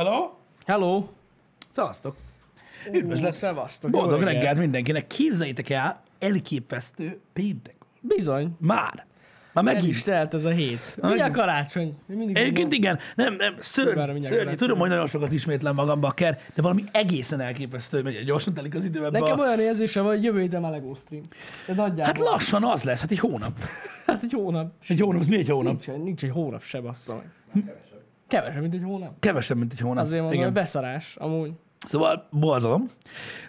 Hello? 0.00 0.30
Hello! 0.66 1.04
Szevasztok! 1.70 2.16
Üdvözlet! 2.92 3.34
Szevasztok! 3.34 3.90
Boldog 3.90 4.22
reggelt 4.22 4.58
mindenkinek! 4.58 5.06
Képzeljétek 5.06 5.70
el, 5.70 6.02
elképesztő 6.18 7.20
péntek. 7.32 7.74
Bizony. 8.00 8.56
Már. 8.58 9.06
Már 9.52 9.64
El 9.66 9.72
megint. 9.72 9.94
is 9.94 10.02
telt 10.02 10.34
ez 10.34 10.44
a 10.44 10.50
hét. 10.50 10.96
Mindjárt 10.96 11.18
megint. 11.18 11.36
karácsony. 11.36 11.94
Mindig 12.06 12.36
Egyébként 12.36 12.72
igen, 12.72 12.98
nem, 13.14 13.34
nem, 13.34 13.54
szörny, 13.58 14.22
szörny. 14.22 14.54
Tudom, 14.54 14.78
hogy 14.78 14.88
nagyon 14.88 15.06
sokat 15.06 15.32
ismétlem 15.32 15.74
magam, 15.74 16.00
bakker, 16.00 16.38
de 16.54 16.62
valami 16.62 16.84
egészen 16.92 17.40
elképesztő, 17.40 18.02
hogy 18.02 18.24
gyorsan 18.24 18.54
telik 18.54 18.74
az 18.74 18.84
idő 18.84 19.04
ebbe 19.04 19.18
Nekem 19.18 19.38
a... 19.38 19.42
olyan 19.42 19.60
érzése 19.60 20.00
van, 20.00 20.14
hogy 20.14 20.24
jövő 20.24 20.40
héten 20.40 20.60
már 20.60 20.70
Lego 20.70 20.94
stream. 20.94 21.22
De 21.66 21.74
nagyjából. 21.74 22.04
Hát 22.04 22.18
lassan 22.18 22.64
az 22.64 22.82
lesz, 22.82 23.00
hát 23.00 23.10
egy 23.10 23.18
hónap. 23.18 23.58
Hát 24.06 24.22
egy 24.22 24.32
hónap. 24.32 24.72
Egy 24.88 25.00
hónap, 25.00 25.20
az 25.20 25.26
mi 25.26 25.36
egy 25.36 25.48
hónap? 25.48 25.86
Nincs, 25.86 26.02
nincs 26.02 26.24
egy 26.24 26.30
hónap 26.30 26.62
se, 26.62 26.80
bassza 26.80 27.14
meg. 27.14 27.74
Kevesebb, 28.30 28.60
mint 28.60 28.74
egy 28.74 28.82
hónap. 28.84 29.12
Kevesebb, 29.20 29.56
mint 29.56 29.72
egy 29.72 29.80
hónap. 29.80 30.04
Azért 30.04 30.22
mondom, 30.22 30.40
Igen. 30.40 30.52
beszarás, 30.52 31.16
amúgy. 31.18 31.52
Szóval 31.86 32.26
borzalom. 32.30 32.90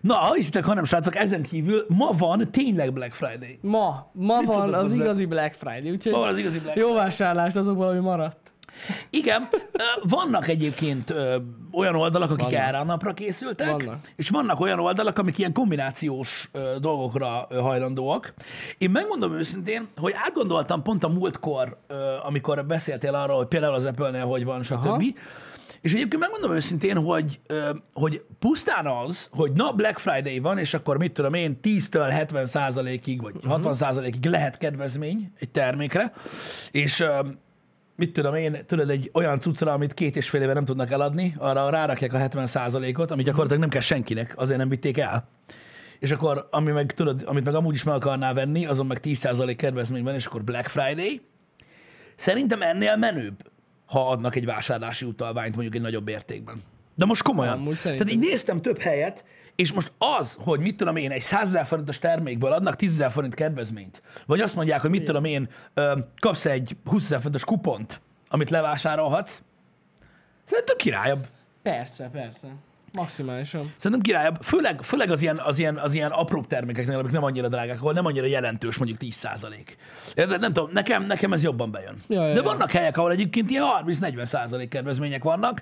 Na, 0.02 0.14
ha 0.14 0.34
hiszitek, 0.34 0.66
hanem 0.66 0.84
srácok, 0.84 1.16
ezen 1.16 1.42
kívül 1.42 1.86
ma 1.88 2.10
van 2.18 2.52
tényleg 2.52 2.94
Black 2.94 3.14
Friday. 3.14 3.60
Ma, 3.62 4.10
ma 4.14 4.38
Mit 4.40 4.48
van 4.48 4.74
az 4.74 4.82
hozzá? 4.82 5.04
igazi 5.04 5.26
Black 5.26 5.54
Friday, 5.54 5.92
úgyhogy 5.92 6.12
Ma 6.12 6.18
van 6.18 6.28
az 6.28 6.38
igazi 6.38 6.60
Black 6.60 6.78
jó 6.78 6.94
vásárlást 6.94 7.56
azokból, 7.56 7.88
ami 7.88 8.00
maradt. 8.00 8.51
Igen, 9.10 9.48
vannak 10.04 10.48
egyébként 10.48 11.14
olyan 11.72 11.96
oldalak, 11.96 12.32
akik 12.32 12.44
Vannak. 12.46 12.68
erre 12.68 12.78
a 12.78 12.84
napra 12.84 13.14
készültek, 13.14 13.72
Vannak. 13.72 14.12
és 14.16 14.30
vannak 14.30 14.60
olyan 14.60 14.80
oldalak, 14.80 15.20
amik 15.20 15.38
ilyen 15.38 15.54
kombinációs 15.54 16.50
dolgokra 16.80 17.48
hajlandóak. 17.50 18.34
Én 18.78 18.90
megmondom 18.92 19.34
őszintén, 19.34 19.88
hogy 19.96 20.14
átgondoltam 20.16 20.82
pont 20.82 21.04
a 21.04 21.08
múltkor, 21.08 21.78
amikor 22.24 22.66
beszéltél 22.66 23.16
arról, 23.16 23.38
hogy 23.38 23.48
például 23.48 23.74
az 23.74 23.86
Apple-nél 23.86 24.26
hogy 24.26 24.44
van, 24.44 24.64
stb. 24.64 25.04
És 25.82 25.94
egyébként 25.94 26.22
megmondom 26.22 26.52
őszintén, 26.52 26.98
hogy, 26.98 27.40
hogy 27.94 28.24
pusztán 28.40 28.88
az, 28.88 29.30
hogy 29.32 29.52
na 29.52 29.72
Black 29.72 30.00
Friday 30.00 30.40
van, 30.40 30.58
és 30.58 30.74
akkor 30.74 30.98
mit 30.98 31.12
tudom 31.12 31.34
én, 31.34 31.60
10-től 31.64 32.08
70 32.12 32.46
százalékig, 32.46 33.22
vagy 33.22 33.34
60 33.48 33.74
százalékig 33.74 34.26
lehet 34.26 34.58
kedvezmény 34.58 35.32
egy 35.40 35.50
termékre, 35.50 36.14
és 36.72 37.04
mit 37.96 38.14
tudom 38.14 38.36
én, 38.36 38.66
tudod, 38.66 38.90
egy 38.90 39.10
olyan 39.14 39.40
cuccra, 39.40 39.74
amit 39.74 39.94
két 39.94 40.16
és 40.16 40.30
fél 40.30 40.42
éve 40.42 40.54
nem 40.54 40.66
tudnak 40.66 40.92
eladni, 40.92 41.34
arra 41.38 41.70
rárakják 41.70 42.14
a 42.14 42.18
70 42.18 42.48
százalékot, 42.48 43.12
ami 43.12 43.24
gyakorlatilag 43.24 43.60
nem 43.60 43.70
kell 43.70 43.82
senkinek, 43.82 44.34
azért 44.38 44.58
nem 44.58 44.70
vitték 44.70 44.98
el. 44.98 45.28
És 46.00 46.12
akkor, 46.12 46.48
ami 46.52 46.72
meg, 46.72 46.94
tudod, 46.94 47.24
amit 47.26 47.44
meg 47.44 47.56
amúgy 47.56 47.74
is 47.74 47.84
meg 47.84 47.96
akarná 47.96 48.34
venni, 48.34 48.66
azon 48.66 48.86
meg 48.86 49.00
10 49.00 49.18
százalék 49.18 49.58
kedvezmény 49.58 50.04
van, 50.04 50.16
és 50.16 50.26
akkor 50.26 50.44
Black 50.44 50.68
Friday. 50.68 51.22
Szerintem 52.16 52.62
ennél 52.62 52.96
menőbb, 52.96 53.50
ha 53.86 54.10
adnak 54.10 54.36
egy 54.36 54.46
vásárlási 54.46 55.06
utalványt 55.06 55.54
mondjuk 55.54 55.76
egy 55.76 55.82
nagyobb 55.82 56.08
értékben. 56.08 56.62
De 56.96 57.06
most 57.06 57.22
komolyan. 57.22 57.54
Amúgy 57.54 57.80
Tehát 57.82 58.12
így 58.12 58.20
néztem 58.20 58.62
több 58.62 58.80
helyet, 58.80 59.24
és 59.56 59.74
most 59.74 59.92
az, 60.20 60.38
hogy 60.40 60.60
mit 60.60 60.78
tudom 60.78 60.96
én, 60.96 61.12
egy 61.12 61.22
100 61.22 61.48
ezer 61.48 61.66
forintos 61.66 62.00
termékből 62.00 62.52
adnak 62.52 62.76
10 62.76 62.92
ezer 62.92 63.12
forint 63.12 63.34
kedvezményt, 63.34 64.02
vagy 64.26 64.42
azt 64.42 64.56
mondják, 64.56 64.82
hogy 64.82 64.90
mit 64.90 65.04
tudom 65.04 65.26
én, 65.26 65.50
kapsz 66.20 66.46
egy 66.46 66.78
20 66.86 67.04
ezer 67.04 67.18
forintos 67.18 67.46
kupont, 67.46 68.02
amit 68.28 68.50
levásárolhatsz, 68.50 69.42
szerintem 70.44 70.78
királyabb. 70.78 71.28
Persze, 71.62 72.10
persze. 72.12 72.48
Maximálisan. 72.94 73.74
Szerintem 73.78 74.02
királyabb, 74.02 74.38
főleg, 74.42 74.82
főleg 74.82 75.12
az, 75.12 75.22
ilyen, 75.22 75.38
az, 75.38 75.60
ilyen, 75.60 75.78
az 75.78 75.94
ilyen 75.94 76.12
apróbb 76.12 76.48
termékeknél, 76.48 76.98
amik 76.98 77.12
nem 77.12 77.24
annyira 77.24 77.48
drágák, 77.48 77.78
ahol 77.80 77.94
nem 77.94 78.06
annyira 78.06 78.26
jelentős, 78.26 78.78
mondjuk 78.78 79.00
10 79.00 79.28
Érted? 80.16 80.40
Nem 80.40 80.54
tudom, 80.54 80.70
nekem, 80.74 81.06
nekem 81.06 81.34
ez 81.34 81.44
jobban 81.44 81.72
bejön. 81.72 81.96
Ja, 82.08 82.28
ja, 82.28 82.34
De 82.34 82.40
ja. 82.40 82.44
vannak 82.44 82.72
helyek, 82.72 82.98
ahol 82.98 83.12
egyébként 83.12 83.50
ilyen 83.50 83.64
30-40 83.86 84.26
százalék 84.26 84.70
kedvezmények 84.70 85.24
vannak. 85.24 85.62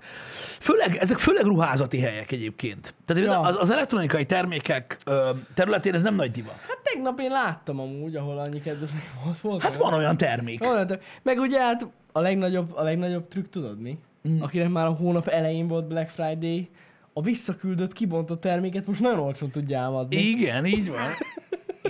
Főleg, 0.60 0.96
ezek 0.96 1.18
főleg 1.18 1.44
ruházati 1.44 2.00
helyek 2.00 2.32
egyébként. 2.32 2.96
Tehát 3.06 3.24
Ja. 3.26 3.40
az, 3.40 3.56
az 3.60 3.70
elektronikai 3.72 4.26
termékek 4.26 4.98
ö, 5.06 5.30
területén 5.54 5.94
ez 5.94 6.02
nem 6.02 6.16
nagy 6.16 6.32
divat. 6.32 6.60
Hát 6.62 6.80
tegnap 6.84 7.20
én 7.20 7.32
láttam 7.32 7.80
amúgy, 7.80 8.16
ahol 8.16 8.40
annyi 8.40 8.62
kedvezmény 8.62 9.04
volt. 9.24 9.40
volt 9.40 9.62
Hát 9.62 9.76
van 9.76 9.94
olyan 9.94 10.18
termék. 10.18 10.60
Van, 10.60 11.00
Meg 11.24 11.40
ugye 11.40 11.60
hát 11.62 11.88
a 12.12 12.20
legnagyobb, 12.20 12.76
a 12.76 12.84
legnagyobb 12.84 13.28
trükk 13.28 13.50
tudod 13.50 13.82
mi? 13.82 13.98
Mm. 14.30 14.42
Akinek 14.42 14.70
már 14.70 14.86
a 14.86 14.92
hónap 14.92 15.28
elején 15.28 15.68
volt 15.68 15.88
Black 15.88 16.10
Friday, 16.10 16.70
a 17.14 17.22
visszaküldött, 17.22 17.94
kibontott 17.94 18.42
terméket 18.42 18.88
most 18.88 19.02
nagyon 19.02 19.20
olcsón 19.20 19.52
tudja 19.52 19.80
álmodni. 19.80 20.16
Igen, 20.16 20.66
így 20.66 20.88
van. 20.88 21.12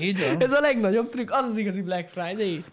Így 0.01 0.19
van. 0.19 0.41
Ez 0.45 0.53
a 0.53 0.59
legnagyobb 0.59 1.09
trükk, 1.09 1.31
az 1.31 1.47
az 1.47 1.57
igazi 1.57 1.81
Black 1.81 2.07
Friday. 2.09 2.63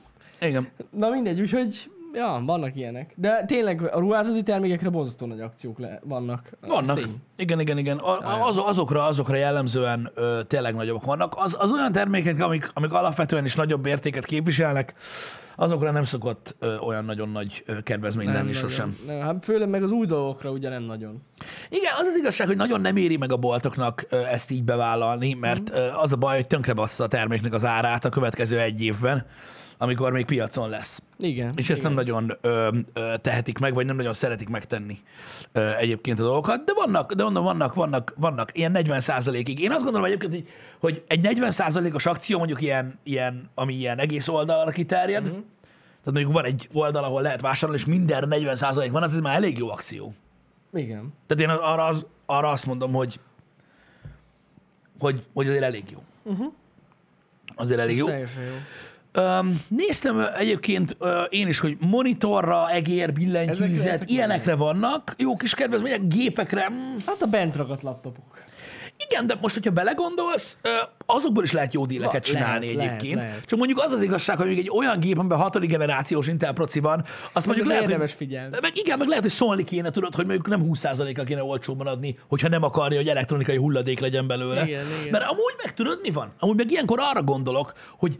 Igen. 0.41 0.69
Na 0.91 1.11
mindegy, 1.11 1.41
úgyhogy 1.41 1.91
ja, 2.13 2.43
vannak 2.47 2.77
ilyenek. 2.77 3.13
De 3.17 3.45
tényleg 3.45 3.83
a 3.95 3.99
ruházati 3.99 4.43
termékekre 4.43 4.89
borzasztó 4.89 5.27
nagy 5.27 5.41
akciók 5.41 5.79
le- 5.79 6.01
vannak. 6.05 6.51
Vannak. 6.61 7.01
Igen, 7.37 7.61
igen, 7.61 7.79
igen. 7.79 7.97
A, 7.97 8.47
az, 8.49 8.59
azokra, 8.59 9.05
azokra 9.05 9.37
jellemzően 9.37 10.11
ö, 10.15 10.41
tényleg 10.47 10.75
nagyobbak 10.75 11.05
vannak. 11.05 11.35
Az, 11.37 11.57
az 11.59 11.73
olyan 11.73 11.93
termékek, 11.93 12.41
amik, 12.41 12.71
amik 12.75 12.93
alapvetően 12.93 13.45
is 13.45 13.55
nagyobb 13.55 13.87
értéket 13.87 14.25
képviselnek, 14.25 14.95
azokra 15.57 15.91
nem 15.91 16.05
szokott 16.05 16.57
ö, 16.59 16.77
olyan 16.77 17.05
nagyon 17.05 17.29
nagy 17.29 17.63
ö, 17.67 17.83
kedvezmény 17.83 18.27
lenni 18.27 18.39
nagyon. 18.39 18.53
sosem. 18.53 18.97
Nem, 19.07 19.21
hát 19.21 19.45
főleg 19.45 19.69
meg 19.69 19.83
az 19.83 19.91
új 19.91 20.07
dolgokra 20.07 20.51
ugye 20.51 20.69
nem 20.69 20.83
nagyon. 20.83 21.23
Igen, 21.69 21.93
az 21.99 22.07
az 22.07 22.17
igazság, 22.17 22.47
hogy 22.47 22.57
nagyon 22.57 22.81
nem 22.81 22.97
éri 22.97 23.17
meg 23.17 23.33
a 23.33 23.37
boltoknak 23.37 24.07
ö, 24.09 24.17
ezt 24.25 24.51
így 24.51 24.65
bevállalni, 24.65 25.35
mert 25.35 25.71
ö, 25.71 25.87
az 25.97 26.13
a 26.13 26.17
baj, 26.17 26.35
hogy 26.35 26.47
tönkre 26.47 26.73
bassza 26.73 27.05
a 27.05 27.09
terméknek 27.09 27.53
az 27.53 27.65
árát 27.65 28.05
a 28.05 28.09
következő 28.09 28.61
egy 28.61 28.83
évben, 28.83 29.27
amikor 29.79 30.13
még 30.13 30.25
piacon 30.25 30.69
lesz. 30.69 31.03
Igen. 31.19 31.53
És 31.57 31.71
ezt 31.71 31.81
igen. 31.81 31.93
nem 31.93 32.05
nagyon 32.05 32.39
ö, 32.41 32.69
ö, 32.93 33.15
tehetik 33.21 33.59
meg, 33.59 33.75
vagy 33.75 33.87
nem 33.87 33.97
nagyon 33.97 34.13
szeretik 34.13 34.49
megtenni 34.49 34.99
ö, 35.53 35.77
egyébként 35.77 36.19
a 36.19 36.23
dolgokat. 36.23 36.65
De 36.65 36.73
vannak, 36.75 37.13
de 37.13 37.23
mondom, 37.23 37.45
vannak, 37.45 37.75
vannak, 37.75 38.15
vannak 38.17 38.59
ilyen 38.59 38.73
40% 38.75 39.43
ig 39.45 39.61
Én 39.61 39.71
azt 39.71 39.83
gondolom 39.83 40.07
egyébként, 40.07 40.33
hogy, 40.33 40.49
hogy 40.81 41.05
egy 41.07 41.39
40% 41.41 41.95
os 41.95 42.07
akció 42.07 42.39
mondjuk 42.39 42.63
ilyen, 42.63 42.99
ilyen, 43.03 43.51
ami 43.55 43.75
ilyen 43.75 43.99
egész 43.99 44.29
oldalra 44.29 44.71
kiterjed, 44.71 45.23
mm-hmm. 45.23 45.33
tehát 45.33 46.13
mondjuk 46.13 46.33
van 46.33 46.45
egy 46.45 46.69
oldal, 46.73 47.05
ahol 47.05 47.23
lehet 47.23 47.41
vásárolni, 47.41 47.81
és 47.81 47.87
mindenre 47.87 48.27
40% 48.31 48.89
van, 48.93 49.03
az 49.03 49.13
ez 49.13 49.21
már 49.21 49.35
elég 49.37 49.59
jó 49.59 49.71
akció. 49.71 50.15
Igen. 50.73 51.13
Tehát 51.27 51.43
én 51.43 51.63
arra, 51.63 51.85
az, 51.85 52.07
arra 52.27 52.49
azt 52.49 52.67
mondom, 52.67 52.93
hogy, 52.93 53.21
hogy, 54.99 55.27
hogy 55.35 55.47
azért 55.47 55.63
elég 55.63 55.85
jó. 55.91 56.03
Uh-huh. 56.23 56.53
Azért 57.57 57.81
elég 57.81 57.97
jó. 57.97 58.07
Teljesen 58.07 58.43
jó. 58.43 58.55
Öm, 59.17 59.61
néztem 59.69 60.27
egyébként 60.39 60.97
ö, 60.99 61.23
én 61.23 61.49
is, 61.49 61.59
hogy 61.59 61.77
monitorra, 61.81 62.71
egér, 62.71 63.13
billentyűzet, 63.13 63.93
ezek 63.93 64.11
ilyenekre 64.11 64.55
vannak, 64.55 65.15
jó 65.19 65.37
kis 65.37 65.55
kedvezmények, 65.55 66.07
gépekre. 66.07 66.69
mm, 66.71 66.97
Hát 67.07 67.23
a 67.23 67.27
bent 67.27 67.57
ragadt 67.57 67.83
laptopok. 67.83 68.25
Igen, 69.09 69.27
de 69.27 69.35
most, 69.41 69.55
hogyha 69.55 69.71
belegondolsz, 69.71 70.59
ö, 70.63 70.69
azokból 71.07 71.45
is 71.45 71.53
lehet 71.53 71.75
jó 71.75 71.87
díleket 71.87 72.25
csinálni 72.25 72.75
lehet, 72.75 72.81
egyébként. 72.91 73.15
lehet, 73.15 73.31
lehet. 73.31 73.45
Csak 73.47 73.59
mondjuk 73.59 73.81
az 73.83 73.91
az 73.93 74.03
igazság, 74.03 74.37
hogy 74.37 74.49
egy 74.59 74.71
olyan 74.71 75.01
gép, 75.01 75.19
amiben 75.19 75.39
hatodik 75.39 75.71
generációs 75.71 76.27
Intel 76.27 76.53
proci 76.53 76.81
van, 76.81 77.05
azt 77.33 77.47
mondjuk 77.47 77.67
lehet, 77.67 77.83
érdemes 77.83 78.11
hogy, 78.11 78.19
figyelni. 78.27 78.57
meg 78.61 78.77
igen, 78.77 78.99
meg 78.99 79.09
lehet, 79.09 79.23
hogy 79.23 79.33
szólni 79.33 79.65
kéne, 79.65 79.91
tudod, 79.91 80.15
hogy 80.15 80.27
mondjuk 80.27 80.49
nem 80.49 80.71
20%-kal 80.73 81.25
kéne 81.25 81.43
olcsóban 81.43 81.87
adni, 81.87 82.19
hogyha 82.29 82.49
nem 82.49 82.63
akarja, 82.63 82.97
hogy 82.99 83.09
elektronikai 83.09 83.57
hulladék 83.57 84.01
legyen 84.01 84.27
belőle. 84.27 84.63
Igen, 84.67 84.85
igen. 85.01 85.11
Mert 85.11 85.25
amúgy 85.25 85.55
meg 85.65 85.75
tudod, 85.75 85.99
mi 86.03 86.11
van? 86.11 86.33
Amúgy 86.39 86.57
meg 86.57 86.71
ilyenkor 86.71 86.99
arra 87.01 87.23
gondolok, 87.23 87.73
hogy 87.99 88.19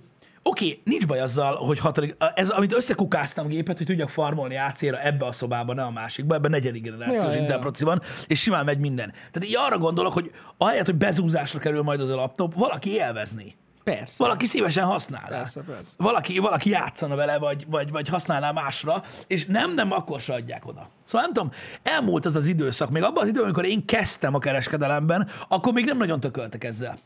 Oké, 0.49 0.65
okay, 0.67 0.81
nincs 0.85 1.07
baj 1.07 1.21
azzal, 1.21 1.57
hogy 1.57 1.79
hatodik, 1.79 2.17
ez, 2.35 2.49
amit 2.49 2.73
összekukáztam 2.73 3.47
gépet, 3.47 3.77
hogy 3.77 3.87
tudjak 3.87 4.09
farmolni 4.09 4.57
AC-ra 4.57 5.03
ebbe 5.03 5.27
a 5.27 5.33
szobába, 5.33 5.75
ne 5.75 5.83
a 5.83 5.91
másikba, 5.91 6.35
ebben 6.35 6.51
negyedik 6.51 6.83
generációs 6.83 7.35
Ja, 7.35 7.41
Intel 7.41 7.73
van, 7.81 8.03
és 8.27 8.41
simán 8.41 8.65
megy 8.65 8.79
minden. 8.79 9.11
Tehát 9.11 9.49
így 9.49 9.57
arra 9.57 9.79
gondolok, 9.79 10.13
hogy 10.13 10.31
ahelyett, 10.57 10.85
hogy 10.87 10.95
bezúzásra 10.95 11.59
kerül 11.59 11.83
majd 11.83 12.01
az 12.01 12.09
a 12.09 12.15
laptop, 12.15 12.55
valaki 12.55 12.91
élvezni. 12.91 13.57
Persze. 13.85 14.15
Valaki 14.19 14.47
szívesen 14.47 14.85
használná. 14.85 15.29
Persze, 15.29 15.61
persze. 15.61 15.95
Valaki, 15.97 16.39
valaki 16.39 16.71
játszana 16.71 17.17
vele, 17.17 17.39
vagy, 17.39 17.67
vagy, 17.69 17.91
vagy 17.91 18.09
használná 18.09 18.51
másra, 18.51 19.03
és 19.27 19.47
nem, 19.47 19.75
nem, 19.75 19.93
akkor 19.93 20.21
se 20.21 20.35
adják 20.35 20.67
oda. 20.67 20.89
Szóval 21.05 21.23
nem 21.23 21.33
tudom, 21.33 21.51
elmúlt 21.83 22.27
az 22.27 22.37
az 22.37 22.47
időszak, 22.47 22.91
még 22.91 23.03
abban 23.03 23.23
az 23.23 23.29
időben, 23.29 23.45
amikor 23.45 23.65
én 23.65 23.85
kezdtem 23.85 24.35
a 24.35 24.39
kereskedelemben, 24.39 25.29
akkor 25.49 25.73
még 25.73 25.85
nem 25.85 25.97
nagyon 25.97 26.21
tököltek 26.21 26.65
ezzel. 26.65 26.97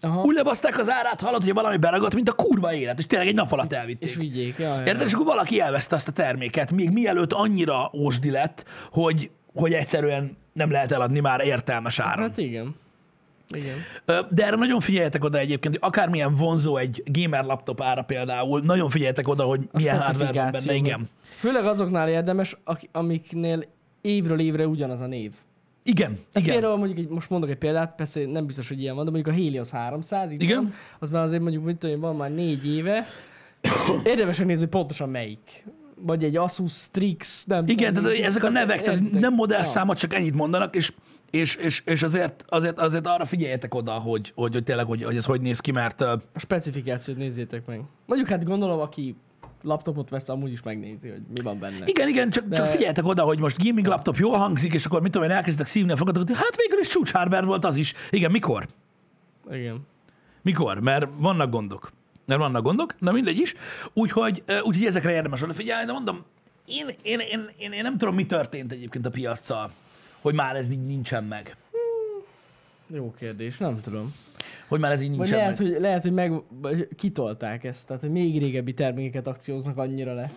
Aha. 0.00 0.22
Úgy 0.22 0.34
lebaszták 0.34 0.78
az 0.78 0.90
árát, 0.90 1.20
hallott, 1.20 1.42
hogy 1.42 1.52
valami 1.52 1.76
beragadt, 1.76 2.14
mint 2.14 2.28
a 2.28 2.32
kurva 2.32 2.74
élet, 2.74 2.98
és 2.98 3.06
tényleg 3.06 3.28
egy 3.28 3.34
nap 3.34 3.52
alatt 3.52 3.72
elvitték. 3.72 4.08
És 4.08 4.14
vigyék. 4.14 4.58
Ja, 4.58 4.74
ja, 4.74 4.84
Érted? 4.84 5.06
És 5.06 5.12
akkor 5.12 5.26
valaki 5.26 5.60
elveszte 5.60 5.94
azt 5.94 6.08
a 6.08 6.12
terméket, 6.12 6.72
még 6.72 6.90
mielőtt 6.90 7.32
annyira 7.32 7.90
ósdi 7.94 8.30
lett, 8.30 8.64
hogy, 8.90 9.30
hogy 9.54 9.72
egyszerűen 9.72 10.36
nem 10.52 10.70
lehet 10.70 10.92
eladni 10.92 11.20
már 11.20 11.40
értelmes 11.40 11.98
áron. 11.98 12.28
Hát 12.28 12.38
igen. 12.38 12.74
Igen. 13.48 13.76
De 14.30 14.46
erre 14.46 14.56
nagyon 14.56 14.80
figyeljetek 14.80 15.24
oda 15.24 15.38
egyébként, 15.38 15.74
hogy 15.74 15.88
akármilyen 15.88 16.34
vonzó 16.34 16.76
egy 16.76 17.02
gamer 17.04 17.44
laptop 17.44 17.82
ára 17.82 18.02
például, 18.02 18.60
nagyon 18.60 18.88
figyeljetek 18.90 19.28
oda, 19.28 19.44
hogy 19.44 19.60
milyen 19.72 20.02
hardware 20.02 20.42
van 20.42 20.50
benne, 20.50 20.74
igen. 20.74 21.08
Főleg 21.22 21.64
azoknál 21.64 22.08
érdemes, 22.08 22.56
amiknél 22.92 23.64
évről 24.00 24.40
évre 24.40 24.66
ugyanaz 24.66 25.00
a 25.00 25.06
név. 25.06 25.32
Igen, 25.86 26.18
igen. 26.34 26.52
Például 26.52 26.76
mondjuk, 26.76 26.98
egy, 26.98 27.08
most 27.08 27.30
mondok 27.30 27.50
egy 27.50 27.56
példát, 27.56 27.94
persze 27.94 28.26
nem 28.26 28.46
biztos, 28.46 28.68
hogy 28.68 28.80
ilyen 28.80 28.94
van, 28.94 29.04
de 29.04 29.10
mondjuk 29.10 29.34
a 29.36 29.38
Helios 29.38 29.70
300, 29.70 30.30
itt 30.32 30.42
Igen. 30.42 30.56
van, 30.56 30.74
az 30.98 31.10
már 31.10 31.22
azért 31.22 31.42
mondjuk, 31.42 31.64
mit 31.64 31.76
tudom, 31.76 32.00
van 32.00 32.16
már 32.16 32.30
négy 32.34 32.66
éve. 32.66 33.06
Érdemes 34.04 34.38
megnézni, 34.38 34.66
pontosan 34.66 35.08
melyik. 35.08 35.64
vagy 36.00 36.24
egy 36.24 36.36
Asus 36.36 36.72
Strix, 36.72 37.44
nem 37.44 37.64
Igen, 37.66 37.94
tudom, 37.94 38.10
tehát 38.12 38.26
ezek 38.26 38.44
a 38.44 38.50
nevek, 38.50 38.82
tehát 38.82 39.00
Értek. 39.00 39.12
nem 39.20 39.30
Ja. 39.30 39.36
modellszámot, 39.36 39.98
csak 39.98 40.14
ennyit 40.14 40.34
mondanak, 40.34 40.76
és, 40.76 40.92
és, 41.30 41.56
és, 41.56 41.82
és 41.84 42.02
azért, 42.02 42.44
azért, 42.48 42.78
azért 42.78 43.06
arra 43.06 43.24
figyeljetek 43.24 43.74
oda, 43.74 43.92
hogy, 43.92 44.32
hogy, 44.34 44.52
hogy 44.52 44.64
tényleg, 44.64 44.86
hogy, 44.86 45.02
hogy 45.02 45.16
ez 45.16 45.24
hogy 45.24 45.40
néz 45.40 45.60
ki, 45.60 45.70
mert 45.70 46.00
A 46.00 46.20
specifikációt 46.34 47.16
nézzétek 47.16 47.66
meg. 47.66 47.80
Mondjuk 48.06 48.28
hát 48.30 48.44
gondolom, 48.44 48.80
aki 48.80 49.16
laptopot 49.62 50.08
vesz, 50.08 50.28
amúgy 50.28 50.52
is 50.52 50.62
megnézi, 50.62 51.08
hogy 51.08 51.22
mi 51.36 51.42
van 51.42 51.58
benne. 51.58 51.84
igen, 51.84 52.08
igen, 52.08 52.30
csak, 52.30 52.44
De- 52.44 52.56
csak 52.56 52.66
figyeljetek 52.66 53.04
oda, 53.06 53.22
hogy 53.22 53.38
most 53.38 53.64
gaming 53.64 53.86
laptop 53.86 54.16
jól 54.16 54.36
hangzik, 54.36 54.72
és 54.72 54.84
akkor 54.84 55.02
mit 55.02 55.12
tudom 55.12 55.28
én, 55.28 55.34
elkezditek 55.36 55.66
szívni 55.66 55.92
a 55.92 55.96
fogatokat, 55.96 56.28
hogy 56.28 56.36
hát 56.36 56.56
végül 56.56 56.78
is 56.78 56.88
csúcs 56.88 57.10
hardware 57.12 57.46
volt 57.46 57.64
az 57.64 57.76
is. 57.76 57.94
Igen, 58.10 58.30
mikor? 58.30 58.66
Igen. 59.50 59.86
Mikor? 60.42 60.78
Mert 60.78 61.06
vannak 61.18 61.50
gondok. 61.50 61.92
Mert 62.26 62.40
vannak 62.40 62.62
gondok, 62.62 62.94
na 62.98 63.12
mindegy 63.12 63.38
is. 63.38 63.54
Úgyhogy, 63.92 64.42
úgyhogy 64.62 64.86
ezekre 64.86 65.12
érdemes 65.12 65.42
odafigyelni, 65.42 65.86
de 65.86 65.92
mondom, 65.92 66.24
én, 66.66 66.86
én, 67.02 67.18
én, 67.18 67.50
én, 67.58 67.72
én 67.72 67.82
nem 67.82 67.98
tudom, 67.98 68.14
mi 68.14 68.26
történt 68.26 68.72
egyébként 68.72 69.06
a 69.06 69.10
piaccal, 69.10 69.70
hogy 70.20 70.34
már 70.34 70.56
ez 70.56 70.70
így 70.70 70.86
nincsen 70.86 71.24
meg. 71.24 71.56
Jó 72.86 73.12
kérdés, 73.18 73.58
nem 73.58 73.80
tudom. 73.80 74.14
Hogy 74.68 74.80
már 74.80 74.92
ez 74.92 75.00
így 75.00 75.10
nincsen 75.10 75.38
lehet, 75.38 75.58
meg. 75.58 75.68
hogy, 75.70 75.80
lehet, 75.80 76.02
hogy 76.02 76.12
meg 76.12 76.42
kitolták 76.96 77.64
ezt, 77.64 77.86
tehát 77.86 78.02
hogy 78.02 78.10
még 78.10 78.38
régebbi 78.38 78.74
termékeket 78.74 79.26
akcióznak 79.26 79.76
annyira 79.76 80.14
le. 80.14 80.30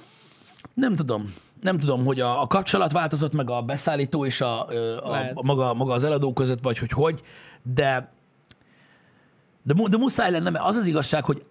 Nem 0.74 0.96
tudom. 0.96 1.34
Nem 1.62 1.78
tudom, 1.78 2.06
hogy 2.06 2.20
a, 2.20 2.42
a 2.42 2.48
kapcsolat 2.48 2.92
változott 2.92 3.34
meg 3.34 3.50
a 3.50 3.62
beszállító 3.62 4.26
és 4.26 4.42
a, 4.42 4.68
a, 4.68 5.32
a 5.34 5.42
maga, 5.44 5.74
maga 5.74 5.94
az 5.94 6.04
eladó 6.04 6.34
között, 6.34 6.62
vagy 6.62 6.78
hogy 6.78 6.92
hogy, 6.92 7.22
de 7.64 8.18
de, 9.64 9.74
de 9.90 9.98
muszáj 9.98 10.32
lenne, 10.32 10.50
mert 10.50 10.66
az 10.66 10.76
az 10.76 10.88
igazság, 10.88 11.26
hogy 11.26 11.46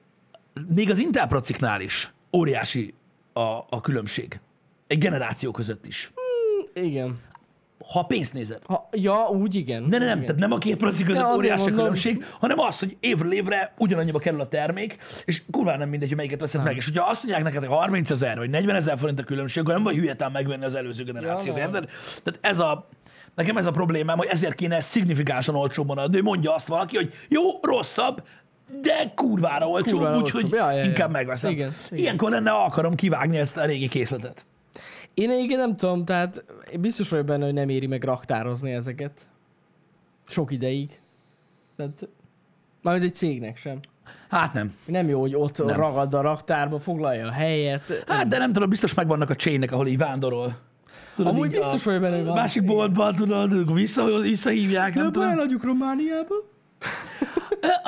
még 0.74 0.90
az 0.90 0.98
Intel 0.98 1.26
prociknál 1.26 1.80
is 1.80 2.12
óriási 2.32 2.94
a, 3.32 3.40
a 3.70 3.80
különbség. 3.82 4.40
Egy 4.86 4.98
generáció 4.98 5.50
között 5.50 5.86
is. 5.86 6.12
Igen. 6.74 7.18
Ha 7.92 8.02
pénzt 8.02 8.32
nézed. 8.32 8.58
Ha, 8.66 8.88
ja, 8.92 9.28
úgy 9.28 9.54
igen. 9.54 9.82
Ne, 9.82 9.98
ne, 9.98 10.04
nem, 10.04 10.14
igen. 10.14 10.20
tehát 10.26 10.40
nem 10.40 10.52
a 10.52 10.58
két 10.58 10.76
proci 10.76 11.04
között 11.04 11.22
Ja, 11.22 11.34
óriási 11.34 11.60
a 11.60 11.64
mondom. 11.64 11.78
különbség, 11.78 12.24
hanem 12.40 12.58
az, 12.58 12.78
hogy 12.78 12.96
évről 13.00 13.32
évre 13.32 13.72
ugyanannyiba 13.78 14.18
kerül 14.18 14.40
a 14.40 14.48
termék, 14.48 14.96
és 15.24 15.42
kurva 15.50 15.76
nem 15.76 15.88
mindegy, 15.88 16.08
hogy 16.08 16.16
melyiket 16.16 16.40
veszed 16.40 16.62
meg. 16.64 16.76
És 16.76 16.84
hogyha 16.84 17.10
azt 17.10 17.24
mondják 17.24 17.44
neked, 17.44 17.68
hogy 17.68 17.78
30 17.78 18.10
ezer 18.10 18.38
vagy 18.38 18.50
40 18.50 18.76
ezer 18.76 18.98
forint 18.98 19.20
a 19.20 19.22
különbség, 19.22 19.62
akkor 19.62 19.74
nem 19.74 19.82
vagy 19.82 19.94
hülyetlen 19.94 20.32
megvenni 20.32 20.64
az 20.64 20.74
előző 20.74 21.04
generációt, 21.04 21.56
Ja, 21.56 21.66
nem. 21.66 21.74
érted? 21.74 21.90
Tehát 22.24 22.38
ez 22.42 22.60
a, 22.60 22.88
nekem 23.34 23.56
ez 23.56 23.66
a 23.66 23.70
problémám, 23.70 24.16
hogy 24.16 24.28
ezért 24.30 24.54
kéne 24.54 24.80
szignifikánsan 24.80 25.54
olcsóbban 25.54 25.98
adni, 25.98 26.20
mondja 26.20 26.54
azt 26.54 26.68
valaki, 26.68 26.96
hogy 26.96 27.12
jó, 27.28 27.42
rosszabb, 27.62 28.22
de 28.82 29.12
kurvára 29.14 29.66
Kurvára 29.66 30.16
úgyhogy. 30.16 30.50
Ja, 30.50 30.70
ja, 30.70 30.78
ja. 30.78 30.84
inkább 30.84 31.10
megveszem. 31.10 31.50
Igen, 31.50 31.74
igen. 31.86 31.98
Ilyenkor 32.02 32.30
lenne 32.30 32.50
akarom 32.50 32.94
kivágni 32.94 33.38
ezt 33.38 33.56
a 33.56 33.64
régi 33.64 33.88
készletet. 33.88 34.46
Én 35.18 35.30
egyébként 35.30 35.60
nem 35.60 35.76
tudom, 35.76 36.04
tehát 36.04 36.44
biztos 36.80 37.08
vagyok 37.08 37.26
benne, 37.26 37.44
hogy 37.44 37.54
nem 37.54 37.68
éri 37.68 37.86
meg 37.86 38.04
raktározni 38.04 38.72
ezeket. 38.72 39.26
Sok 40.26 40.52
ideig. 40.52 41.00
Tehát 41.76 42.08
mármint 42.82 43.04
egy 43.06 43.14
cégnek 43.14 43.56
sem. 43.56 43.78
Hát 44.28 44.52
nem. 44.52 44.74
Nem 44.86 45.08
jó, 45.08 45.20
hogy 45.20 45.34
ott 45.34 45.64
Nem. 45.64 45.76
ragad 45.76 46.14
a 46.14 46.20
raktárba, 46.20 46.78
foglalja 46.78 47.26
a 47.26 47.30
helyet. 47.30 48.04
Hát, 48.06 48.28
de 48.28 48.38
nem 48.38 48.52
tudom, 48.52 48.68
biztos 48.68 48.94
megvannak 48.94 49.30
a 49.30 49.34
chain 49.34 49.62
ahol 49.62 49.86
így 49.86 49.98
vándorol. 49.98 50.58
Tudod, 51.14 51.32
Amúgy 51.32 51.50
biztos 51.50 51.80
a 51.80 51.84
vagyok 51.84 52.00
benne, 52.00 52.16
hogy 52.16 52.24
van. 52.24 52.34
Másik 52.34 52.64
boltban, 52.64 53.14
tudod, 53.14 53.74
vissza, 53.74 54.18
visszahívják, 54.20 54.94
nem 54.94 55.02
Nem 55.02 55.12
tudom. 55.12 55.28
eladjuk 55.28 55.64
Romániába? 55.64 56.34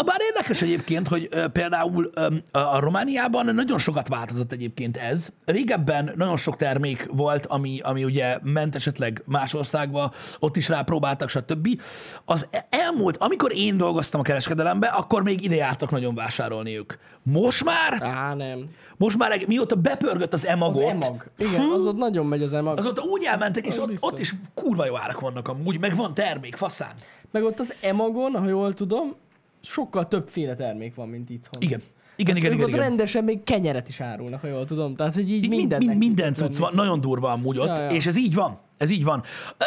Bár 0.05 0.17
érdekes 0.21 0.63
egyébként, 0.63 1.09
hogy 1.09 1.29
például 1.53 2.11
a 2.53 2.79
Romániában 2.81 3.55
nagyon 3.55 3.79
sokat 3.79 4.09
változott 4.09 4.53
egyébként 4.53 4.97
ez. 4.97 5.29
Régebben 5.45 6.13
nagyon 6.17 6.37
sok 6.37 6.57
termék 6.57 7.09
volt, 7.13 7.47
ami, 7.47 7.81
ami 7.83 8.05
ugye 8.05 8.39
ment 8.43 8.75
esetleg 8.75 9.23
más 9.27 9.55
országba, 9.55 10.13
ott 10.39 10.57
is 10.57 10.69
rápróbáltak, 10.69 11.29
stb. 11.29 11.81
Az 12.25 12.47
e- 12.51 12.67
elmúlt, 12.71 13.17
amikor 13.17 13.53
én 13.57 13.77
dolgoztam 13.77 14.21
a 14.21 14.23
kereskedelembe, 14.23 14.87
akkor 14.87 15.23
még 15.23 15.43
ide 15.45 15.55
jártak 15.55 15.91
nagyon 15.91 16.15
vásárolni 16.15 16.77
ők. 16.79 16.93
Most 17.23 17.65
már, 17.65 18.03
Á, 18.03 18.35
nem. 18.35 18.69
most 18.97 19.19
már 19.19 19.45
mióta 19.47 19.75
bepörgött 19.77 20.33
az 20.33 20.43
Az 20.45 20.49
emagot, 20.51 20.89
emag. 20.91 21.31
Igen, 21.39 21.71
az 21.75 21.87
ott 21.87 21.97
nagyon 21.97 22.27
megy 22.27 22.43
az 22.43 22.53
emag. 22.53 22.79
azóta 22.79 23.03
úgy 23.03 23.25
elmentek, 23.25 23.67
és 23.67 23.73
Az 23.73 23.79
ott, 23.79 23.89
biztos. 23.89 24.13
ott 24.13 24.19
is 24.19 24.35
kurva 24.55 24.87
jó 24.87 24.97
árak 24.99 25.21
vannak 25.21 25.49
amúgy, 25.49 25.81
meg 25.81 25.97
van 25.97 26.15
termék, 26.15 26.57
faszán. 26.57 26.93
Meg 27.31 27.44
ott 27.44 27.59
az 27.59 27.75
emagon, 27.81 28.37
ha 28.37 28.49
jól 28.49 28.75
tudom, 28.75 29.15
sokkal 29.61 30.09
többféle 30.09 30.55
termék 30.55 30.94
van, 30.94 31.09
mint 31.09 31.31
itthon. 31.31 31.62
Igen. 31.62 31.81
Igen, 32.17 32.37
igen, 32.37 32.50
Ők 32.50 32.56
igen, 32.56 32.69
ott 32.69 32.75
igen. 32.75 32.88
rendesen 32.88 33.25
még 33.25 33.43
kenyeret 33.44 33.88
is 33.88 34.00
árulnak, 34.00 34.41
ha 34.41 34.47
jól 34.47 34.65
tudom. 34.65 34.97
Tehát, 34.97 35.15
hogy 35.15 35.31
így 35.31 35.44
Így 35.44 35.50
mind, 35.50 35.97
minden 35.97 36.32
tud 36.32 36.47
cucc 36.47 36.59
van, 36.59 36.75
nagyon 36.75 37.00
durva 37.00 37.31
amúgy 37.31 37.59
ott, 37.59 37.77
Ja, 37.77 37.82
ja. 37.82 37.91
és 37.91 38.06
ez 38.06 38.17
így 38.17 38.35
van. 38.35 38.56
Ez 38.77 38.91
így 38.91 39.05
van. 39.05 39.23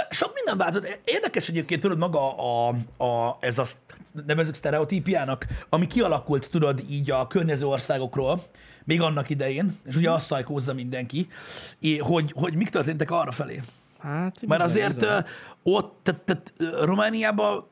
Sok 0.09 0.31
minden 0.33 0.57
változott. 0.57 0.99
Érdekes 1.03 1.49
egyébként, 1.49 1.81
tudod, 1.81 1.97
maga 1.97 2.37
a, 2.37 2.75
a, 3.03 3.37
ez 3.39 3.57
a 3.57 3.65
nevezük 4.25 4.53
sztereotípiának, 4.53 5.45
ami 5.69 5.87
kialakult, 5.87 6.49
tudod, 6.51 6.83
így 6.89 7.11
a 7.11 7.27
környező 7.27 7.65
országokról, 7.65 8.41
még 8.83 9.01
annak 9.01 9.29
idején, 9.29 9.77
és 9.85 9.95
ugye 9.95 10.11
azt 10.11 10.25
szajkózza 10.25 10.73
mindenki, 10.73 11.27
hogy, 11.99 12.31
hogy 12.35 12.55
mik 12.55 12.69
történtek 12.69 13.11
arra 13.11 13.31
felé. 13.31 13.61
Hát, 14.03 14.45
Mert 14.47 14.61
azért 14.63 14.93
bizony. 14.99 15.23
ott, 15.63 15.99
tehát, 16.03 16.21
tehát 16.21 16.53
Romániában 16.85 17.69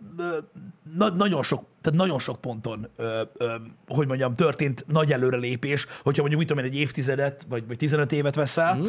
na, 0.97 1.09
nagyon 1.09 1.43
sok, 1.43 1.63
tehát 1.81 1.99
nagyon 1.99 2.19
sok 2.19 2.41
ponton, 2.41 2.87
ö, 2.95 3.21
ö, 3.37 3.53
hogy 3.87 4.07
mondjam, 4.07 4.33
történt 4.33 4.85
nagy 4.87 5.11
előrelépés, 5.11 5.85
hogyha 6.03 6.21
mondjuk, 6.21 6.39
mit 6.39 6.47
tudom 6.49 6.63
én, 6.63 6.71
egy 6.71 6.77
évtizedet, 6.77 7.45
vagy, 7.49 7.63
vagy 7.67 7.77
15 7.77 8.11
évet 8.11 8.35
veszel. 8.35 8.75
Mm. 8.75 8.83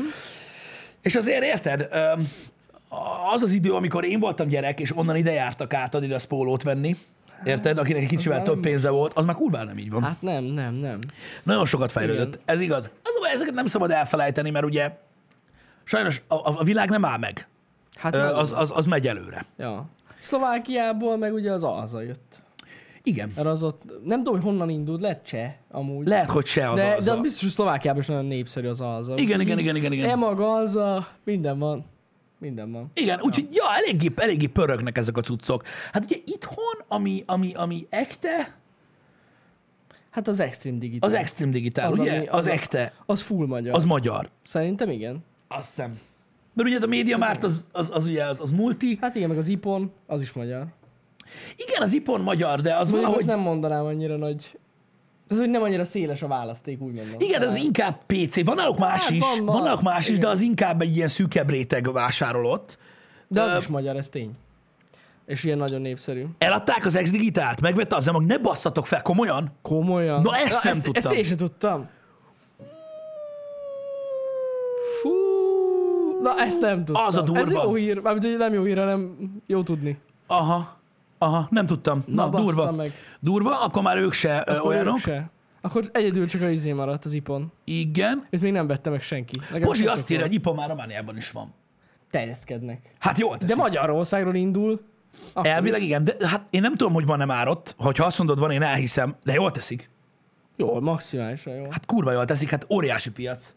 És 1.02 1.14
azért 1.14 1.42
érted, 1.42 1.88
ö, 1.92 2.12
az 3.34 3.42
az 3.42 3.52
idő, 3.52 3.72
amikor 3.72 4.04
én 4.04 4.20
voltam 4.20 4.48
gyerek, 4.48 4.80
és 4.80 4.96
onnan 4.96 5.16
ide 5.16 5.32
jártak 5.32 5.74
át 5.74 5.94
Adidas 5.94 6.26
pólót 6.26 6.62
venni, 6.62 6.96
érted, 7.44 7.78
akinek 7.78 8.02
egy 8.02 8.08
kicsivel 8.08 8.36
már 8.36 8.46
több 8.46 8.54
nem- 8.54 8.62
pénze 8.62 8.90
volt, 8.90 9.12
az 9.12 9.24
már 9.24 9.34
kurván 9.34 9.66
nem 9.66 9.78
így 9.78 9.90
van. 9.90 10.02
Hát 10.02 10.22
nem, 10.22 10.44
nem, 10.44 10.74
nem. 10.74 10.98
Nagyon 11.42 11.66
sokat 11.66 11.92
fejlődött, 11.92 12.34
Igen. 12.34 12.40
ez 12.44 12.60
igaz. 12.60 12.84
Az, 13.02 13.14
a 13.16 13.20
baj, 13.20 13.30
ezeket 13.30 13.54
nem 13.54 13.66
szabad 13.66 13.90
elfelejteni, 13.90 14.50
mert 14.50 14.64
ugye 14.64 14.98
sajnos 15.84 16.22
a, 16.28 16.34
a, 16.34 16.64
világ 16.64 16.90
nem 16.90 17.04
áll 17.04 17.18
meg. 17.18 17.48
Hát 17.94 18.14
Ö, 18.14 18.18
az, 18.18 18.52
az, 18.52 18.72
az 18.74 18.86
megy 18.86 19.06
előre. 19.06 19.44
Ja. 19.56 19.86
Szlovákiából 20.18 21.16
meg 21.16 21.32
ugye 21.34 21.52
az 21.52 21.64
alza 21.64 22.00
jött. 22.00 22.40
Igen. 23.02 23.32
Mert 23.36 23.46
az 23.48 23.62
ott, 23.62 23.82
nem 24.04 24.18
tudom, 24.18 24.34
hogy 24.34 24.42
honnan 24.44 24.68
indult, 24.68 25.00
lett 25.00 25.24
cseh 25.24 25.52
amúgy. 25.70 26.06
Lehet, 26.06 26.28
hogy 26.28 26.46
se 26.46 26.70
az 26.70 26.76
de, 26.76 26.94
az. 26.94 27.04
de 27.04 27.12
az 27.12 27.20
biztos, 27.20 27.42
hogy 27.42 27.50
Szlovákiában 27.50 28.00
is 28.00 28.06
nagyon 28.06 28.24
népszerű 28.24 28.68
az 28.68 28.80
alza. 28.80 29.14
Igen, 29.16 29.40
igen, 29.40 29.58
igen, 29.58 29.76
igen, 29.76 29.92
igen. 29.92 30.08
Emag, 30.08 30.40
alza, 30.40 31.08
minden 31.24 31.58
van. 31.58 31.84
Minden 32.38 32.72
van. 32.72 32.90
Igen, 32.94 33.20
úgyhogy 33.22 33.46
ja, 33.54 33.64
eléggé, 33.74 34.08
eléggé 34.16 34.46
pörögnek 34.46 34.98
ezek 34.98 35.16
a 35.16 35.20
cuccok. 35.20 35.62
Hát 35.92 36.04
ugye 36.04 36.16
itthon, 36.26 36.74
ami, 36.88 37.22
ami, 37.26 37.54
ami 37.54 37.86
ekte, 37.90 38.60
Hát 40.10 40.28
az 40.28 40.40
Extreme 40.40 40.78
Digital. 40.78 41.08
az 41.08 41.14
Extreme 41.16 41.52
Digital, 41.52 41.92
Az, 41.92 41.98
ugye? 41.98 42.16
ami- 42.16 42.26
az, 42.26 42.34
az 42.38 42.46
ekte, 42.46 42.92
Az 43.06 43.20
full 43.22 43.46
magyar. 43.46 43.74
az 43.74 43.84
magyar. 43.84 44.30
Szerintem 44.48 44.90
igen. 44.90 45.24
Azt 45.56 45.66
hiszem. 45.66 45.98
Mert 46.54 46.68
ugye 46.68 46.78
a 46.82 46.86
média 46.86 47.18
márt 47.18 47.44
az, 47.44 47.68
az, 47.72 47.88
az, 47.92 48.06
ugye 48.06 48.24
az, 48.24 48.40
az 48.40 48.50
multi. 48.50 48.98
Hát 49.00 49.14
igen, 49.14 49.28
meg 49.28 49.38
az 49.38 49.48
Ipon, 49.48 49.92
az 50.06 50.20
is 50.20 50.32
magyar. 50.32 50.66
Igen, 51.56 51.82
az 51.82 51.92
Ipon 51.92 52.20
magyar, 52.20 52.60
de 52.60 52.70
az 52.70 52.90
Mondjuk 52.90 53.00
valahogy... 53.00 53.18
azt 53.18 53.26
nem 53.26 53.38
mondanám 53.38 53.84
annyira 53.84 54.16
nagy... 54.16 54.58
Ez, 55.28 55.38
hogy 55.38 55.50
nem 55.50 55.62
annyira 55.62 55.84
széles 55.84 56.22
a 56.22 56.26
választék, 56.26 56.80
úgy 56.80 56.92
mondom. 56.92 57.14
Igen, 57.18 57.42
az 57.42 57.56
inkább 57.56 58.00
PC. 58.06 58.44
Van 58.44 58.56
náluk 58.56 58.78
más 58.78 59.02
Hát 59.02 59.10
is, 59.10 59.20
van, 59.20 59.44
van, 59.44 59.78
más 59.82 60.08
is, 60.08 60.14
de 60.14 60.16
Igen. 60.16 60.30
az 60.30 60.40
inkább 60.40 60.80
egy 60.80 60.96
ilyen 60.96 61.08
szűkebb 61.08 61.50
réteg 61.50 61.92
vásárolott. 61.92 62.78
De 63.28 63.42
az 63.42 63.54
Ö, 63.54 63.58
is 63.58 63.66
magyar, 63.66 63.96
ez 63.96 64.08
tény. 64.08 64.30
És 65.26 65.44
ilyen 65.44 65.58
nagyon 65.58 65.80
népszerű. 65.80 66.24
Eladták 66.38 66.84
az 66.84 66.98
X-Digitált? 67.02 67.60
Megvette 67.60 67.96
az 67.96 68.08
emag? 68.08 68.22
Ne 68.22 68.38
basszatok 68.38 68.86
fel, 68.86 69.02
komolyan? 69.02 69.52
Komolyan? 69.62 70.22
Na, 70.22 70.36
ezt 70.36 70.62
nem 70.62 70.72
ezt, 70.72 70.84
tudtam. 70.84 71.02
Ezt 71.10 71.18
én 71.18 71.24
sem 71.24 71.36
tudtam. 71.36 71.88
Fú, 75.02 75.31
na 76.22 76.38
ezt 76.38 76.60
nem 76.60 76.84
tudtam. 76.84 77.06
Az 77.06 77.16
a 77.16 77.22
durva. 77.22 77.40
Ez 77.40 77.50
jó 77.50 77.74
hír, 77.74 77.98
mármint 78.00 78.24
hogy 78.26 78.36
nem 78.36 78.52
jó 78.52 78.62
hír, 78.62 78.78
hanem 78.78 79.16
jó 79.46 79.62
tudni. 79.62 79.98
Aha, 80.26 80.76
aha, 81.18 81.46
nem 81.50 81.66
tudtam. 81.66 82.02
Na, 82.06 82.28
Na, 82.28 82.40
durva. 82.40 82.72
meg. 82.72 82.92
Durva, 83.20 83.60
akkor 83.60 83.82
már 83.82 83.96
ők 83.96 84.12
se 84.12 84.36
Akkor 84.36 84.66
olyanok. 84.70 84.94
ők 84.96 85.00
Se. 85.02 85.30
Akkor 85.60 85.88
egyedül 85.92 86.26
csak 86.26 86.40
a 86.42 86.48
izé 86.48 86.72
maradt 86.72 87.04
az 87.04 87.12
ipon. 87.12 87.52
Igen. 87.64 88.26
Őt 88.30 88.40
még 88.40 88.52
nem 88.52 88.66
vette 88.66 88.90
meg 88.90 89.02
senki. 89.02 89.36
Legalább 89.40 89.62
Pozsi 89.62 89.86
azt 89.86 90.10
írja, 90.10 90.24
hogy 90.24 90.34
IPA 90.34 90.52
már 90.54 90.68
Romániában 90.68 91.16
is 91.16 91.30
van. 91.30 91.54
Terjeszkednek. 92.10 92.94
Hát 92.98 93.18
jól 93.18 93.38
teszi. 93.38 93.52
De 93.54 93.60
Magyarországról 93.60 94.34
indul. 94.34 94.80
Akkor 95.32 95.50
Elvileg 95.50 95.80
is. 95.80 95.86
igen, 95.86 96.04
de 96.04 96.14
hát 96.28 96.46
én 96.50 96.60
nem 96.60 96.74
tudom, 96.76 96.92
hogy 96.92 97.06
van-e 97.06 97.24
már 97.24 97.48
ott. 97.48 97.74
Hogyha 97.78 98.04
azt 98.04 98.18
mondod, 98.18 98.38
van, 98.38 98.50
én 98.50 98.62
elhiszem, 98.62 99.14
de 99.24 99.32
jól 99.32 99.50
teszik. 99.50 99.90
Jól, 100.56 100.80
maximálisan 100.80 101.54
jó. 101.54 101.66
Hát 101.70 101.86
kurva 101.86 102.12
jól 102.12 102.24
teszik, 102.24 102.50
hát 102.50 102.66
óriási 102.70 103.10
piac. 103.10 103.54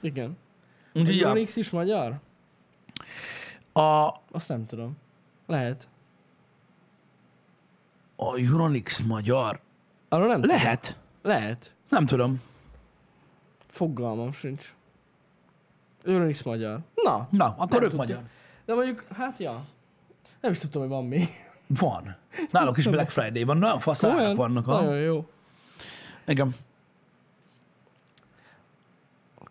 Igen. 0.00 0.36
Úgyhogy 0.94 1.16
ja, 1.16 1.30
Unix 1.30 1.56
is 1.56 1.70
magyar? 1.70 2.20
a, 3.72 4.08
Azt 4.30 4.48
nem 4.48 4.66
tudom. 4.66 4.96
Lehet. 5.46 5.88
a 8.16 8.38
Euronix 8.38 9.00
magyar. 9.00 9.60
Arról 10.08 10.26
nem 10.26 10.40
tudom. 10.40 10.56
Lehet. 10.56 10.98
Lehet. 11.22 11.74
Nem 11.88 12.06
tudom. 12.06 12.42
Fogalmam 13.68 14.32
sincs. 14.32 14.74
Euronics 16.04 16.44
magyar. 16.44 16.80
Na, 16.94 17.28
Na, 17.30 17.54
akkor 17.58 17.82
ők 17.82 17.92
magyar. 17.92 18.22
de 18.64 18.74
mondjuk, 18.74 19.04
hát 19.16 19.38
ja. 19.38 19.64
Nem 20.40 20.50
is 20.52 20.58
tudtam, 20.58 20.80
hogy 20.80 20.90
van 20.90 21.04
még. 21.04 21.28
Van. 21.66 22.16
Náluk 22.50 22.76
is 22.76 22.86
Black 22.88 23.10
Friday 23.10 23.42
van, 23.44 23.56
nagyon 23.56 23.78
fasz 23.78 24.00
vannak. 24.00 24.66
Nagyon 24.66 24.96
jó. 24.96 25.28
Igen. 26.26 26.54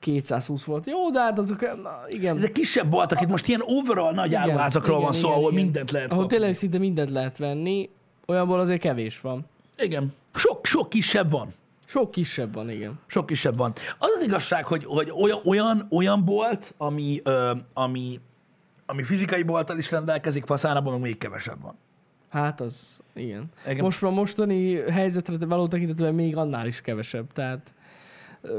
220 0.03 0.63
volt. 0.63 0.85
Jó, 0.87 1.09
de 1.09 1.19
hát 1.19 1.39
azok, 1.39 1.61
na, 1.61 1.91
igen. 2.07 2.35
Ezek 2.35 2.51
kisebb 2.51 2.89
boltok, 2.89 3.21
itt 3.21 3.27
most 3.29 3.47
ilyen 3.47 3.61
overall 3.65 4.13
nagy 4.13 4.29
Igen, 4.29 4.41
áruházakról 4.41 4.99
van 4.99 5.09
igen, 5.09 5.21
szó, 5.21 5.27
igen, 5.27 5.39
ahol 5.39 5.51
igen. 5.51 5.63
mindent 5.63 5.91
lehet 5.91 6.11
Ahol 6.11 6.21
kapni. 6.21 6.37
tényleg 6.37 6.55
szinte 6.55 6.77
mindent 6.77 7.09
lehet 7.09 7.37
venni, 7.37 7.89
olyanból 8.25 8.59
azért 8.59 8.79
kevés 8.81 9.21
van. 9.21 9.45
Igen. 9.77 10.13
Sok, 10.35 10.65
sok 10.65 10.89
kisebb 10.89 11.31
van. 11.31 11.53
Sok 11.85 12.11
kisebb 12.11 12.53
van, 12.53 12.69
igen. 12.69 12.99
Sok 13.07 13.25
kisebb 13.25 13.57
van. 13.57 13.73
Az 13.97 14.09
az 14.15 14.23
igazság, 14.23 14.65
hogy, 14.65 14.83
hogy 14.85 15.11
olyan, 15.21 15.39
olyan, 15.45 15.87
olyan 15.91 16.25
bolt, 16.25 16.73
ami, 16.77 17.19
ö, 17.23 17.51
ami, 17.73 18.19
ami 18.85 19.03
fizikai 19.03 19.43
bolttal 19.43 19.77
is 19.77 19.91
rendelkezik, 19.91 20.45
faszánában 20.45 20.93
meg 20.93 21.01
még 21.01 21.17
kevesebb 21.17 21.61
van. 21.61 21.75
Hát 22.29 22.61
az, 22.61 22.99
igen. 23.15 23.45
Igen. 23.67 23.83
Most 23.83 24.03
a 24.03 24.09
mostani 24.09 24.75
helyzetre 24.75 25.45
való 25.45 25.67
tekintetben 25.67 26.13
még 26.13 26.37
annál 26.37 26.67
is 26.67 26.81
kevesebb. 26.81 27.33
Tehát 27.33 27.73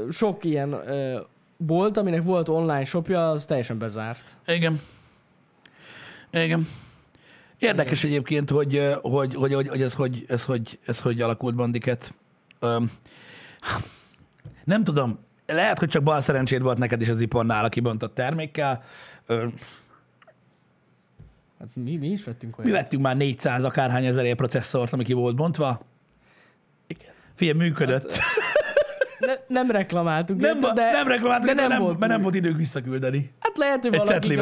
sok 0.09 0.43
ilyen 0.43 0.71
ö, 0.73 1.19
bolt, 1.57 1.97
aminek 1.97 2.23
volt 2.23 2.49
online 2.49 2.85
shopja, 2.85 3.29
az 3.29 3.45
teljesen 3.45 3.77
bezárt. 3.77 4.37
Igen. 4.47 4.79
Igen. 6.31 6.67
Érdekes 7.57 8.03
Igen. 8.03 8.15
egyébként, 8.15 8.49
hogy, 8.49 8.81
hogy, 9.01 9.33
hogy, 9.33 9.53
hogy, 9.53 9.67
hogy, 9.67 9.81
ez, 9.81 9.93
hogy, 9.93 10.25
ez, 10.27 10.45
hogy 10.45 10.79
ez 10.85 10.99
hogy 11.01 11.21
alakult 11.21 11.55
bandiket. 11.55 12.13
Öm, 12.59 12.91
nem 14.63 14.83
tudom, 14.83 15.19
lehet, 15.45 15.79
hogy 15.79 15.89
csak 15.89 16.03
bal 16.03 16.21
szerencséd 16.21 16.61
volt 16.61 16.77
neked 16.77 17.01
is 17.01 17.09
az 17.09 17.21
iparnál 17.21 17.63
a 17.65 17.69
kibontott 17.69 18.13
termékkel. 18.13 18.83
Ö, 19.25 19.47
Hát 21.59 21.75
mi, 21.75 21.97
mi 21.97 22.07
is 22.07 22.23
vettünk 22.23 22.57
Mi 22.57 22.63
olyan. 22.63 22.81
vettünk 22.81 23.01
már 23.01 23.17
400 23.17 23.63
akárhány 23.63 24.05
ezer 24.05 24.35
processzort, 24.35 24.93
ami 24.93 25.03
ki 25.03 25.13
volt 25.13 25.35
bontva. 25.35 25.81
Igen. 26.87 27.11
Figyelj, 27.35 27.57
működött. 27.57 28.19
Ne, 29.25 29.33
nem 29.47 29.71
reklamáltunk. 29.71 30.41
Nem, 30.41 30.55
érted, 30.55 30.73
de, 30.73 30.91
nem 30.91 31.07
reklamáltuk, 31.07 31.45
de 31.47 31.53
nem, 31.53 31.69
nem, 31.69 31.81
volt 31.81 31.99
mert 31.99 32.11
nem 32.11 32.21
volt 32.21 32.35
idők 32.35 32.57
visszaküldeni. 32.57 33.31
Hát 33.39 33.57
lehet, 33.57 33.83
hogy 33.83 33.97
valakik 33.97 34.41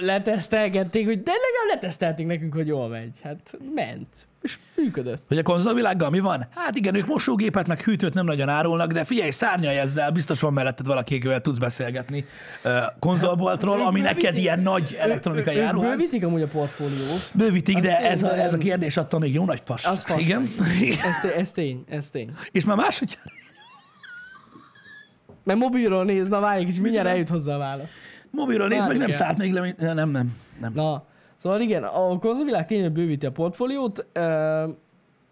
letesztelgették, 0.00 1.06
hogy 1.06 1.22
de 1.22 1.30
legalább 1.30 1.74
letesztelték 1.74 2.26
nekünk, 2.26 2.54
hogy 2.54 2.66
jól 2.66 2.88
megy. 2.88 3.16
Hát 3.22 3.58
ment. 3.74 4.28
És 4.42 4.58
működött. 4.76 5.22
Hogy 5.28 5.38
a 5.38 5.42
konzolvilággal 5.42 6.10
mi 6.10 6.18
van? 6.18 6.46
Hát 6.54 6.76
igen, 6.76 6.94
ők 6.94 7.06
mosógépet 7.06 7.68
meg 7.68 7.80
hűtőt 7.80 8.14
nem 8.14 8.24
nagyon 8.24 8.48
árulnak, 8.48 8.92
de 8.92 9.04
figyelj, 9.04 9.30
szárnyalj 9.30 9.78
ezzel, 9.78 10.10
biztos 10.10 10.40
van 10.40 10.52
melletted 10.52 10.86
valaki, 10.86 11.14
akivel 11.14 11.40
tudsz 11.40 11.58
beszélgetni 11.58 12.24
uh, 12.64 12.72
konzolboltról, 12.98 13.80
ami 13.80 13.98
Ők 13.98 14.04
neked 14.04 14.20
bővítik- 14.20 14.42
ilyen 14.42 14.60
nagy 14.60 14.96
elektronikai 15.00 15.60
áruház. 15.60 15.96
Bővítik 15.96 16.24
amúgy 16.24 16.42
a 16.42 16.48
portfóliót. 16.48 17.30
Bővítik, 17.34 17.78
de 17.78 17.98
ez 17.98 18.22
a, 18.22 18.36
ez 18.36 18.52
a 18.52 18.58
kérdés 18.58 18.96
attól 18.96 19.20
még 19.20 19.34
jó 19.34 19.44
nagy 19.44 19.62
fas. 19.64 19.84
Az 19.84 20.02
fas. 20.02 20.20
Igen. 20.20 20.42
Ez, 21.04 21.30
ez 21.36 21.52
tény, 21.52 21.84
ez 21.88 22.10
tény. 22.10 22.28
És 22.50 22.64
már 22.64 22.76
máshogy 22.76 23.18
Mert 25.44 25.58
mobilról 25.58 26.04
néz, 26.04 26.28
na 26.28 26.40
várj 26.40 26.64
kicsit, 26.64 26.82
mindjárt 26.82 27.08
eljut 27.08 27.28
hozzá 27.28 27.54
a 27.54 27.58
válasz. 27.58 27.88
mobilról 28.30 28.68
nézd 28.68 28.88
meg, 28.88 28.96
nem 28.96 29.10
szállt 29.10 29.38
még 29.38 29.52
le, 29.52 29.74
nem, 29.78 29.94
nem, 30.10 30.36
nem. 30.60 30.72
Na, 30.74 31.04
szóval 31.36 31.60
igen, 31.60 31.82
a 31.82 32.18
konzolvilág 32.18 32.66
tényleg 32.66 32.92
bővíti 32.92 33.26
a 33.26 33.32
portfóliót, 33.32 34.06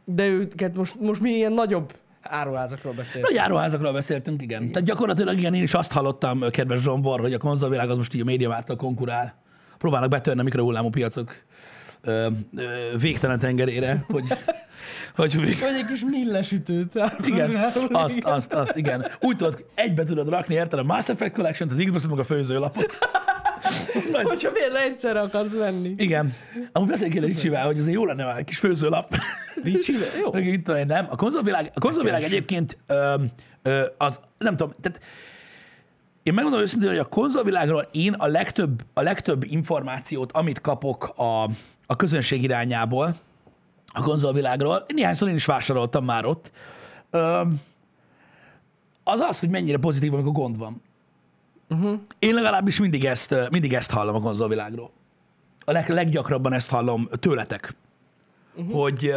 de 0.05 0.27
őket 0.27 0.77
most, 0.77 1.01
most 1.01 1.21
mi 1.21 1.31
ilyen 1.31 1.53
nagyobb 1.53 1.93
áruházakról 2.23 2.93
beszélünk. 2.93 3.29
Nagy 3.29 3.39
áruházakról 3.39 3.93
beszéltünk, 3.93 4.43
igen. 4.43 4.69
Tehát 4.69 4.89
gyakorlatilag 4.89 5.39
igen, 5.39 5.55
én 5.55 5.63
is 5.63 5.75
azt 5.75 5.93
hallottam, 5.93 6.41
kedves 6.51 6.81
Zsombor, 6.81 7.21
hogy 7.21 7.33
a 7.33 7.39
konzolvilág 7.39 7.91
az 7.91 7.97
most 7.97 8.15
így 8.15 8.21
a 8.21 8.25
médiamártól 8.25 8.77
konkurál. 8.77 9.35
Próbálnak 9.79 10.11
betörni 10.11 10.41
a 10.41 10.43
mikrohullámú 10.43 10.89
piacok 10.89 11.35
ö, 12.03 12.29
ö, 12.57 12.65
végtelen 12.99 13.39
tengerére, 13.39 14.05
hogy, 14.09 14.29
hogy 15.17 15.35
még, 15.41 15.59
Vagy 15.61 15.75
egy 15.75 15.87
kis 15.87 16.05
millesütőt. 16.07 16.93
igen, 17.25 17.57
azt, 17.93 18.19
azt, 18.25 18.53
azt, 18.53 18.77
igen. 18.77 19.07
Úgy 19.21 19.37
tudod, 19.37 19.65
egybe 19.75 20.05
tudod 20.05 20.29
rakni, 20.29 20.55
érted 20.55 20.79
a 20.79 20.83
Mass 20.83 21.09
Effect 21.09 21.35
Collection, 21.35 21.69
az 21.71 21.83
Xbox 21.85 22.07
meg 22.07 22.19
a 22.19 22.25
főzőlapot. 22.25 22.99
Nagy, 24.13 24.25
Hogyha 24.33 24.51
miért 24.51 24.75
egyszerre 24.75 25.21
akarsz 25.21 25.53
venni. 25.57 25.95
igen. 25.97 26.33
Amúgy 26.73 26.89
beszéljünk 26.89 27.21
kéne 27.21 27.33
Ricsivel, 27.33 27.67
hogy 27.67 27.79
azért 27.79 27.95
jó 27.95 28.07
lenne 28.07 28.25
már 28.25 28.37
egy 28.39 28.45
kis 28.45 28.59
főzőlap. 28.59 29.17
Ricsi, 29.63 29.95
jó. 30.23 30.37
Itt 30.39 30.87
nem. 30.87 31.07
A 31.11 31.17
konzolvilág, 31.17 31.71
a 31.75 31.81
konzolvilág 31.81 32.23
egyébként 32.23 32.79
ö, 32.87 33.15
ö, 33.63 33.83
az, 33.99 34.21
nem 34.39 34.57
tudom, 34.57 34.75
tehát 34.81 35.01
én 36.23 36.35
megmondom 36.35 36.61
őszintén, 36.61 36.89
hogy 36.89 36.99
a 36.99 37.05
konzolvilágról 37.05 37.89
én 37.93 38.13
a 38.13 38.27
legtöbb, 38.27 38.83
a 38.95 39.01
legtöbb 39.03 39.45
információt, 39.45 40.33
amit 40.33 40.61
kapok 40.61 41.13
a, 41.17 41.49
a 41.93 41.97
közönség 41.97 42.43
irányából, 42.43 43.15
a 43.93 44.03
konzolvilágról, 44.03 44.85
néhányszor 44.89 45.29
én 45.29 45.35
is 45.35 45.45
vásároltam 45.45 46.05
már 46.05 46.25
ott, 46.25 46.53
az 49.05 49.21
az, 49.21 49.41
hogy 49.41 49.49
mennyire 49.49 49.79
pozitív, 49.79 50.15
amikor 50.15 50.33
gond 50.33 50.59
van. 50.59 50.83
Uh-huh. 51.69 52.01
Én 52.19 52.35
legalábbis 52.35 52.81
mindig 52.81 53.05
ezt, 53.05 53.35
mindig 53.51 53.75
ezt 53.75 53.91
hallom 53.91 54.15
a 54.15 54.21
konzolvilágról. 54.21 54.91
A 55.65 55.73
leg, 55.73 55.89
leggyakrabban 55.89 56.53
ezt 56.53 56.71
hallom 56.71 57.09
tőletek. 57.21 57.75
Uh-huh. 58.55 58.81
Hogy 58.81 59.15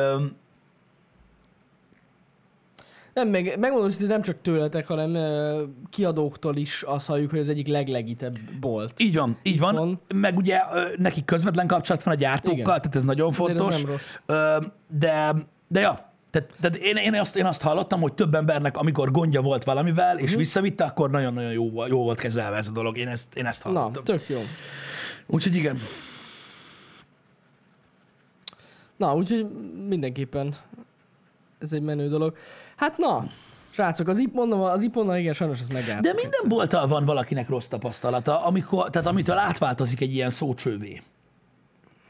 Nem, 3.16 3.28
meg, 3.28 3.44
megmondom, 3.60 3.90
hogy 4.00 4.08
nem 4.08 4.22
csak 4.22 4.42
tőletek, 4.42 4.88
hanem 4.88 5.14
ö, 5.16 5.64
kiadóktól 5.90 6.56
is 6.58 6.82
azt 6.84 7.08
halljuk, 7.08 7.30
hogy 7.30 7.40
az 7.40 7.50
egyik 7.50 7.68
leglegitebb 7.68 8.38
bolt. 8.60 9.00
Így 9.00 9.16
van, 9.16 9.38
így 9.44 9.60
van. 9.60 9.76
van. 9.76 10.02
Meg 10.16 10.38
ugye 10.38 10.60
ö, 10.74 10.82
nekik 10.98 11.26
közvetlen 11.26 11.68
kapcsolat 11.68 12.04
van 12.04 12.14
a 12.14 12.18
gyártókkal, 12.18 12.54
Igen. 12.60 12.66
tehát 12.66 12.96
ez 12.96 13.04
nagyon 13.04 13.28
Azért 13.34 13.50
ez 13.50 13.56
fontos. 13.58 13.82
nem 13.82 13.92
rossz. 13.92 14.16
Ö, 14.26 14.58
De, 15.00 15.36
de 15.68 15.80
ja, 15.80 15.94
tehát, 16.32 16.54
tehát 16.60 16.76
én, 16.76 16.96
én, 16.96 17.14
azt, 17.20 17.36
én 17.36 17.46
azt 17.46 17.62
hallottam, 17.62 18.02
hogy 18.02 18.14
több 18.14 18.36
embernek, 18.36 18.78
amikor 18.78 19.12
gondja 19.12 19.42
volt 19.42 19.64
valamivel, 19.64 20.14
Mhm. 20.14 20.24
és 20.24 20.36
visszavitte, 20.36 20.84
akkor 20.84 21.10
nagyon-nagyon 21.12 21.52
jó, 21.52 21.70
volt- 21.70 21.90
jó 21.90 22.04
volt 22.04 22.20
kezelve 22.20 22.58
ez 22.58 22.68
a 22.68 22.72
dolog. 22.72 22.98
Én 22.98 23.08
ezt, 23.08 23.36
én 23.36 23.46
ezt 23.46 23.64
Na, 23.64 23.70
hallottam. 23.80 24.04
tök 24.04 24.30
jó. 24.30 24.40
Úgyhogy 25.28 25.56
igen. 25.56 25.78
Na, 28.98 29.16
úgyhogy 29.16 29.46
mindenképpen 29.88 30.56
ez 31.66 31.74
egy 31.74 31.82
menő 31.82 32.08
dolog. 32.08 32.38
Hát 32.76 32.98
na, 32.98 33.28
srácok, 33.70 34.08
az 34.08 34.20
IP, 34.20 34.34
mondom, 34.34 34.62
az 34.62 34.82
iponnal 34.82 35.18
igen, 35.18 35.34
sajnos 35.34 35.60
ez 35.60 35.68
megáll. 35.68 36.02
De 36.02 36.14
minden 36.14 36.42
bolttal 36.48 36.88
van 36.88 37.06
valakinek 37.06 37.50
rossz 37.50 37.68
tapasztalata, 37.68 38.46
amikor, 38.46 38.90
tehát 38.90 39.08
amitől 39.08 39.38
átváltozik 39.38 40.02
egy 40.02 40.14
ilyen 40.14 40.30
szócsővé. 40.30 41.02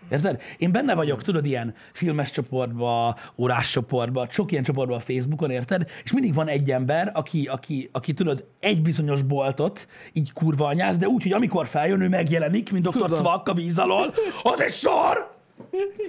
Érted? 0.09 0.41
Én 0.57 0.71
benne 0.71 0.95
vagyok, 0.95 1.21
tudod, 1.21 1.45
ilyen 1.45 1.73
filmes 1.93 2.31
csoportba, 2.31 3.15
órás 3.37 3.71
csoportba, 3.71 4.27
sok 4.29 4.51
ilyen 4.51 4.63
csoportban 4.63 4.97
a 4.97 5.01
Facebookon, 5.01 5.49
érted? 5.49 5.89
És 6.03 6.13
mindig 6.13 6.33
van 6.33 6.47
egy 6.47 6.71
ember, 6.71 7.11
aki, 7.13 7.45
aki, 7.45 7.89
aki 7.91 8.13
tudod, 8.13 8.45
egy 8.59 8.81
bizonyos 8.81 9.21
boltot 9.21 9.87
így 10.13 10.33
kurva 10.33 10.65
anyáz, 10.65 10.97
de 10.97 11.07
úgy, 11.07 11.23
hogy 11.23 11.33
amikor 11.33 11.67
feljön, 11.67 12.01
ő 12.01 12.09
megjelenik, 12.09 12.71
mint 12.71 12.87
Dr. 12.87 13.11
Cvak 13.11 13.47
a 13.47 13.53
víz 13.53 13.79
alól, 13.79 14.13
az 14.43 14.61
egy 14.61 14.71
szar! 14.71 15.34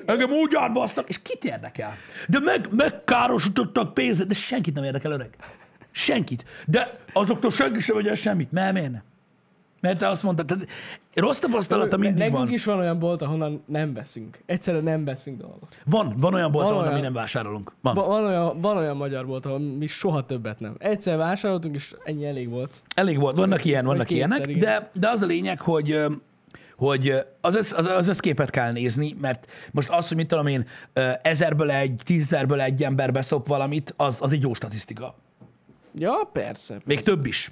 Engem 0.06 0.30
úgy 0.30 0.54
átbasztak, 0.54 1.08
és 1.08 1.22
kit 1.22 1.44
érdekel? 1.44 1.92
De 2.28 2.40
meg, 2.40 2.68
megkárosítottak 2.70 3.94
pénzet, 3.94 4.26
de 4.26 4.34
senkit 4.34 4.74
nem 4.74 4.84
érdekel, 4.84 5.12
öreg. 5.12 5.36
Senkit. 5.90 6.44
De 6.66 6.98
azoktól 7.12 7.50
senki 7.50 7.80
sem 7.80 7.96
vegyen 7.96 8.14
semmit. 8.14 8.52
Mert 8.52 8.72
miért? 8.72 9.02
Mert 9.80 9.98
te 9.98 10.08
azt 10.08 10.22
mondtad, 10.22 10.46
tehát 10.46 10.66
rossz 11.14 11.38
tapasztalata 11.38 11.96
mindig 11.96 12.18
Nekünk 12.18 12.38
van. 12.38 12.52
is 12.52 12.64
van 12.64 12.78
olyan 12.78 12.98
bolt, 12.98 13.22
ahonnan 13.22 13.62
nem 13.66 13.94
veszünk. 13.94 14.38
Egyszerűen 14.46 14.84
nem 14.84 15.04
veszünk 15.04 15.40
dolgot. 15.40 15.78
Van, 15.84 16.14
van 16.18 16.34
olyan 16.34 16.50
bolt, 16.50 16.68
Van 16.68 16.82
mi 16.82 16.88
olyan. 16.88 17.00
nem 17.00 17.12
vásárolunk. 17.12 17.72
Van. 17.80 17.94
Ba- 17.94 18.06
Van 18.06 18.24
olyan, 18.24 18.60
van 18.60 18.76
olyan 18.76 18.96
magyar 18.96 19.26
bolt, 19.26 19.46
ahol 19.46 19.58
mi 19.58 19.86
soha 19.86 20.24
többet 20.26 20.60
nem. 20.60 20.74
Egyszer 20.78 21.16
vásároltunk, 21.16 21.74
és 21.74 21.94
ennyi 22.04 22.26
elég 22.26 22.48
volt. 22.48 22.82
Elég 22.94 23.18
volt, 23.18 23.36
vannak 23.36 23.64
ilyen, 23.64 23.84
vannak 23.84 24.10
ilyenek, 24.10 24.46
de, 24.56 24.90
de 24.94 25.08
az 25.08 25.22
a 25.22 25.26
lényeg, 25.26 25.60
hogy 25.60 25.98
hogy 26.76 27.14
az, 27.40 27.54
össz, 27.54 27.72
az, 27.72 27.86
az 27.86 28.08
összképet 28.08 28.50
kell 28.50 28.72
nézni, 28.72 29.16
mert 29.20 29.46
most 29.70 29.90
az, 29.90 30.08
hogy 30.08 30.16
mit 30.16 30.28
tudom 30.28 30.46
én, 30.46 30.66
ezerből 31.22 31.70
egy, 31.70 32.00
tízezerből 32.04 32.60
egy 32.60 32.82
ember 32.82 33.12
beszop 33.12 33.46
valamit, 33.46 33.94
az, 33.96 34.18
az 34.22 34.32
egy 34.32 34.42
jó 34.42 34.54
statisztika. 34.54 35.14
Ja, 35.94 36.30
persze. 36.32 36.80
Még 36.84 37.00
több 37.00 37.26
is. 37.26 37.50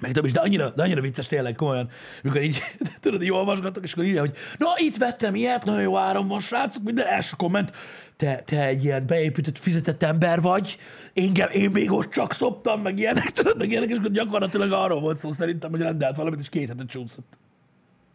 Meg 0.00 0.12
több 0.12 0.24
is, 0.24 0.32
de 0.32 0.40
annyira, 0.40 0.70
de 0.70 0.82
annyira 0.82 1.00
vicces 1.00 1.26
tényleg 1.26 1.54
komolyan, 1.54 1.90
mikor 2.22 2.42
így, 2.42 2.62
tudod, 3.00 3.22
így 3.22 3.32
olvasgatok, 3.32 3.84
és 3.84 3.92
akkor 3.92 4.04
írja, 4.04 4.20
hogy 4.20 4.36
na, 4.58 4.68
itt 4.76 4.96
vettem 4.96 5.34
ilyet, 5.34 5.64
nagyon 5.64 5.82
jó 5.82 5.96
áron 5.96 6.28
van, 6.28 6.40
srácok, 6.40 6.82
minden 6.82 7.06
első 7.06 7.34
komment, 7.36 7.72
te, 8.16 8.42
te 8.46 8.66
egy 8.66 8.84
ilyen 8.84 9.06
beépített, 9.06 9.58
fizetett 9.58 10.02
ember 10.02 10.40
vagy, 10.40 10.78
engem, 11.14 11.50
én 11.50 11.70
még 11.70 11.92
ott 11.92 12.10
csak 12.10 12.32
szoptam, 12.32 12.80
meg 12.80 12.98
ilyenek, 12.98 13.30
tudod, 13.30 13.58
meg 13.58 13.70
ilyenek, 13.70 13.88
és 13.88 13.96
akkor 13.96 14.10
gyakorlatilag 14.10 14.72
arról 14.72 15.00
volt 15.00 15.18
szó 15.18 15.32
szerintem, 15.32 15.70
hogy 15.70 15.80
rendelt 15.80 16.16
valamit, 16.16 16.40
és 16.40 16.48
két 16.48 16.68
hetet 16.68 16.88
csúszott. 16.88 17.38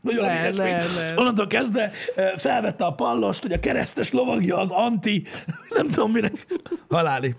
Valami 0.04 0.28
Ne, 0.28 0.40
ilyesmi. 0.68 1.02
ne. 1.02 1.16
onnantól 1.16 1.48
kezdve 1.48 1.92
eh, 2.16 2.32
felvette 2.38 2.86
a 2.86 2.94
pallost, 2.94 3.42
hogy 3.42 3.52
a 3.52 3.60
keresztes 3.60 4.12
lovagja, 4.12 4.58
az 4.58 4.72
anti, 4.72 5.24
nem 5.78 5.88
tudom 5.90 6.12
minek. 6.12 6.46
Haláli. 6.90 7.36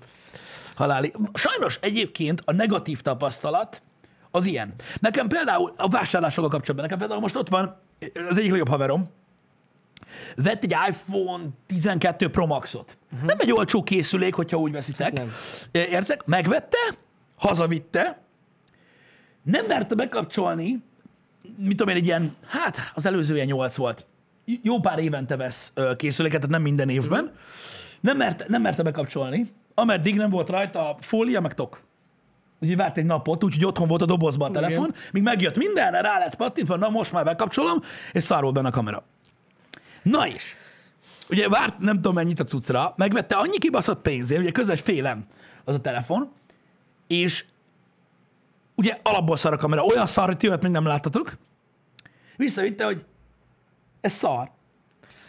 Haláli. 0.75 1.13
Sajnos 1.35 1.79
egyébként 1.83 2.43
a 2.45 2.53
negatív 2.53 3.01
tapasztalat 3.01 3.83
az 4.31 4.47
ilyen. 4.47 4.75
Nekem 5.01 5.29
például 5.29 5.73
a 5.77 5.89
vásárlásokkal 5.89 6.51
kapcsolatban, 6.51 6.85
nekem 6.85 6.99
például 6.99 7.21
most 7.21 7.37
ott 7.37 7.49
van 7.49 7.81
az 8.29 8.39
egyik 8.39 8.51
legjobb 8.51 8.69
haverom, 8.69 9.11
vett 10.37 10.65
egy 10.65 10.75
iPhone 10.89 11.45
12 11.67 12.29
Pro 12.29 12.47
Max-ot. 12.47 12.99
Uh-huh. 13.13 13.29
Nem 13.29 13.37
egy 13.41 13.53
olcsó 13.53 13.83
készülék, 13.83 14.35
hogyha 14.35 14.57
úgy 14.57 14.73
veszitek. 14.73 15.13
Nem. 15.13 15.33
Értek? 15.73 16.25
Megvette, 16.25 16.77
hazavitte, 17.37 18.23
nem 19.43 19.67
merte 19.67 19.95
bekapcsolni, 19.95 20.83
mit 21.57 21.77
tudom 21.77 21.89
én, 21.89 22.01
egy 22.01 22.07
ilyen, 22.07 22.37
hát 22.47 22.77
az 22.95 23.07
előző 23.07 23.35
ilyen 23.35 23.47
8 23.47 23.77
volt. 23.77 24.07
Jó 24.45 24.81
pár 24.81 24.99
évente 24.99 25.37
vesz 25.37 25.73
készüléket, 25.97 26.41
tehát 26.41 26.53
nem 26.53 26.63
minden 26.63 26.89
évben. 26.89 27.25
Uh-huh. 27.25 27.39
Nem, 28.01 28.17
merte, 28.17 28.45
nem 28.49 28.63
merte 28.63 28.83
bekapcsolni, 28.83 29.53
ameddig 29.75 30.17
nem 30.17 30.31
volt 30.31 30.49
rajta 30.49 30.91
a 30.91 30.97
fólia, 31.01 31.41
meg 31.41 31.55
tok. 31.55 31.83
Úgyhogy 32.61 32.77
várt 32.77 32.99
egy 32.99 33.05
napot, 33.05 33.45
úgyhogy 33.45 33.65
otthon 33.65 33.89
volt 33.89 34.03
a 34.03 34.07
dobozban 34.07 34.51
a 34.51 34.53
telefon, 34.53 34.89
Igen. 34.89 35.01
míg 35.13 35.23
megjött 35.23 35.57
mindenre, 35.57 36.01
rá 36.01 36.19
lett 36.19 36.35
pattintva, 36.35 36.77
na 36.77 36.89
most 36.89 37.13
már 37.13 37.25
bekapcsolom, 37.25 37.81
és 38.13 38.25
szar 38.25 38.43
volt 38.43 38.55
benne 38.55 38.69
a 38.69 38.71
kamera. 38.71 39.05
Na 40.03 40.27
is. 40.27 40.57
Ugye 41.31 41.49
várt 41.49 41.79
nem 41.79 41.95
tudom 41.95 42.15
mennyit 42.15 42.41
a 42.41 42.45
cuccra, 42.45 42.95
megvette 42.97 43.35
annyi 43.35 43.59
kibaszott 43.59 44.03
pénzért, 44.03 44.41
ugye 44.41 44.51
közös 44.51 44.81
félem 44.81 45.25
az 45.65 45.75
a 45.75 45.81
telefon, 45.81 46.33
és 47.07 47.45
ugye 48.75 48.97
alapból 49.03 49.37
szar 49.37 49.53
a 49.53 49.57
kamera, 49.57 49.85
olyan 49.85 50.07
szar, 50.07 50.27
hogy 50.27 50.37
ti 50.37 50.49
olyat 50.49 50.63
még 50.63 50.73
nem 50.73 50.87
láttatok, 50.87 51.37
visszavitte, 52.37 52.85
hogy 52.85 53.05
ez 54.01 54.13
szar. 54.13 54.51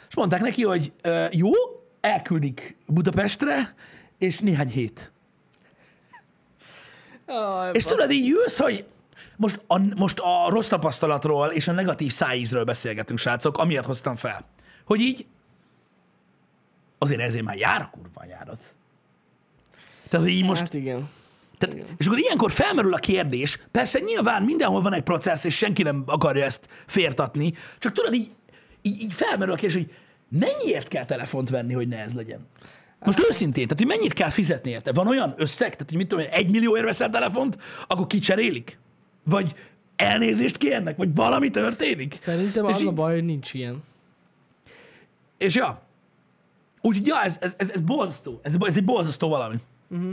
És 0.09 0.15
mondták 0.15 0.41
neki, 0.41 0.63
hogy 0.63 0.93
ö, 1.01 1.25
jó, 1.31 1.51
elküldik 2.01 2.77
Budapestre, 2.85 3.75
és 4.17 4.39
néhány 4.39 4.69
hét. 4.69 5.11
Aj, 7.25 7.69
És 7.73 7.83
tudod, 7.83 8.11
így 8.11 8.29
ülsz, 8.29 8.59
hogy 8.59 8.85
most 9.35 9.61
a, 9.67 9.79
most 9.95 10.19
a 10.19 10.49
rossz 10.49 10.67
tapasztalatról 10.67 11.47
és 11.47 11.67
a 11.67 11.71
negatív 11.71 12.11
szájízről 12.11 12.63
beszélgetünk, 12.63 13.19
srácok, 13.19 13.57
amiatt 13.57 13.85
hoztam 13.85 14.15
fel. 14.15 14.45
Hogy 14.85 14.99
így 14.99 15.25
azért 16.97 17.21
ezért 17.21 17.43
már 17.43 17.57
jár 17.57 17.81
a 17.81 17.89
kurva 17.91 18.25
járat. 18.25 18.75
Tehát, 20.09 20.25
hogy 20.25 20.35
így 20.35 20.45
most 20.45 20.61
Hát 20.61 20.73
igen. 20.73 21.09
Tehát, 21.67 21.85
és 21.97 22.05
akkor 22.05 22.19
ilyenkor 22.19 22.51
felmerül 22.51 22.93
a 22.93 22.97
kérdés, 22.97 23.59
persze 23.71 23.99
nyilván 23.99 24.43
mindenhol 24.43 24.81
van 24.81 24.93
egy 24.93 25.01
processz, 25.01 25.43
és 25.43 25.55
senki 25.55 25.83
nem 25.83 26.03
akarja 26.05 26.43
ezt 26.43 26.67
fértatni, 26.87 27.53
csak 27.79 27.91
tudod, 27.91 28.13
így, 28.13 28.31
így, 28.81 29.01
így 29.01 29.13
felmerül 29.13 29.53
a 29.53 29.57
kérdés, 29.57 29.81
hogy 29.83 29.91
mennyiért 30.39 30.87
kell 30.87 31.05
telefont 31.05 31.49
venni, 31.49 31.73
hogy 31.73 31.87
ne 31.87 31.97
ez 31.97 32.13
legyen? 32.13 32.47
Most 32.99 33.25
őszintén, 33.29 33.67
tehát 33.67 33.83
hogy 33.83 33.97
mennyit 33.97 34.13
kell 34.13 34.29
fizetni 34.29 34.69
érte? 34.71 34.91
Van 34.93 35.07
olyan 35.07 35.33
összeg, 35.37 35.71
tehát 35.71 35.89
hogy 35.89 35.97
mit 35.97 36.07
tudom 36.07 36.25
egy 36.31 36.51
millió 36.51 36.71
veszel 36.71 37.09
telefont, 37.09 37.57
akkor 37.87 38.07
kicserélik? 38.07 38.79
Vagy 39.23 39.55
elnézést 39.95 40.57
kérnek? 40.57 40.97
Vagy 40.97 41.15
valami 41.15 41.49
történik? 41.49 42.15
Szerintem 42.19 42.65
És 42.65 42.73
az 42.75 42.81
így- 42.81 42.87
a 42.87 42.91
baj, 42.91 43.13
hogy 43.13 43.23
nincs 43.25 43.53
ilyen. 43.53 43.83
És 45.37 45.55
ja, 45.55 45.81
úgyhogy 46.81 47.07
ja, 47.07 47.21
ez, 47.23 47.37
ez, 47.41 47.55
ez, 47.57 47.69
ez 47.69 47.79
borzasztó. 47.79 48.39
Ez, 48.43 48.55
ez 48.59 48.77
egy 48.77 48.85
borzasztó 48.85 49.29
valami. 49.29 49.55
Uh-huh. 49.89 50.11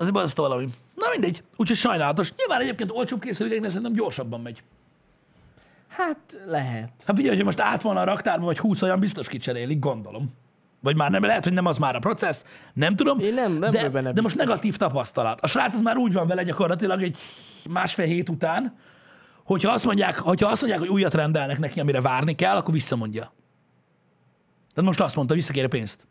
Egy 0.00 0.12
borzasztó 0.12 0.42
valami. 0.42 0.68
Na 0.94 1.06
mindegy, 1.10 1.42
úgyhogy 1.56 1.76
sajnálatos. 1.76 2.32
Nyilván 2.36 2.60
egyébként 2.60 2.90
olcsóbb 2.90 3.20
készülékeknél 3.20 3.68
szerintem 3.68 3.92
gyorsabban 3.92 4.40
megy. 4.40 4.62
Hát 5.88 6.38
lehet. 6.46 6.90
Hát 7.06 7.16
figyelj, 7.16 7.36
hogy 7.36 7.44
most 7.44 7.60
át 7.60 7.82
van 7.82 7.96
a 7.96 8.04
raktárban, 8.04 8.44
vagy 8.44 8.58
20 8.58 8.82
olyan 8.82 9.00
biztos 9.00 9.28
kicserélik, 9.28 9.78
gondolom. 9.78 10.32
Vagy 10.82 10.96
már 10.96 11.10
nem, 11.10 11.22
lehet, 11.22 11.44
hogy 11.44 11.52
nem 11.52 11.66
az 11.66 11.78
már 11.78 11.96
a 11.96 11.98
processz, 11.98 12.44
nem 12.72 12.96
tudom. 12.96 13.18
Én 13.18 13.34
nem- 13.34 13.52
nem 13.52 13.70
de, 13.70 13.88
benne 13.88 14.12
de 14.12 14.20
most 14.20 14.36
negatív 14.36 14.76
tapasztalat. 14.76 15.40
A 15.40 15.46
srác 15.46 15.74
az 15.74 15.80
már 15.80 15.96
úgy 15.96 16.12
van 16.12 16.26
vele 16.26 16.42
gyakorlatilag 16.42 17.02
egy 17.02 17.18
másfél 17.70 18.06
hét 18.06 18.28
után, 18.28 18.76
hogyha 19.44 19.72
azt 19.72 19.84
mondják, 19.84 20.18
hogyha 20.18 20.48
azt 20.50 20.60
mondják, 20.60 20.82
hogy 20.82 20.90
újat 20.90 21.14
rendelnek 21.14 21.58
neki, 21.58 21.80
amire 21.80 22.00
várni 22.00 22.34
kell, 22.34 22.56
akkor 22.56 22.74
visszamondja. 22.74 23.32
Tehát 24.74 24.88
most 24.88 25.00
azt 25.00 25.16
mondta, 25.16 25.34
visszakér 25.34 25.64
a 25.64 25.68
pénzt. 25.68 26.06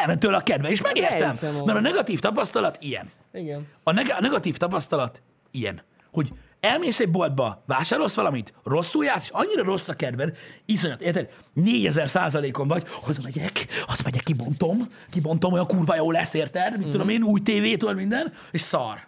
Elment 0.00 0.20
tőle 0.20 0.36
a 0.36 0.40
kedve, 0.40 0.68
és 0.68 0.82
megértem, 0.82 1.22
elhiszem, 1.22 1.54
mert 1.64 1.78
a 1.78 1.80
negatív 1.80 2.18
tapasztalat 2.18 2.76
ilyen. 2.80 3.10
Igen. 3.32 3.66
A, 3.82 3.92
neg- 3.92 4.10
a 4.10 4.20
negatív 4.20 4.56
tapasztalat 4.56 5.22
ilyen, 5.50 5.82
hogy 6.12 6.32
elmész 6.60 7.00
egy 7.00 7.10
boltba, 7.10 7.62
vásárolsz 7.66 8.14
valamit, 8.14 8.52
rosszul 8.64 9.04
jársz, 9.04 9.22
és 9.22 9.30
annyira 9.30 9.62
rossz 9.62 9.88
a 9.88 9.94
kedved, 9.94 10.36
iszonyat, 10.64 11.00
érted? 11.00 11.28
4000 11.52 12.08
százalékon 12.08 12.68
vagy, 12.68 12.84
hazamegyek, 13.02 13.66
hazamegyek, 13.86 14.22
kibontom, 14.22 14.86
kibontom, 15.10 15.52
olyan 15.52 15.66
kurva 15.66 15.94
jó 15.96 16.10
lesz, 16.10 16.34
érted? 16.34 16.70
Mit 16.72 16.80
Mhm. 16.80 16.90
tudom 16.90 17.08
én, 17.08 17.22
új 17.22 17.40
tévétől 17.40 17.94
minden, 17.94 18.32
és 18.50 18.60
szar. 18.60 19.06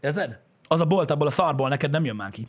Érted? 0.00 0.38
Az 0.68 0.80
a 0.80 0.84
bolt 0.84 1.10
abból 1.10 1.26
a 1.26 1.30
szarból 1.30 1.68
neked 1.68 1.90
nem 1.90 2.04
jön 2.04 2.16
már 2.16 2.30
ki. 2.30 2.48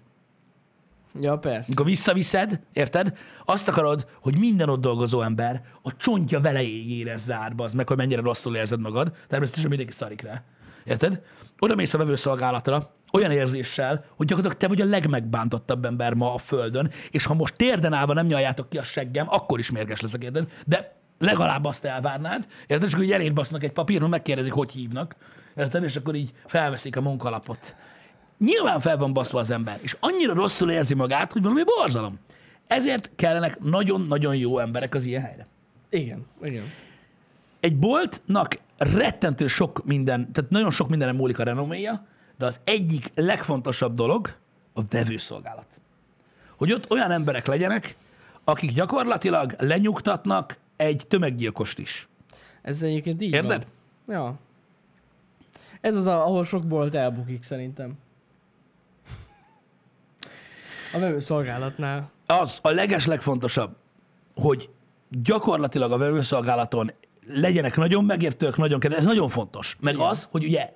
Ja, 1.20 1.38
persze. 1.38 1.70
Mikor 1.70 1.86
visszaviszed, 1.86 2.60
érted? 2.74 3.18
Azt 3.46 3.68
akarod, 3.68 4.08
hogy 4.22 4.38
minden 4.38 4.70
ott 4.70 4.82
dolgozó 4.82 5.22
ember 5.22 5.64
a 5.82 5.96
csontja 5.96 6.42
velejéig 6.42 6.90
érezze 6.90 7.36
át, 7.36 7.54
az 7.58 7.74
meg, 7.74 7.88
hogy 7.88 7.98
mennyire 7.98 8.22
rosszul 8.22 8.56
érzed 8.56 8.80
magad. 8.80 9.12
Természetesen 9.28 9.70
mindenki 9.70 9.94
szarik 9.94 10.22
rá. 10.22 10.44
Érted? 10.84 11.22
Oda 11.60 11.76
mész 11.76 11.94
a 11.94 11.98
vevőszolgálatra, 11.98 12.94
olyan 13.14 13.32
érzéssel, 13.32 14.06
hogy 14.16 14.28
gyakorlatilag 14.28 14.62
te 14.62 14.68
vagy 14.68 14.82
a 14.82 14.90
legmegbántottabb 14.90 15.86
ember 15.86 16.14
ma 16.14 16.34
a 16.34 16.38
Földön, 16.38 16.92
és 17.10 17.26
ha 17.26 17.34
most 17.34 17.56
térden 17.56 17.94
állva 17.94 18.14
nem 18.14 18.26
nyaljátok 18.26 18.70
ki 18.70 18.78
a 18.78 18.84
seggem, 18.84 19.26
akkor 19.30 19.60
is 19.60 19.72
mérges 19.72 20.02
leszek, 20.02 20.24
érted? 20.24 20.52
De 20.66 20.96
legalább 21.20 21.66
azt 21.66 21.86
elvárnád, 21.86 22.48
érted? 22.68 22.88
És 22.88 22.94
akkor 22.94 23.06
így 23.06 23.12
eléd 23.12 23.40
egy 23.60 23.72
papíron, 23.72 24.10
megkérdezik, 24.10 24.54
hogy 24.54 24.72
hívnak, 24.72 25.16
érted? 25.56 25.84
És 25.84 25.96
akkor 25.96 26.16
így 26.16 26.32
felveszik 26.46 26.96
a 26.96 27.02
munkalapot 27.02 27.76
nyilván 28.46 28.80
fel 28.80 28.98
van 28.98 29.14
baszva 29.14 29.40
az 29.40 29.52
ember, 29.52 29.80
és 29.82 29.98
annyira 30.00 30.34
rosszul 30.34 30.72
érzi 30.72 30.94
magát, 30.94 31.32
hogy 31.32 31.42
valami 31.42 31.64
borzalom. 31.64 32.20
Ezért 32.68 33.12
kellenek 33.16 33.60
nagyon-nagyon 33.60 34.36
jó 34.36 34.60
emberek 34.60 34.96
az 34.96 35.06
ilyen 35.06 35.22
helyre. 35.22 35.48
Igen. 35.90 36.26
Igen. 36.42 36.64
Egy 37.60 37.78
boltnak 37.78 38.58
rettentő 38.78 39.48
sok 39.48 39.86
minden, 39.86 40.32
tehát 40.32 40.50
nagyon 40.50 40.72
sok 40.72 40.90
mindenem 40.90 41.16
múlik 41.16 41.40
a 41.40 41.44
renoméja, 41.44 42.06
de 42.38 42.46
az 42.46 42.60
egyik 42.64 43.12
legfontosabb 43.16 43.94
dolog 43.94 44.36
a 44.74 44.82
vevőszolgálat. 44.90 45.82
Hogy 46.56 46.72
ott 46.72 46.92
olyan 46.92 47.12
emberek 47.12 47.48
legyenek, 47.48 47.96
akik 48.44 48.72
gyakorlatilag 48.72 49.56
lenyugtatnak 49.58 50.58
egy 50.76 51.04
tömeggyilkost 51.08 51.80
is. 51.80 52.08
Ez 52.62 52.82
egyébként 52.82 53.22
így 53.22 53.34
Érted? 53.34 53.66
van. 54.06 54.16
Ja. 54.16 54.40
Ez 55.82 55.96
az, 55.96 56.08
ahol 56.08 56.44
sok 56.44 56.68
bolt 56.68 56.96
elbukik 56.96 57.44
szerintem. 57.44 57.98
A 60.94 61.00
vevőszolgálatnál. 61.00 62.12
az 62.26 62.60
a 62.62 62.70
leges 62.70 63.06
legfontosabb, 63.06 63.76
hogy 64.36 64.70
gyakorlatilag 65.10 65.92
a 65.92 65.98
vevőszolgálaton 65.98 66.92
legyenek 67.28 67.76
nagyon 67.76 68.06
megértők, 68.06 68.58
nagyon 68.58 68.80
kedves, 68.80 69.00
ez 69.00 69.06
nagyon 69.06 69.30
fontos. 69.30 69.78
Meg 69.80 69.94
Igen. 69.94 70.08
az, 70.08 70.28
hogy 70.32 70.44
ugye 70.44 70.70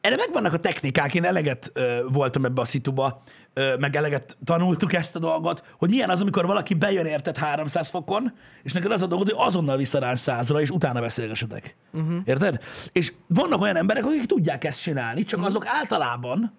erre 0.00 0.16
megvannak 0.16 0.52
a 0.52 0.58
technikák, 0.58 1.14
én 1.14 1.24
eleget 1.24 1.70
ö, 1.74 1.98
voltam 2.08 2.44
ebbe 2.44 2.60
a 2.60 2.64
szituba, 2.64 3.22
ö, 3.52 3.76
meg 3.78 3.96
eleget 3.96 4.36
tanultuk 4.44 4.92
ezt 4.92 5.16
a 5.16 5.18
dolgot, 5.18 5.62
hogy 5.78 5.90
milyen 5.90 6.10
az, 6.10 6.20
amikor 6.20 6.46
valaki 6.46 6.74
bejön 6.74 7.06
érted 7.06 7.36
300 7.36 7.88
fokon, 7.88 8.32
és 8.62 8.72
neked 8.72 8.92
az 8.92 9.02
a 9.02 9.06
dolgod, 9.06 9.30
hogy 9.30 9.46
azonnal 9.46 9.76
visszaránsz 9.76 10.20
százra, 10.20 10.60
és 10.60 10.70
utána 10.70 11.00
beszélgessetek. 11.00 11.76
Uh-huh. 11.92 12.16
Érted? 12.24 12.58
És 12.92 13.12
vannak 13.26 13.60
olyan 13.60 13.76
emberek, 13.76 14.04
akik 14.04 14.26
tudják 14.26 14.64
ezt 14.64 14.82
csinálni, 14.82 15.24
csak 15.24 15.38
uh-huh. 15.38 15.54
azok 15.54 15.66
általában 15.66 16.54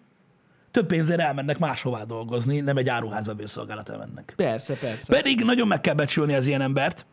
több 0.78 0.88
pénzért 0.88 1.20
elmennek 1.20 1.58
máshová 1.58 2.04
dolgozni, 2.04 2.60
nem 2.60 2.78
egy 2.78 2.90
áruház 2.90 3.26
vevőszolgálat 3.26 3.90
elmennek. 3.90 4.34
Persze, 4.36 4.74
persze. 4.74 5.14
Pedig 5.14 5.44
nagyon 5.44 5.68
meg 5.68 5.82
kell 5.82 5.94
becsülni 5.94 6.34
az 6.34 6.46
ilyen 6.46 6.62
embert, 6.62 7.06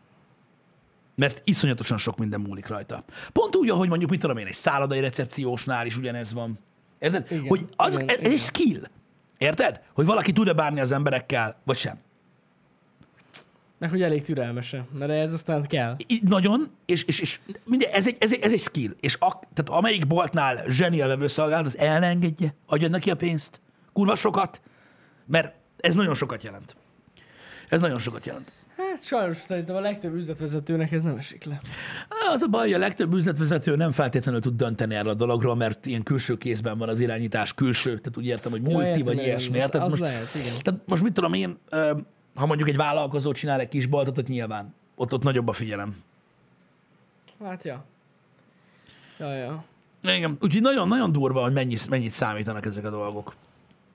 mert 1.15 1.41
iszonyatosan 1.43 1.97
sok 1.97 2.17
minden 2.17 2.39
múlik 2.39 2.67
rajta. 2.67 3.03
Pont 3.31 3.55
úgy, 3.55 3.69
ahogy 3.69 3.89
mondjuk, 3.89 4.09
mit 4.09 4.19
tudom 4.19 4.37
én, 4.37 4.45
egy 4.45 4.53
szállodai 4.53 4.99
recepciósnál 4.99 5.85
is 5.85 5.97
ugyanez 5.97 6.33
van. 6.33 6.59
Érted? 6.99 7.31
Igen, 7.31 7.47
hogy 7.47 7.67
az, 7.75 7.93
igen, 7.93 8.07
ez, 8.07 8.13
ez 8.13 8.19
igen. 8.19 8.31
egy 8.31 8.39
skill. 8.39 8.81
Érted? 9.37 9.81
Hogy 9.93 10.05
valaki 10.05 10.31
tud-e 10.31 10.53
bánni 10.53 10.79
az 10.79 10.91
emberekkel, 10.91 11.55
vagy 11.63 11.77
sem. 11.77 11.97
Meg 13.85 13.93
hogy 13.93 14.03
elég 14.03 14.23
türelmese. 14.23 14.85
Na 14.97 15.05
de 15.05 15.13
ez 15.13 15.33
aztán 15.33 15.67
kell. 15.67 15.95
Így 16.07 16.23
nagyon, 16.23 16.67
és, 16.85 17.03
és, 17.03 17.19
és 17.19 17.39
minden, 17.63 17.89
ez, 17.91 18.07
egy, 18.07 18.17
ez, 18.19 18.33
egy, 18.33 18.39
ez 18.41 18.53
egy 18.53 18.59
skill. 18.59 18.91
És 18.99 19.15
a, 19.19 19.39
tehát 19.53 19.69
amelyik 19.79 20.07
boltnál 20.07 20.63
zseni 20.67 21.01
a 21.01 21.07
vevőszolgálat, 21.07 21.65
az 21.65 21.77
el 21.77 21.99
ne 21.99 22.07
engedje, 22.07 22.55
adja 22.65 22.87
neki 22.87 23.11
a 23.11 23.15
pénzt. 23.15 23.61
Kurva 23.93 24.15
sokat, 24.15 24.61
mert 25.25 25.53
ez 25.77 25.95
nagyon 25.95 26.15
sokat 26.15 26.43
jelent. 26.43 26.75
Ez 27.69 27.81
nagyon 27.81 27.99
sokat 27.99 28.25
jelent. 28.25 28.51
Hát 28.77 29.03
sajnos 29.03 29.37
szerintem 29.37 29.75
a 29.75 29.79
legtöbb 29.79 30.13
üzletvezetőnek 30.13 30.91
ez 30.91 31.03
nem 31.03 31.17
esik 31.17 31.43
le. 31.43 31.57
Az 32.33 32.41
a 32.41 32.47
baj, 32.47 32.63
hogy 32.63 32.73
a 32.73 32.77
legtöbb 32.77 33.13
üzletvezető 33.13 33.75
nem 33.75 33.91
feltétlenül 33.91 34.41
tud 34.41 34.55
dönteni 34.55 34.95
erről 34.95 35.11
a 35.11 35.15
dologról, 35.15 35.55
mert 35.55 35.85
ilyen 35.85 36.03
külső 36.03 36.37
kézben 36.37 36.77
van 36.77 36.89
az 36.89 36.99
irányítás, 36.99 37.53
külső, 37.53 37.89
tehát 37.89 38.17
úgy 38.17 38.25
értem, 38.25 38.51
hogy 38.51 38.61
multi 38.61 38.87
értem, 38.87 39.03
vagy 39.03 39.17
ilyesmi. 39.17 39.61
Az 39.61 39.89
most, 39.89 39.99
lehet, 40.01 40.35
igen. 40.35 40.53
Tehát 40.61 40.81
most 40.85 41.03
mit 41.03 41.13
tudom 41.13 41.33
én, 41.33 41.57
ha 42.35 42.45
mondjuk 42.45 42.69
egy 42.69 42.75
vállalkozó 42.75 43.31
csinál 43.31 43.59
egy 43.59 43.67
kis 43.67 43.85
boltot, 43.85 44.17
ott 44.17 44.27
nyilván 44.27 44.73
ott, 44.95 45.13
ott 45.13 45.23
nagyobb 45.23 45.47
a 45.47 45.53
figyelem. 45.53 45.95
Hát 47.43 47.63
ja. 47.63 47.85
Ja, 49.19 49.33
ja. 49.33 49.63
Igen, 50.01 50.37
úgyhogy 50.41 50.61
nagyon-nagyon 50.61 51.11
durva, 51.11 51.41
hogy 51.41 51.53
mennyi, 51.53 51.75
mennyit 51.89 52.11
számítanak 52.11 52.65
ezek 52.65 52.85
a 52.85 52.89
dolgok. 52.89 53.35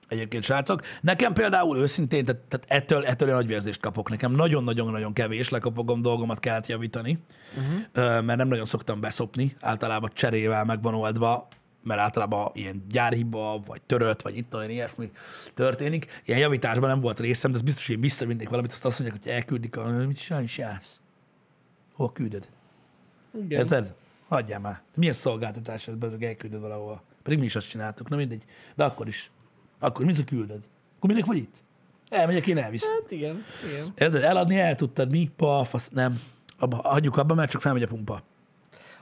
Egyébként, 0.08 0.44
srácok. 0.44 0.82
Nekem 1.00 1.32
például 1.32 1.78
őszintén, 1.78 2.24
tehát, 2.24 2.40
tehát 2.40 2.66
ettől, 2.68 3.06
ettől 3.06 3.28
én 3.28 3.34
agyvérzést 3.34 3.80
kapok. 3.80 4.10
Nekem 4.10 4.32
nagyon-nagyon-nagyon 4.32 5.12
kevés 5.12 5.48
lekapogom 5.48 6.02
dolgomat 6.02 6.40
kellett 6.40 6.66
javítani, 6.66 7.18
uh-huh. 7.56 8.24
mert 8.24 8.36
nem 8.36 8.48
nagyon 8.48 8.64
szoktam 8.64 9.00
beszopni. 9.00 9.56
Általában 9.60 10.10
cserével 10.14 10.64
meg 10.64 10.82
van 10.82 10.94
oldva, 10.94 11.48
mert 11.82 12.00
általában 12.00 12.50
ilyen 12.54 12.84
gyárhiba, 12.90 13.62
vagy 13.66 13.82
törött, 13.82 14.22
vagy 14.22 14.36
itt 14.36 14.54
olyan 14.54 14.70
ilyesmi 14.70 15.10
történik. 15.54 16.22
Ilyen 16.24 16.38
javításban 16.38 16.88
nem 16.88 17.00
volt 17.00 17.20
részem, 17.20 17.50
de 17.50 17.56
ez 17.56 17.62
biztos, 17.62 17.86
hogy 17.86 17.94
én 17.94 18.00
visszavinnék 18.00 18.48
valamit, 18.48 18.70
azt 18.70 18.84
azt 18.84 18.98
mondják, 18.98 19.22
hogy 19.22 19.32
elküldik, 19.32 19.76
a, 19.76 19.86
mit 19.86 20.18
sajnos 20.18 20.58
jársz. 20.58 21.00
Hol 21.94 22.12
küldöd? 22.12 22.48
Igen. 23.34 23.58
Érted? 23.58 23.94
Hagyjál 24.28 24.60
már. 24.60 24.82
Milyen 24.94 25.14
szolgáltatás 25.14 25.88
ez, 25.88 25.94
ezek 26.00 26.22
elküldöd 26.22 26.60
valahova. 26.60 27.02
Pedig 27.22 27.38
mi 27.38 27.44
is 27.44 27.56
azt 27.56 27.68
csináltuk, 27.68 28.08
na 28.08 28.16
mindegy. 28.16 28.44
De 28.74 28.84
akkor 28.84 29.08
is. 29.08 29.30
Akkor 29.78 30.04
mi 30.04 30.12
a 30.20 30.24
küldöd? 30.24 30.60
Akkor 30.96 31.10
minek 31.10 31.26
vagy 31.26 31.36
itt? 31.36 31.54
Elmegyek, 32.08 32.46
én 32.46 32.58
elviszem. 32.58 32.92
Hát 33.02 33.10
igen, 33.10 33.44
igen. 33.68 33.92
Érted? 33.94 34.22
Eladni 34.22 34.58
el 34.58 34.74
tudtad, 34.74 35.10
mi? 35.10 35.30
Pafasz. 35.36 35.88
Nem. 35.88 36.20
Abba, 36.58 36.76
hagyjuk 36.76 37.16
abba, 37.16 37.34
mert 37.34 37.50
csak 37.50 37.60
felmegy 37.60 37.82
a 37.82 37.86
pumpa. 37.86 38.22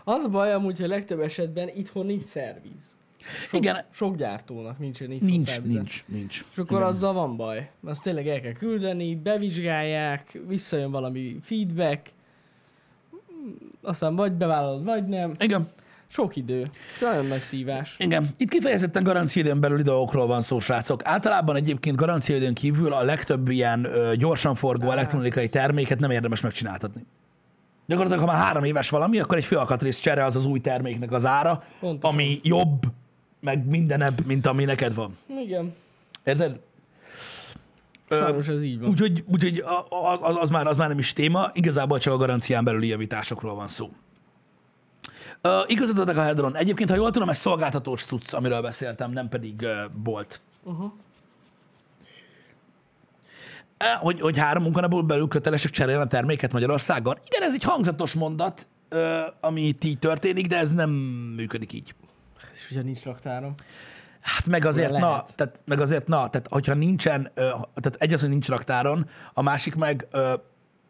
Az 0.09 0.25
a 0.25 0.29
baj 0.29 0.53
amúgy, 0.53 0.79
hogy 0.79 0.89
legtöbb 0.89 1.21
esetben 1.21 1.71
itthon 1.75 2.07
nincs 2.07 2.23
szerviz. 2.23 2.97
Sok, 3.49 3.61
Igen. 3.61 3.85
Sok 3.91 4.17
gyártónak 4.17 4.79
nincsen 4.79 5.11
itthon 5.11 5.29
Nincs, 5.29 5.49
szervize. 5.49 5.75
nincs, 5.75 6.05
nincs. 6.07 6.45
És 6.53 6.59
akkor 6.59 6.77
Igen. 6.77 6.89
azzal 6.89 7.13
van 7.13 7.37
baj. 7.37 7.71
Azt 7.85 8.03
tényleg 8.03 8.29
el 8.29 8.41
kell 8.41 8.53
küldeni, 8.53 9.17
bevizsgálják, 9.17 10.39
visszajön 10.47 10.91
valami 10.91 11.37
feedback, 11.43 12.11
aztán 13.83 14.17
vagy 14.17 14.33
bevállalod, 14.33 14.85
vagy 14.85 15.07
nem. 15.07 15.33
Igen. 15.39 15.69
Sok 16.07 16.37
idő. 16.37 16.71
Ez 16.95 17.01
nagyon 17.01 17.27
nagy 17.27 17.41
szívás. 17.41 17.95
Igen. 17.99 18.27
Itt 18.37 18.49
kifejezetten 18.51 19.03
garanciaidőn 19.03 19.61
belüli 19.61 19.83
dolgokról 19.83 20.27
van 20.27 20.41
szó, 20.41 20.59
srácok. 20.59 21.01
Általában 21.05 21.57
egyébként 21.57 21.97
garanciaidőn 21.97 22.55
kívül 22.55 22.93
a 22.93 23.03
legtöbb 23.03 23.49
ilyen 23.49 23.85
ö, 23.85 24.13
gyorsan 24.17 24.55
forgó 24.55 24.91
elektronikai 24.91 25.49
terméket 25.49 26.01
nem 26.01 26.11
érdemes 26.11 26.41
megcsináltatni. 26.41 27.05
Gyakorlatilag, 27.89 28.29
ha 28.29 28.35
már 28.35 28.45
három 28.45 28.65
éves 28.65 28.91
valami, 28.91 29.21
akkor 29.21 29.37
egy 29.37 29.45
főalkatrész 29.45 29.99
csere 29.99 30.25
az 30.25 30.37
az 30.37 30.45
új 30.45 30.61
terméknek 30.61 31.13
az 31.13 31.27
ára, 31.27 31.63
Pontosan. 31.81 32.17
ami 32.17 32.41
jobb, 32.43 32.83
meg 33.41 33.67
mindenebb, 33.67 34.27
mint 34.27 34.47
ami 34.47 34.65
neked 34.65 34.95
van. 34.95 35.17
Igen. 35.41 35.75
Érted? 36.25 36.61
Sajnos 38.09 38.49
ez 38.49 38.63
így 38.63 38.81
van. 38.81 38.89
Úgyhogy, 38.91 39.25
úgyhogy 39.27 39.65
az, 39.89 40.19
az, 40.23 40.37
az, 40.37 40.51
már, 40.51 40.67
az 40.67 40.77
már 40.77 40.89
nem 40.89 40.99
is 40.99 41.13
téma, 41.13 41.51
igazából 41.53 41.99
csak 41.99 42.13
a 42.13 42.17
garancián 42.17 42.65
belüli 42.65 42.87
javításokról 42.87 43.55
van 43.55 43.69
szó. 43.69 43.91
Uh, 45.43 45.53
igazad 45.67 45.99
adok 45.99 46.17
a 46.17 46.23
Hedron. 46.23 46.57
Egyébként, 46.57 46.91
ha 46.91 46.97
jól 46.97 47.11
tudom, 47.11 47.29
ez 47.29 47.39
szolgáltatós 47.39 48.03
cucc, 48.05 48.33
amiről 48.33 48.63
beszéltem, 48.63 49.11
nem 49.11 49.29
pedig 49.29 49.61
uh, 49.63 49.91
bolt. 50.03 50.41
Uh-huh. 50.63 50.93
Uh, 53.85 54.03
hogy, 54.03 54.21
hogy 54.21 54.37
három 54.37 54.63
munkanapból 54.63 55.03
belül 55.03 55.29
kötelesek 55.29 55.71
cserélni 55.71 56.03
a 56.03 56.07
terméket 56.07 56.53
Magyarországon. 56.53 57.19
Igen, 57.27 57.43
ez 57.43 57.55
egy 57.55 57.63
hangzatos 57.63 58.13
mondat, 58.13 58.69
ami 59.41 59.63
itt 59.63 59.85
így 59.85 59.99
történik, 59.99 60.47
de 60.47 60.57
ez 60.57 60.73
nem 60.73 60.91
működik 61.37 61.73
így. 61.73 61.95
És 62.55 62.71
ugye 62.71 62.83
nincs 62.83 63.03
raktárom. 63.03 63.55
Hát 64.21 64.49
meg 64.49 64.65
azért, 64.65 64.91
na, 64.91 65.09
lehet. 65.09 65.37
tehát, 65.37 65.63
meg 65.65 65.81
azért, 65.81 66.09
na, 66.09 66.29
tehát 66.29 66.47
hogyha 66.51 66.75
nincsen, 66.75 67.31
tehát 67.35 67.97
egy 67.99 68.13
az, 68.13 68.21
hogy 68.21 68.29
nincs 68.29 68.49
raktáron, 68.49 69.09
a 69.33 69.43
másik 69.43 69.75
meg, 69.75 70.07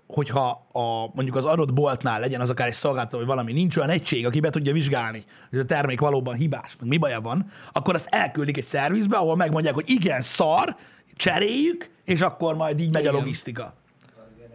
hogyha 0.07 0.67
a, 0.73 1.11
mondjuk 1.15 1.37
az 1.37 1.45
adott 1.45 1.73
boltnál 1.73 2.21
legyen 2.21 2.41
az 2.41 2.51
akár 2.51 2.67
egy 2.67 2.73
szolgáltató, 2.73 3.19
vagy 3.19 3.27
valami, 3.27 3.53
nincs 3.53 3.77
olyan 3.77 3.91
egység, 3.91 4.27
aki 4.27 4.41
be 4.41 4.51
tudja 4.51 4.73
vizsgálni, 4.73 5.25
hogy 5.51 5.59
a 5.59 5.65
termék 5.65 6.01
valóban 6.01 6.35
hibás, 6.35 6.77
meg 6.81 6.89
mi 6.89 6.97
baja 6.97 7.21
van, 7.21 7.51
akkor 7.73 7.95
azt 7.95 8.07
elküldik 8.11 8.57
egy 8.57 8.65
szervizbe, 8.65 9.17
ahol 9.17 9.37
megmondják, 9.37 9.75
hogy 9.75 9.91
igen, 9.91 10.21
szar, 10.21 10.77
cseréljük, 11.17 11.91
és 12.05 12.21
akkor 12.21 12.55
majd 12.55 12.81
így 12.81 12.93
megy 12.93 13.07
a 13.07 13.09
Igen. 13.09 13.21
logisztika. 13.21 13.63
a 13.63 13.67
hogy 13.67 14.49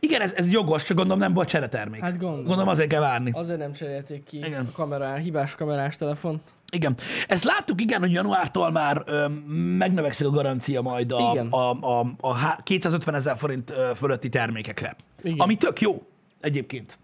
igen. 0.00 0.20
Ez, 0.20 0.32
ez 0.32 0.50
jogos, 0.52 0.82
csak 0.82 0.96
gondolom 0.96 1.20
nem 1.20 1.32
volt 1.32 1.48
cseretermék. 1.48 2.00
Hát 2.00 2.18
gondolom. 2.18 2.44
Gondolom 2.44 2.68
azért 2.68 2.88
kell 2.88 3.00
várni. 3.00 3.30
Azért 3.34 3.58
nem 3.58 3.72
cserélték 3.72 4.24
ki 4.24 4.36
Igen. 4.36 4.66
a 4.66 4.72
kamerá, 4.72 5.16
hibás 5.16 5.54
kamerás 5.54 5.96
telefont. 5.96 6.40
Igen. 6.72 6.96
Ezt 7.28 7.44
láttuk, 7.44 7.80
igen, 7.80 8.00
hogy 8.00 8.12
januártól 8.12 8.70
már 8.70 9.02
ö, 9.06 9.28
megnövekszik 9.76 10.26
a 10.26 10.30
garancia 10.30 10.80
majd 10.80 11.12
a, 11.12 11.30
Igen. 11.32 11.46
a, 11.48 11.70
a, 12.00 12.06
a 12.20 12.34
há- 12.34 12.62
250 12.62 13.14
ezer 13.14 13.36
forint 13.36 13.72
fölötti 13.94 14.28
termékekre. 14.28 14.96
Igen. 15.22 15.38
Ami 15.38 15.56
tök 15.56 15.80
jó 15.80 16.02
egyébként. 16.40 16.98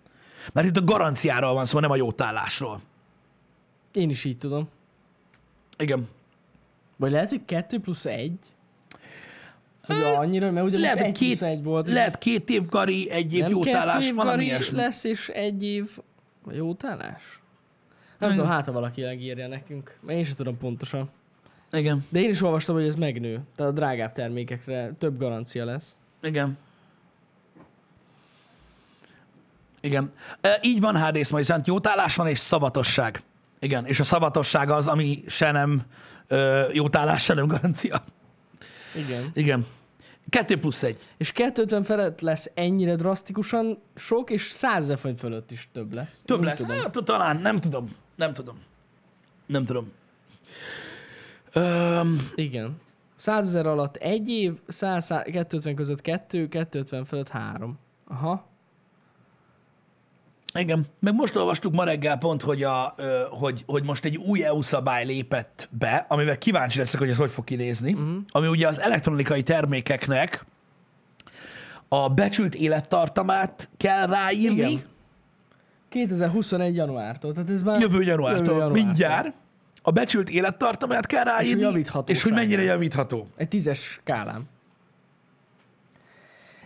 Mert 0.53 0.67
itt 0.67 0.77
a 0.77 0.85
garanciáról 0.85 1.53
van 1.55 1.65
szó, 1.65 1.79
nem 1.79 1.91
a 1.91 1.97
jótállásról. 1.97 2.81
Én 3.93 4.11
is 4.11 4.25
így 4.25 4.39
tudom. 4.39 4.69
Igen. 5.79 6.09
Vagy 6.97 7.11
lehet, 7.11 7.29
hogy 7.29 7.41
kettő 7.45 7.79
plusz 7.81 8.05
egy? 8.07 8.39
Hogy 9.83 9.97
annyira, 10.17 10.51
mert 10.51 10.67
ugye 10.67 10.79
Lehet, 10.79 11.01
egy 11.01 11.13
két, 11.19 11.39
plusz 11.39 11.51
egy 11.51 11.63
volt. 11.63 11.89
és 11.89 11.95
lehet 11.95 12.19
két 12.19 12.51
év 12.51 12.67
gari, 12.67 13.11
egy 13.11 13.35
év 13.35 13.43
nem 13.43 13.51
jótállás, 13.51 14.07
év 14.07 14.15
valami 14.15 14.45
ilyesmi. 14.45 14.77
lesz, 14.77 15.05
és 15.05 15.29
egy 15.29 15.63
év 15.63 15.99
jótállás? 16.51 17.41
Nem 18.19 18.31
Igen. 18.31 18.35
tudom, 18.35 18.51
hát 18.57 18.67
ha 18.67 18.73
valaki 18.73 19.03
megírja 19.03 19.49
nekünk. 19.49 19.99
Én 20.09 20.25
sem 20.25 20.35
tudom 20.35 20.59
pontosan. 20.59 21.11
Igen. 21.73 22.05
De 22.09 22.21
én 22.21 22.29
is 22.29 22.43
olvastam, 22.43 22.75
hogy 22.75 22.85
ez 22.85 22.95
megnő. 22.95 23.41
Tehát 23.57 23.73
a 23.73 23.75
drágább 23.75 24.13
termékekre 24.13 24.93
több 24.99 25.19
garancia 25.19 25.65
lesz. 25.65 25.97
Igen. 26.23 26.59
Igen. 29.87 30.13
E, 30.41 30.59
így 30.63 30.81
van 30.81 31.05
HD 31.05 31.31
ma 31.31 31.37
hiszen 31.37 31.63
jótállás 31.65 32.17
van 32.17 32.27
és 32.27 32.39
szabatosság. 32.39 33.23
Igen, 33.59 33.87
és 33.87 34.01
a 34.01 34.05
szabatosság 34.05 34.71
az, 34.71 34.89
ami 34.89 35.25
se 35.27 35.51
nem 35.51 35.83
ö, 36.27 36.63
jótállás, 36.73 37.23
se 37.25 37.35
nem 37.35 37.47
garancia. 37.47 38.05
Igen. 38.95 39.25
Igen. 39.35 39.67
Kettő 40.29 40.59
plusz 40.59 40.83
egy. 40.83 40.99
És 41.17 41.33
250 41.33 41.83
felett 41.83 42.21
lesz 42.21 42.51
ennyire 42.55 42.95
drasztikusan 42.95 43.79
sok, 43.95 44.31
és 44.31 44.51
100 44.51 44.83
ezer 44.83 44.99
forint 44.99 45.19
fölött 45.19 45.51
is 45.51 45.69
több 45.73 45.93
lesz. 45.93 46.23
Több 46.25 46.39
Nem 46.39 46.47
lesz. 46.47 46.59
Tudom. 46.59 46.77
Hát, 46.77 47.05
talán, 47.05 47.37
nem 47.37 47.59
tudom. 47.59 47.89
Nem 48.15 48.33
tudom. 48.33 48.59
Nem 49.47 49.65
tudom. 49.65 49.93
Öm, 51.53 52.31
Igen. 52.35 52.81
100 53.17 53.47
ezer 53.47 53.67
alatt 53.67 53.97
egy 53.97 54.29
év, 54.29 54.53
100, 54.67 55.05
100, 55.05 55.23
250 55.25 55.75
között 55.75 56.01
kettő, 56.01 56.49
250 56.49 57.05
fölött 57.05 57.29
három. 57.29 57.79
Aha. 58.09 58.47
Igen. 60.61 60.87
Meg 61.01 61.15
most 61.15 61.37
olvastuk 61.37 61.75
ma 61.75 61.85
reggel 61.85 62.19
pont, 62.19 62.43
hogy, 62.43 62.63
a, 62.63 62.95
hogy, 63.31 63.63
hogy 63.67 63.85
most 63.85 64.05
egy 64.05 64.17
új 64.17 64.45
EU 64.45 64.63
szabály 64.63 65.05
lépett 65.05 65.69
be, 65.71 66.05
amivel 66.09 66.39
kíváncsi 66.39 66.79
leszek, 66.79 67.01
hogy 67.01 67.09
ez 67.09 67.17
hogy 67.17 67.31
fog 67.31 67.45
kinézni, 67.45 67.93
uh-huh. 67.93 68.17
ami 68.29 68.47
ugye 68.47 68.69
az 68.69 68.81
elektronikai 68.81 69.43
termékeknek 69.43 70.45
a 71.89 72.09
becsült 72.09 72.55
élettartamát 72.55 73.69
kell 73.77 74.07
ráírni. 74.07 74.71
Igen. 74.71 74.81
2021 75.89 76.77
januártól, 76.77 77.33
tehát 77.33 77.51
ez 77.51 77.63
már 77.63 77.81
Jövő 77.81 78.03
januártól, 78.03 78.47
Jövő 78.47 78.59
januártól. 78.59 78.85
mindjárt. 78.85 79.33
A 79.83 79.91
becsült 79.91 80.31
élettartamát 80.31 81.07
kell 81.07 81.25
ráírni, 81.25 81.61
javíthatóságát. 81.61 82.11
és 82.11 82.23
hogy 82.23 82.33
mennyire 82.33 82.63
javítható. 82.63 83.29
Egy 83.37 83.49
tízes 83.49 83.79
skálán. 83.79 84.49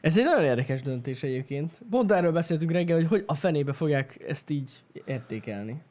Ez 0.01 0.19
egy 0.19 0.25
nagyon 0.25 0.45
érdekes 0.45 0.83
döntés 0.83 1.23
egyébként. 1.23 1.81
Pont 1.91 2.13
erről 2.13 2.33
beszéltünk 2.33 2.71
reggel, 2.71 2.97
hogy 2.97 3.07
hogy 3.07 3.25
a 3.27 3.35
fenébe 3.35 3.73
fogják 3.73 4.25
ezt 4.29 4.51
így 4.51 4.71
értékelni. 5.05 5.83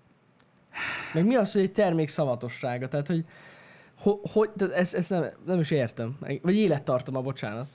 Meg 1.14 1.26
mi 1.26 1.36
az, 1.36 1.52
hogy 1.52 1.62
egy 1.62 1.72
termék 1.72 2.08
szavatossága? 2.08 2.88
Tehát, 2.88 3.08
hogy, 3.08 3.26
ho, 3.98 4.20
hogy 4.32 4.50
tehát 4.50 4.74
ezt, 4.74 4.96
ezt 4.96 5.10
nem, 5.10 5.26
nem 5.46 5.60
is 5.60 5.72
értem. 5.72 6.18
Vagy 6.42 6.56
élettartama, 6.56 7.22
bocsánat. 7.22 7.68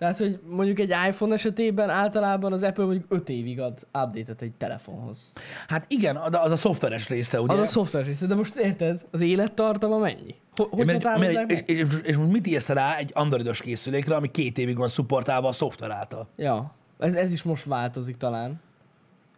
Tehát, 0.00 0.18
hogy 0.18 0.40
mondjuk 0.48 0.78
egy 0.78 0.94
iPhone 1.08 1.34
esetében 1.34 1.90
általában 1.90 2.52
az 2.52 2.62
Apple 2.62 2.84
mondjuk 2.84 3.04
5 3.08 3.28
évig 3.28 3.60
ad 3.60 3.78
update-et 3.82 4.42
egy 4.42 4.52
telefonhoz. 4.58 5.32
Hát 5.68 5.84
igen, 5.88 6.18
de 6.30 6.38
az 6.38 6.50
a 6.50 6.56
szoftveres 6.56 7.08
része, 7.08 7.40
ugye? 7.40 7.52
Az 7.52 7.58
a 7.58 7.64
szoftver 7.64 8.04
része, 8.04 8.26
de 8.26 8.34
most 8.34 8.56
érted? 8.56 9.04
Az 9.10 9.20
élettartama 9.20 9.98
mennyi? 9.98 10.34
Ho, 10.56 10.64
hogy 10.70 10.86
Mert- 10.86 11.02
határozzák 11.02 11.34
mert- 11.34 11.48
meg? 11.48 11.68
és, 11.70 11.78
és, 11.78 11.86
és 12.02 12.16
most 12.16 12.32
mit 12.32 12.46
írsz 12.46 12.68
rá 12.68 12.96
egy 12.96 13.10
androidos 13.14 13.60
készülékre, 13.60 14.14
ami 14.14 14.30
két 14.30 14.58
évig 14.58 14.76
van 14.76 14.88
szupportálva 14.88 15.48
a 15.48 15.52
szoftver 15.52 15.90
által? 15.90 16.28
Ja, 16.36 16.74
ez, 16.98 17.14
ez 17.14 17.32
is 17.32 17.42
most 17.42 17.64
változik 17.64 18.16
talán. 18.16 18.60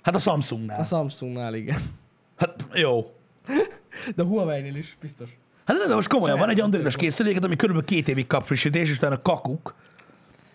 Hát 0.02 0.14
a 0.14 0.18
Samsungnál. 0.18 0.80
A 0.80 0.84
Samsungnál 0.84 1.54
igen. 1.54 1.78
Hát 2.36 2.64
jó. 2.74 3.12
De 4.16 4.22
Huawei-nél 4.22 4.76
is 4.76 4.96
biztos. 5.00 5.36
Hát 5.64 5.76
de, 5.86 5.94
most 5.94 6.08
komolyan, 6.08 6.38
van 6.38 6.48
egy 6.48 6.60
androidos 6.60 6.96
készüléket, 6.96 7.44
ami 7.44 7.56
körülbelül 7.56 7.88
két 7.88 8.08
évig 8.08 8.26
kap 8.26 8.44
frissítés, 8.44 8.90
és 8.90 8.96
utána 8.96 9.22
kakuk. 9.22 9.74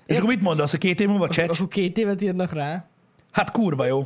És 0.07 0.17
akkor 0.17 0.29
mit 0.29 0.41
mondasz, 0.41 0.71
hogy 0.71 0.79
két 0.79 0.99
év 0.99 1.07
múlva 1.07 1.29
csecs? 1.29 1.49
Akkor 1.49 1.67
két 1.67 1.97
évet 1.97 2.21
írnak 2.21 2.53
rá. 2.53 2.85
Hát 3.31 3.51
kurva 3.51 3.85
jó. 3.85 4.01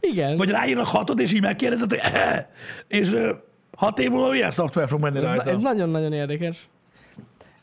Igen. 0.00 0.36
Vagy 0.36 0.50
ráírnak 0.50 0.86
hatot, 0.86 1.20
és 1.20 1.32
így 1.32 1.40
megkérdezed, 1.40 1.90
hogy 1.90 2.00
eh, 2.02 2.46
és 2.88 3.12
ö, 3.12 3.32
hat 3.76 3.98
év 3.98 4.10
múlva 4.10 4.30
milyen 4.30 4.50
szoftver 4.50 4.88
fog 4.88 5.00
menni 5.00 5.16
ez, 5.16 5.22
na- 5.22 5.34
rajta? 5.34 5.50
ez 5.50 5.58
nagyon-nagyon 5.58 6.12
érdekes. 6.12 6.68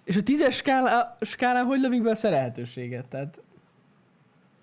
És 0.04 0.16
a 0.16 0.22
tízes 0.22 0.56
skálá, 0.56 1.16
skálán 1.22 1.66
hogy 1.66 1.80
lövik 1.80 2.04
be 2.04 2.10
a 2.10 2.16
szerelhetőséget? 2.16 3.06
Tehát 3.06 3.40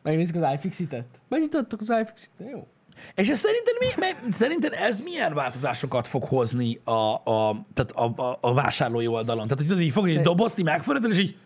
Megnézzük 0.03 0.37
az 0.43 0.53
iFixit-et? 0.55 1.07
Megnyitottak 1.29 1.81
az 1.81 1.93
iFixit-et? 2.01 2.51
Jó. 2.51 2.67
És 3.15 3.29
ez 3.29 3.39
szerinted, 3.39 3.75
mi, 3.79 3.87
me, 3.97 4.33
szerinted 4.33 4.73
ez 4.73 5.01
milyen 5.01 5.35
változásokat 5.35 6.09
fog 6.09 6.25
hozni 6.25 6.81
a, 6.85 7.15
a, 7.15 7.65
tehát 7.75 7.91
a, 7.91 8.23
a, 8.23 8.39
a 8.41 8.55
vásárlói 8.55 9.07
oldalon? 9.07 9.49
Tehát, 9.49 9.73
hogy 9.73 9.81
így 9.81 9.93
fogod 9.93 10.09
egy 10.09 10.21
dobozt, 10.21 10.59
így 10.59 10.65
megfordítod, 10.65 11.11
és 11.11 11.19
így 11.19 11.37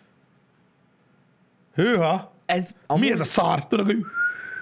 hőha, 1.77 2.33
Ez 2.47 2.71
mi 2.95 3.13
ez 3.13 3.21
a 3.21 3.25
szar? 3.25 3.67
Tudod, 3.67 3.87
hogy 3.87 4.05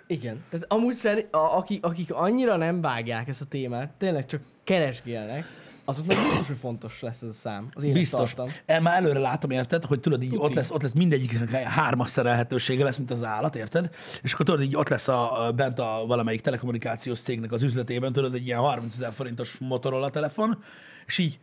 Igen. 0.07 0.44
Tehát 0.50 0.66
amúgy 0.68 0.94
szerint, 0.94 1.35
a, 1.35 1.57
akik, 1.57 1.85
akik 1.85 2.12
annyira 2.12 2.57
nem 2.57 2.81
vágják 2.81 3.29
ezt 3.29 3.40
a 3.40 3.44
témát, 3.44 3.90
tényleg 3.98 4.27
csak 4.27 4.40
keresgélnek, 4.64 5.46
azoknak 5.85 6.16
biztos, 6.16 6.46
hogy 6.46 6.59
fontos 6.59 7.00
lesz 7.00 7.22
ez 7.22 7.29
a 7.29 7.33
szám. 7.33 7.68
Az 7.74 7.85
Biztos. 7.85 8.35
El 8.66 8.81
már 8.81 9.03
előre 9.03 9.18
látom, 9.18 9.50
érted, 9.50 9.85
hogy 9.85 10.00
tudod, 10.00 10.22
így 10.22 10.35
ott 10.37 10.53
lesz, 10.53 10.70
ott 10.70 10.83
lesz 10.83 10.92
mindegyiknek 10.92 11.62
hármas 11.62 12.11
szerelhetősége 12.11 12.85
lesz, 12.85 12.96
mint 12.96 13.11
az 13.11 13.24
állat, 13.24 13.57
érted? 13.57 13.90
És 14.22 14.33
akkor 14.33 14.44
tudod, 14.44 14.62
így 14.62 14.77
ott 14.77 14.88
lesz 14.88 15.09
a, 15.09 15.46
a, 15.46 15.53
bent 15.53 15.79
a 15.79 16.05
valamelyik 16.07 16.40
telekommunikációs 16.40 17.20
cégnek 17.20 17.53
az 17.53 17.62
üzletében, 17.62 18.12
tudod, 18.12 18.35
egy 18.35 18.46
ilyen 18.46 18.59
30 18.59 18.94
ezer 18.94 19.12
forintos 19.12 19.59
Motorola 19.59 20.11
telefon, 20.11 20.62
és 21.07 21.18
így 21.18 21.38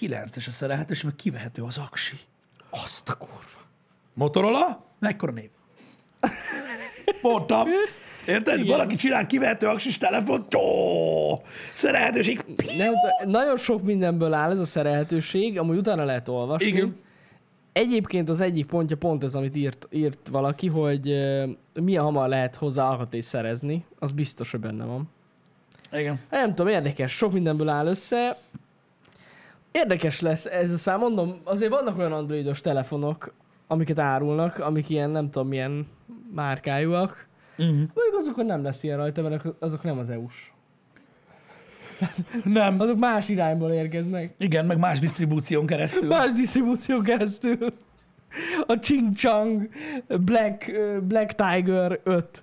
9-es 0.00 0.46
a 0.46 0.50
szerelhetőség, 0.50 1.04
meg 1.04 1.14
kivehető 1.14 1.62
az 1.62 1.78
aksi. 1.78 2.18
Azt 2.70 3.08
a 3.08 3.14
kurva. 3.14 3.66
Motorola? 4.14 4.87
Mekkora 4.98 5.32
név? 5.32 5.50
Mondtam. 7.22 7.68
Érted? 8.26 8.54
Igen. 8.54 8.66
Valaki 8.66 8.94
csinál 8.94 9.26
kivehető 9.26 9.66
aksis 9.66 9.98
telefont, 9.98 10.52
jó! 10.52 10.60
Szerelhetőség, 11.72 12.44
Nem, 12.78 12.92
nagyon 13.24 13.56
sok 13.56 13.82
mindenből 13.82 14.32
áll 14.32 14.50
ez 14.50 14.60
a 14.60 14.64
szerelhetőség, 14.64 15.58
amúgy 15.58 15.76
utána 15.76 16.04
lehet 16.04 16.28
olvasni. 16.28 16.66
Igen. 16.66 16.96
Egyébként 17.72 18.28
az 18.28 18.40
egyik 18.40 18.66
pontja 18.66 18.96
pont 18.96 19.24
ez, 19.24 19.34
amit 19.34 19.56
írt, 19.56 19.88
írt 19.90 20.28
valaki, 20.30 20.68
hogy 20.68 21.10
uh, 21.10 21.48
milyen 21.82 22.02
hamar 22.02 22.28
lehet 22.28 22.56
hozzá 22.56 22.88
alkatrészt 22.88 23.28
szerezni. 23.28 23.84
Az 23.98 24.12
biztos, 24.12 24.50
hogy 24.50 24.60
benne 24.60 24.84
van. 24.84 25.08
Igen. 25.92 26.20
Nem 26.30 26.54
tudom, 26.54 26.72
érdekes, 26.72 27.12
sok 27.12 27.32
mindenből 27.32 27.68
áll 27.68 27.86
össze. 27.86 28.36
Érdekes 29.72 30.20
lesz 30.20 30.46
ez 30.46 30.72
a 30.72 30.76
szám, 30.76 30.98
mondom, 30.98 31.40
azért 31.44 31.72
vannak 31.72 31.98
olyan 31.98 32.12
androidos 32.12 32.60
telefonok, 32.60 33.32
amiket 33.68 33.98
árulnak, 33.98 34.58
amik 34.58 34.90
ilyen 34.90 35.10
nem 35.10 35.30
tudom 35.30 35.48
milyen 35.48 35.86
márkájúak. 36.34 37.26
Uh-huh. 37.58 37.76
Mondjuk 37.76 38.14
azokon 38.16 38.46
nem 38.46 38.62
lesz 38.62 38.82
ilyen 38.82 38.96
rajta, 38.96 39.22
mert 39.22 39.44
azok 39.58 39.82
nem 39.82 39.98
az 39.98 40.10
EU-s. 40.10 40.52
Nem. 42.44 42.80
Azok 42.80 42.98
más 42.98 43.28
irányból 43.28 43.70
érkeznek. 43.70 44.34
Igen, 44.38 44.66
meg 44.66 44.78
más 44.78 44.98
disztribúción 44.98 45.66
keresztül. 45.66 46.08
Más 46.08 46.32
disztribúció 46.32 47.00
keresztül. 47.00 47.74
A 48.66 48.78
Ching 48.78 49.16
Chang 49.16 49.68
Black, 50.06 50.72
Black 51.02 51.34
Tiger 51.34 52.00
5. 52.04 52.42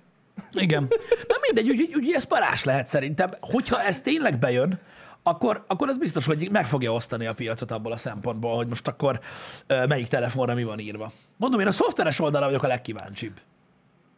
Igen. 0.52 0.88
Na 1.28 1.34
mindegy, 1.46 1.68
úgyhogy 1.70 2.04
úgy, 2.04 2.12
ez 2.14 2.24
parás 2.24 2.64
lehet 2.64 2.86
szerintem. 2.86 3.30
Hogyha 3.40 3.82
ez 3.82 4.00
tényleg 4.00 4.38
bejön, 4.38 4.78
akkor, 5.26 5.64
akkor 5.66 5.88
az 5.88 5.98
biztos, 5.98 6.26
hogy 6.26 6.48
meg 6.50 6.66
fogja 6.66 6.92
osztani 6.92 7.26
a 7.26 7.34
piacot 7.34 7.70
abból 7.70 7.92
a 7.92 7.96
szempontból, 7.96 8.56
hogy 8.56 8.66
most 8.66 8.88
akkor 8.88 9.20
melyik 9.66 10.06
telefonra 10.06 10.54
mi 10.54 10.64
van 10.64 10.78
írva. 10.78 11.12
Mondom, 11.36 11.60
én 11.60 11.66
a 11.66 11.72
szoftveres 11.72 12.20
oldalra 12.20 12.46
vagyok 12.46 12.62
a 12.62 12.66
legkíváncsibb. 12.66 13.40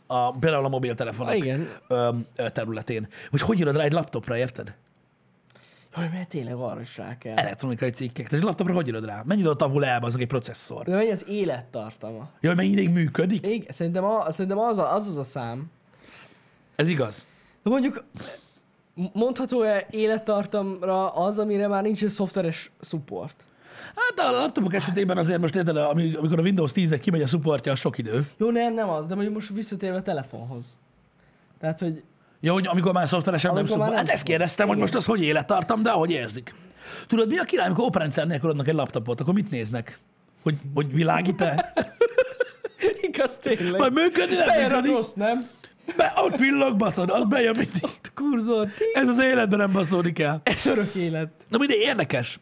A, 0.07 0.31
például 0.31 0.64
a 0.64 0.68
mobiltelefonok 0.68 1.35
igen. 1.35 1.68
ö, 1.88 2.11
ö, 2.37 2.51
területén. 2.51 3.09
Hogy 3.31 3.40
hogy 3.40 3.59
írod 3.59 3.77
rá 3.77 3.83
egy 3.83 3.92
laptopra, 3.92 4.37
érted? 4.37 4.75
Jaj, 5.97 6.09
mert 6.12 6.29
tényleg 6.29 6.55
arra 6.55 6.81
is 6.81 6.97
rá 6.97 7.18
kell. 7.18 7.37
Elektronikai 7.37 7.90
cikkek. 7.90 8.27
Tehát 8.27 8.33
egy 8.33 8.49
laptopra 8.49 8.75
hogy 8.75 8.87
írod 8.87 9.05
rá? 9.05 9.23
Mennyi 9.25 9.40
idő 9.40 9.55
tavul 9.55 9.85
el 9.85 10.03
az 10.03 10.16
egy 10.18 10.27
processzor? 10.27 10.85
De 10.85 10.97
mennyi 10.97 11.11
az 11.11 11.25
élettartama? 11.29 12.29
Jaj, 12.40 12.55
mennyi 12.55 12.71
ideig 12.71 12.90
működik? 12.90 13.47
Igen, 13.47 13.73
szerintem, 13.73 14.05
a, 14.05 14.33
szerintem 14.33 14.59
az, 14.59 14.79
a, 14.79 14.94
az 14.94 15.07
az 15.07 15.16
a 15.16 15.25
szám. 15.25 15.71
Ez 16.77 16.88
igaz. 16.88 17.27
De 17.62 17.71
mondjuk 17.71 18.05
mondható-e 19.12 19.87
élettartamra 19.90 21.11
az, 21.14 21.38
amire 21.38 21.68
már 21.68 21.82
nincs 21.82 22.02
egy 22.02 22.08
szoftveres 22.08 22.70
support? 22.80 23.46
Hát 23.94 24.28
a 24.28 24.30
laptopok 24.32 24.74
esetében 24.74 25.16
azért 25.18 25.40
most 25.40 25.54
érted, 25.56 25.76
ami- 25.76 26.14
amikor 26.14 26.38
a 26.38 26.42
Windows 26.42 26.72
10-nek 26.74 26.98
kimegy 27.02 27.22
a 27.22 27.26
supportja, 27.26 27.74
sok 27.74 27.98
idő. 27.98 28.26
Jó, 28.37 28.50
nem, 28.50 28.74
nem 28.74 28.88
az, 28.88 29.06
de 29.06 29.14
mondjuk 29.14 29.34
most 29.34 29.48
visszatérve 29.48 29.96
a 29.96 30.02
telefonhoz. 30.02 30.78
Tehát, 31.61 31.78
hogy 31.78 32.02
Ja, 32.40 32.52
hogy 32.52 32.66
amikor 32.66 32.92
már 32.92 33.08
szoftveresen 33.08 33.54
nem 33.54 33.64
Amikor 33.64 33.87
nem 33.87 33.96
Hát 33.96 34.08
ezt 34.08 34.22
kérdeztem, 34.24 34.66
hogy 34.66 34.76
Igen. 34.76 34.88
most 34.88 34.98
az 34.98 35.12
hogy 35.12 35.22
élettartam, 35.22 35.82
de 35.82 35.90
ahogy 35.90 36.11
érzik. 36.11 36.54
Tudod, 37.06 37.28
mi 37.28 37.38
a 37.38 37.44
király, 37.44 37.66
amikor 37.66 37.84
operendszer 37.84 38.26
nélkül 38.26 38.50
adnak 38.50 38.68
egy 38.68 38.74
laptopot, 38.74 39.20
akkor 39.20 39.34
mit 39.34 39.50
néznek? 39.50 39.98
Hogy, 40.42 40.54
hogy 40.74 40.92
világít-e? 40.92 41.72
igaz 43.08 43.38
tényleg. 43.38 43.80
Majd 43.80 43.92
működni, 43.92 44.37
nem 44.37 44.68
működik. 44.68 44.90
rossz, 44.92 45.12
nem? 45.12 45.48
Be, 45.96 46.12
ott 46.16 46.37
villog, 46.37 46.77
baszod, 46.77 47.11
az 47.11 47.24
bejön 47.24 47.55
mindig. 47.59 47.83
Kurzor, 48.14 48.66
ting. 48.66 48.90
Ez 48.92 49.09
az 49.09 49.22
életben 49.22 49.59
nem 49.59 49.72
baszódik 49.72 50.18
el. 50.18 50.40
Ez 50.42 50.66
örök 50.66 50.94
élet. 50.94 51.31
Na 51.48 51.59
mindegy, 51.59 51.79
érdekes. 51.79 52.38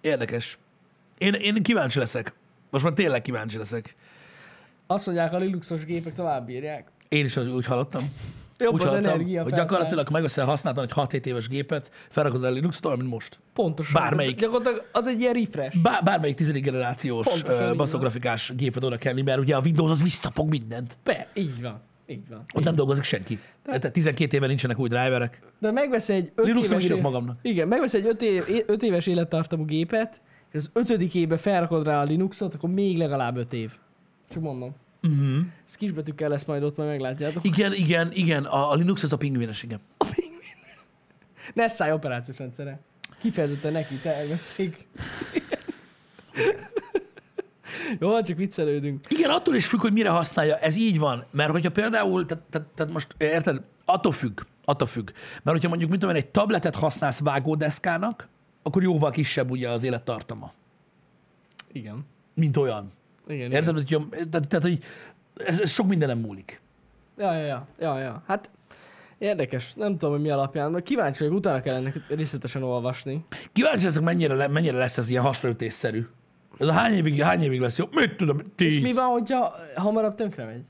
Érdekes. 0.00 0.58
Én, 1.18 1.32
én 1.32 1.62
kíváncsi 1.62 1.98
leszek. 1.98 2.32
Most 2.70 2.84
már 2.84 2.92
tényleg 2.92 3.22
kíváncsi 3.22 3.58
leszek. 3.58 3.94
Azt 4.86 5.06
mondják, 5.06 5.32
a 5.32 5.38
Linuxos 5.38 5.84
gépek 5.84 6.14
tovább 6.14 6.46
bírják. 6.46 6.88
Én 7.08 7.24
is 7.24 7.36
úgy 7.36 7.66
hallottam. 7.66 8.12
Jobb 8.58 8.74
úgy 8.74 8.82
az 8.82 8.88
hallottam, 8.88 9.12
energia 9.12 9.42
hogy 9.42 9.52
gyakorlatilag 9.52 10.10
megveszel 10.10 10.44
használtan 10.44 10.84
egy 10.84 10.92
6-7 10.94 11.24
éves 11.24 11.48
gépet, 11.48 11.90
felrakod 12.10 12.44
a 12.44 12.50
Linux-tól, 12.50 12.96
mint 12.96 13.10
most. 13.10 13.38
Pontosan. 13.54 14.02
bármelyik. 14.02 14.40
Gyakorlatilag 14.40 14.84
az 14.92 15.06
egy 15.06 15.20
ilyen 15.20 15.32
refresh. 15.32 15.82
Bár, 15.82 16.02
bármelyik 16.02 16.36
tizedik 16.36 16.64
generációs 16.64 17.26
Pontosan 17.26 17.70
uh, 17.70 17.76
baszógrafikás 17.76 18.52
gépet 18.56 18.84
oda 18.84 18.96
kenni, 18.96 19.22
mert 19.22 19.38
ugye 19.38 19.56
a 19.56 19.60
Windows 19.60 19.90
az 19.90 20.02
visszafog 20.02 20.48
mindent. 20.48 20.98
Be, 21.04 21.28
így 21.34 21.62
van. 21.62 21.80
Így 22.06 22.28
van. 22.28 22.44
Ott 22.54 22.64
nem 22.64 22.74
dolgozik 22.74 23.04
senki. 23.04 23.38
Tehát 23.62 23.92
12 23.92 24.36
éve 24.36 24.46
nincsenek 24.46 24.78
új 24.78 24.88
driverek. 24.88 25.40
De 25.58 25.70
megvesz 25.70 26.08
egy 26.08 26.32
5 26.34 26.46
Linuxon 26.46 26.72
éves... 26.72 26.84
írok 26.84 27.00
magamnak. 27.00 27.38
Igen, 27.42 27.68
megvesz 27.68 27.94
egy 27.94 28.06
5 28.06 28.22
év, 28.22 28.44
öt 28.66 28.82
éves 28.82 29.06
élettartamú 29.06 29.64
gépet, 29.64 30.20
és 30.52 30.54
az 30.54 30.70
ötödik 30.72 31.14
évben 31.14 31.38
felrakod 31.38 31.86
rá 31.86 32.00
a 32.00 32.04
Linuxot, 32.04 32.54
akkor 32.54 32.70
még 32.70 32.96
legalább 32.96 33.36
5 33.36 33.52
év. 33.52 33.72
Csak 34.32 34.42
mondom. 34.42 34.74
Uh-huh. 35.02 35.46
Ez 35.66 35.74
kisbetűkkel 35.74 36.28
lesz 36.28 36.44
majd 36.44 36.62
ott, 36.62 36.76
majd 36.76 36.88
meglátjátok. 36.88 37.44
Igen, 37.44 37.72
igen, 37.72 38.10
igen, 38.12 38.44
a, 38.44 38.70
a 38.70 38.74
Linux 38.74 39.02
az 39.02 39.12
a 39.12 39.16
pingvines, 39.16 39.62
igen. 39.62 39.80
Nessai 41.54 41.90
operációs 41.90 42.38
rendszere. 42.38 42.80
Kifejezetten 43.20 43.72
neki 43.72 43.94
tervezték. 43.94 44.86
Jó, 48.00 48.22
csak 48.22 48.36
viccelődünk. 48.36 49.06
Igen, 49.08 49.30
attól 49.30 49.54
is 49.54 49.66
függ, 49.66 49.80
hogy 49.80 49.92
mire 49.92 50.08
használja. 50.08 50.56
Ez 50.56 50.76
így 50.76 50.98
van. 50.98 51.24
Mert 51.30 51.50
hogyha 51.50 51.70
például, 51.70 52.26
tehát, 52.26 52.44
tehát, 52.50 52.68
tehát 52.74 52.92
most 52.92 53.14
érted, 53.18 53.62
attól 53.84 54.12
függ, 54.12 54.40
attól 54.64 54.86
függ. 54.86 55.10
Mert 55.14 55.56
hogyha 55.56 55.68
mondjuk, 55.68 55.90
mit 55.90 56.00
tudom 56.00 56.14
én, 56.14 56.22
egy 56.22 56.30
tabletet 56.30 56.74
használsz 56.74 57.20
vágódeszkának, 57.20 58.28
akkor 58.62 58.82
jóval 58.82 59.10
kisebb 59.10 59.50
ugye 59.50 59.70
az 59.70 59.82
élettartama, 59.82 60.52
Igen. 61.72 62.06
mint 62.34 62.56
olyan. 62.56 62.92
Igen, 63.28 63.50
Érted? 63.50 63.78
igen. 63.78 64.00
Hogy, 64.00 64.28
tehát, 64.28 64.48
tehát, 64.48 64.64
hogy 64.64 64.78
ez, 65.36 65.60
ez 65.60 65.70
sok 65.70 65.86
mindenem 65.86 66.18
múlik. 66.18 66.60
Ja, 67.18 67.32
ja, 67.32 67.46
ja, 67.46 67.66
ja, 67.78 67.98
ja. 67.98 68.22
Hát 68.26 68.50
érdekes, 69.18 69.74
nem 69.74 69.92
tudom, 69.92 70.14
hogy 70.14 70.22
mi 70.22 70.30
alapján, 70.30 70.72
de 70.72 70.80
kíváncsi 70.80 71.22
vagyok, 71.22 71.38
utána 71.38 71.60
kell 71.60 71.74
ennek 71.74 72.00
részletesen 72.08 72.62
olvasni. 72.62 73.24
Kíváncsi 73.52 73.84
leszek, 73.84 74.02
mennyire, 74.02 74.48
mennyire 74.48 74.76
lesz 74.76 74.98
ez 74.98 75.08
ilyen 75.08 75.22
hasraütésszerű. 75.22 76.06
Ez 76.58 76.68
hány 76.68 76.92
évig, 76.92 77.22
hány 77.22 77.42
évig 77.42 77.60
lesz 77.60 77.78
jó? 77.78 77.84
Mit 77.90 78.16
tudom, 78.16 78.40
tíz. 78.56 78.74
És 78.74 78.80
mi 78.80 78.92
van, 78.92 79.06
hogyha 79.06 79.54
hamarabb 79.76 80.14
tönkre 80.14 80.44
megy? 80.44 80.62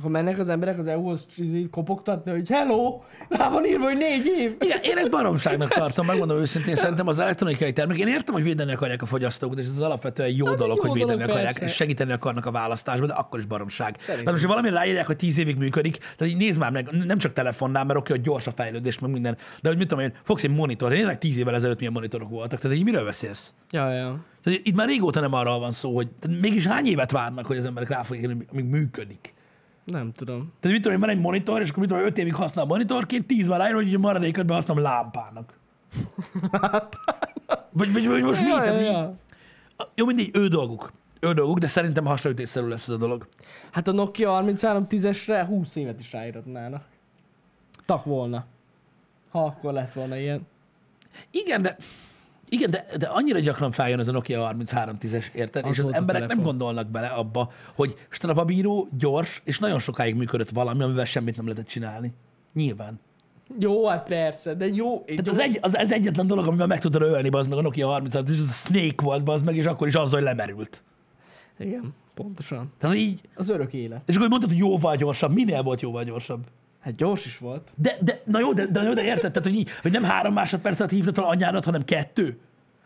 Akkor 0.00 0.12
mennek 0.12 0.38
az 0.38 0.48
emberek 0.48 0.78
az 0.78 0.86
EU-hoz 0.86 1.26
kopogtatni, 1.70 2.30
hogy 2.30 2.48
hello, 2.48 3.00
rá 3.28 3.50
van 3.50 3.66
írva, 3.66 3.84
hogy 3.84 3.96
négy 3.96 4.26
év. 4.26 4.56
Igen, 4.60 4.78
én 4.82 4.96
egy 4.96 5.10
baromságnak 5.10 5.68
tartom, 5.68 6.06
megmondom 6.06 6.38
őszintén, 6.38 6.74
szerintem 6.74 7.06
az 7.06 7.18
elektronikai 7.18 7.72
termék. 7.72 7.98
Én 7.98 8.06
értem, 8.08 8.34
hogy 8.34 8.42
védeni 8.42 8.72
akarják 8.72 9.02
a 9.02 9.06
fogyasztókat, 9.06 9.58
és 9.58 9.64
ez 9.64 9.70
az 9.70 9.80
alapvetően 9.80 10.28
jó 10.28 10.46
Az 10.46 10.56
dolog, 10.56 10.76
jó 10.76 10.82
hogy 10.82 10.98
védeni 10.98 11.18
dolog, 11.18 11.30
akarják, 11.30 11.58
és 11.58 11.74
segíteni 11.74 12.12
akarnak 12.12 12.46
a 12.46 12.50
választásban, 12.50 13.08
de 13.08 13.14
akkor 13.14 13.38
is 13.38 13.44
baromság. 13.44 13.94
Szerintem. 13.98 14.24
Mert 14.24 14.36
most, 14.36 14.42
ha 14.44 14.60
valami 14.60 14.76
ráírják, 14.76 15.06
hogy 15.06 15.16
10 15.16 15.38
évig 15.38 15.56
működik, 15.56 15.96
tehát 15.98 16.32
így 16.32 16.38
nézd 16.38 16.58
már 16.58 16.70
meg, 16.70 16.88
nem 17.06 17.18
csak 17.18 17.32
telefonnál, 17.32 17.84
mert 17.84 17.98
oké, 17.98 18.12
hogy 18.12 18.22
gyors 18.22 18.46
a 18.46 18.52
fejlődés, 18.56 18.98
meg 18.98 19.10
minden, 19.10 19.36
de 19.62 19.68
hogy 19.68 19.78
mit 19.78 19.88
tudom 19.88 20.04
én, 20.04 20.12
fogsz 20.22 20.42
egy 20.42 20.54
monitor, 20.54 20.92
tényleg 20.92 21.18
10 21.18 21.36
évvel 21.36 21.54
ezelőtt 21.54 21.78
milyen 21.78 21.92
monitorok 21.92 22.28
voltak, 22.28 22.60
tehát 22.60 22.76
így 22.76 22.84
miről 22.84 23.04
beszélsz? 23.04 23.54
Ja, 23.70 23.92
ja. 23.92 24.24
Tehát 24.42 24.60
itt 24.64 24.74
már 24.74 24.88
régóta 24.88 25.20
nem 25.20 25.32
arról 25.32 25.58
van 25.58 25.70
szó, 25.70 25.94
hogy 25.94 26.08
mégis 26.40 26.66
hány 26.66 26.86
évet 26.86 27.10
várnak, 27.10 27.46
hogy 27.46 27.56
az 27.56 27.64
emberek 27.64 27.88
rá 27.88 28.02
fogják 28.02 28.26
jönni, 28.26 28.44
amíg 28.52 28.64
működik. 28.64 29.34
Nem 29.90 30.12
tudom. 30.12 30.52
Tehát 30.60 30.76
mit 30.76 30.82
tudom 30.82 30.92
én, 30.92 31.00
van 31.00 31.08
egy 31.08 31.20
monitor, 31.20 31.60
és 31.60 31.68
akkor 31.68 31.80
mit 31.80 31.88
tudom, 31.88 32.04
5 32.04 32.18
évig 32.18 32.34
használ 32.34 32.64
monitorként, 32.64 33.26
10 33.26 33.48
már 33.48 33.58
rájön, 33.58 33.74
hogy 33.74 33.94
a 33.94 33.98
maradékot 33.98 34.50
használom 34.50 34.82
lámpának. 34.82 35.58
vagy, 37.70 37.92
vagy, 37.92 38.06
vagy 38.06 38.22
most 38.22 38.40
mi? 38.40 38.48
Ja, 38.48 38.60
Tehát, 38.60 38.80
ja, 38.80 39.08
így-. 39.10 39.88
Jó, 39.94 40.06
mindig 40.06 40.36
ő 40.36 40.48
dolguk. 40.48 40.92
Ő 41.20 41.32
dolguk, 41.32 41.58
de 41.58 41.66
szerintem 41.66 42.04
hasonlítésszerű 42.04 42.66
lesz 42.66 42.88
ez 42.88 42.94
a 42.94 42.96
dolog. 42.96 43.28
Hát 43.70 43.88
a 43.88 43.92
Nokia 43.92 44.42
3310-esre 44.44 45.44
20 45.46 45.76
évet 45.76 46.00
is 46.00 46.12
ráíratnának. 46.12 46.84
Tak 47.84 48.04
volna. 48.04 48.44
Ha 49.30 49.44
akkor 49.44 49.72
lett 49.72 49.92
volna 49.92 50.16
ilyen. 50.16 50.46
Igen, 51.30 51.62
de 51.62 51.76
Igen, 52.52 52.70
de, 52.70 52.86
de 52.98 53.06
annyira 53.06 53.38
gyakran 53.38 53.72
feljön 53.72 53.98
ez 53.98 54.08
a 54.08 54.12
Nokia 54.12 54.54
3310-es, 54.56 55.34
érted? 55.34 55.64
Az 55.64 55.70
és 55.70 55.78
az 55.78 55.94
emberek 55.94 56.28
nem 56.28 56.42
gondolnak 56.42 56.86
bele 56.88 57.06
abba, 57.06 57.50
hogy 57.74 57.94
strapabíró, 58.08 58.88
gyors, 58.98 59.42
és 59.44 59.58
nagyon 59.58 59.78
sokáig 59.78 60.14
működött 60.14 60.50
valami, 60.50 60.82
amivel 60.82 61.04
semmit 61.04 61.36
nem 61.36 61.44
lehetett 61.44 61.66
csinálni. 61.66 62.12
Nyilván. 62.52 63.00
Jó, 63.58 63.86
hát 63.86 64.06
persze, 64.06 64.54
de 64.54 64.66
jó. 64.66 65.04
Tehát 65.04 65.28
az, 65.28 65.38
egy, 65.38 65.58
az, 65.60 65.74
az 65.74 65.92
egyetlen 65.92 66.26
dolog, 66.26 66.46
amivel 66.46 66.66
meg 66.66 66.80
tudod 66.80 67.02
ölni, 67.02 67.28
az 67.28 67.46
meg 67.46 67.58
a 67.58 67.62
Nokia 67.62 67.88
33 67.88 68.26
és 68.26 68.38
az 68.38 68.48
a 68.48 68.52
Snake 68.52 69.02
volt, 69.02 69.28
az 69.28 69.42
meg, 69.42 69.56
és 69.56 69.64
akkor 69.64 69.86
is 69.86 69.94
azzal 69.94 70.20
lemerült. 70.20 70.82
Igen, 71.58 71.94
pontosan. 72.14 72.72
Tehát 72.78 72.96
így, 72.96 73.20
Az 73.34 73.48
örök 73.48 73.72
élet. 73.72 74.02
és 74.06 74.16
akkor 74.16 74.28
mondtad, 74.28 74.50
hogy 74.50 74.58
jóval 74.58 74.96
gyorsabb. 74.96 75.32
Minél 75.32 75.62
volt 75.62 75.80
jóval 75.80 76.04
gyorsabb? 76.04 76.44
Hát 76.80 76.94
gyors 76.96 77.26
is 77.26 77.38
volt. 77.38 77.68
De, 77.76 77.96
de, 78.00 78.20
na 78.24 78.38
jó, 78.38 78.52
de, 78.52 78.66
de, 78.66 78.82
jó, 78.82 78.92
de 78.92 79.02
érted, 79.02 79.32
tehát, 79.32 79.48
hogy, 79.48 79.58
így, 79.58 79.70
hogy 79.82 79.92
nem 79.92 80.02
három 80.02 80.32
másodperc 80.32 80.80
alatt 80.80 80.92
hívtad 80.92 81.14
fel 81.14 81.24
anyádat, 81.24 81.64
hanem 81.64 81.84
kettő? 81.84 82.38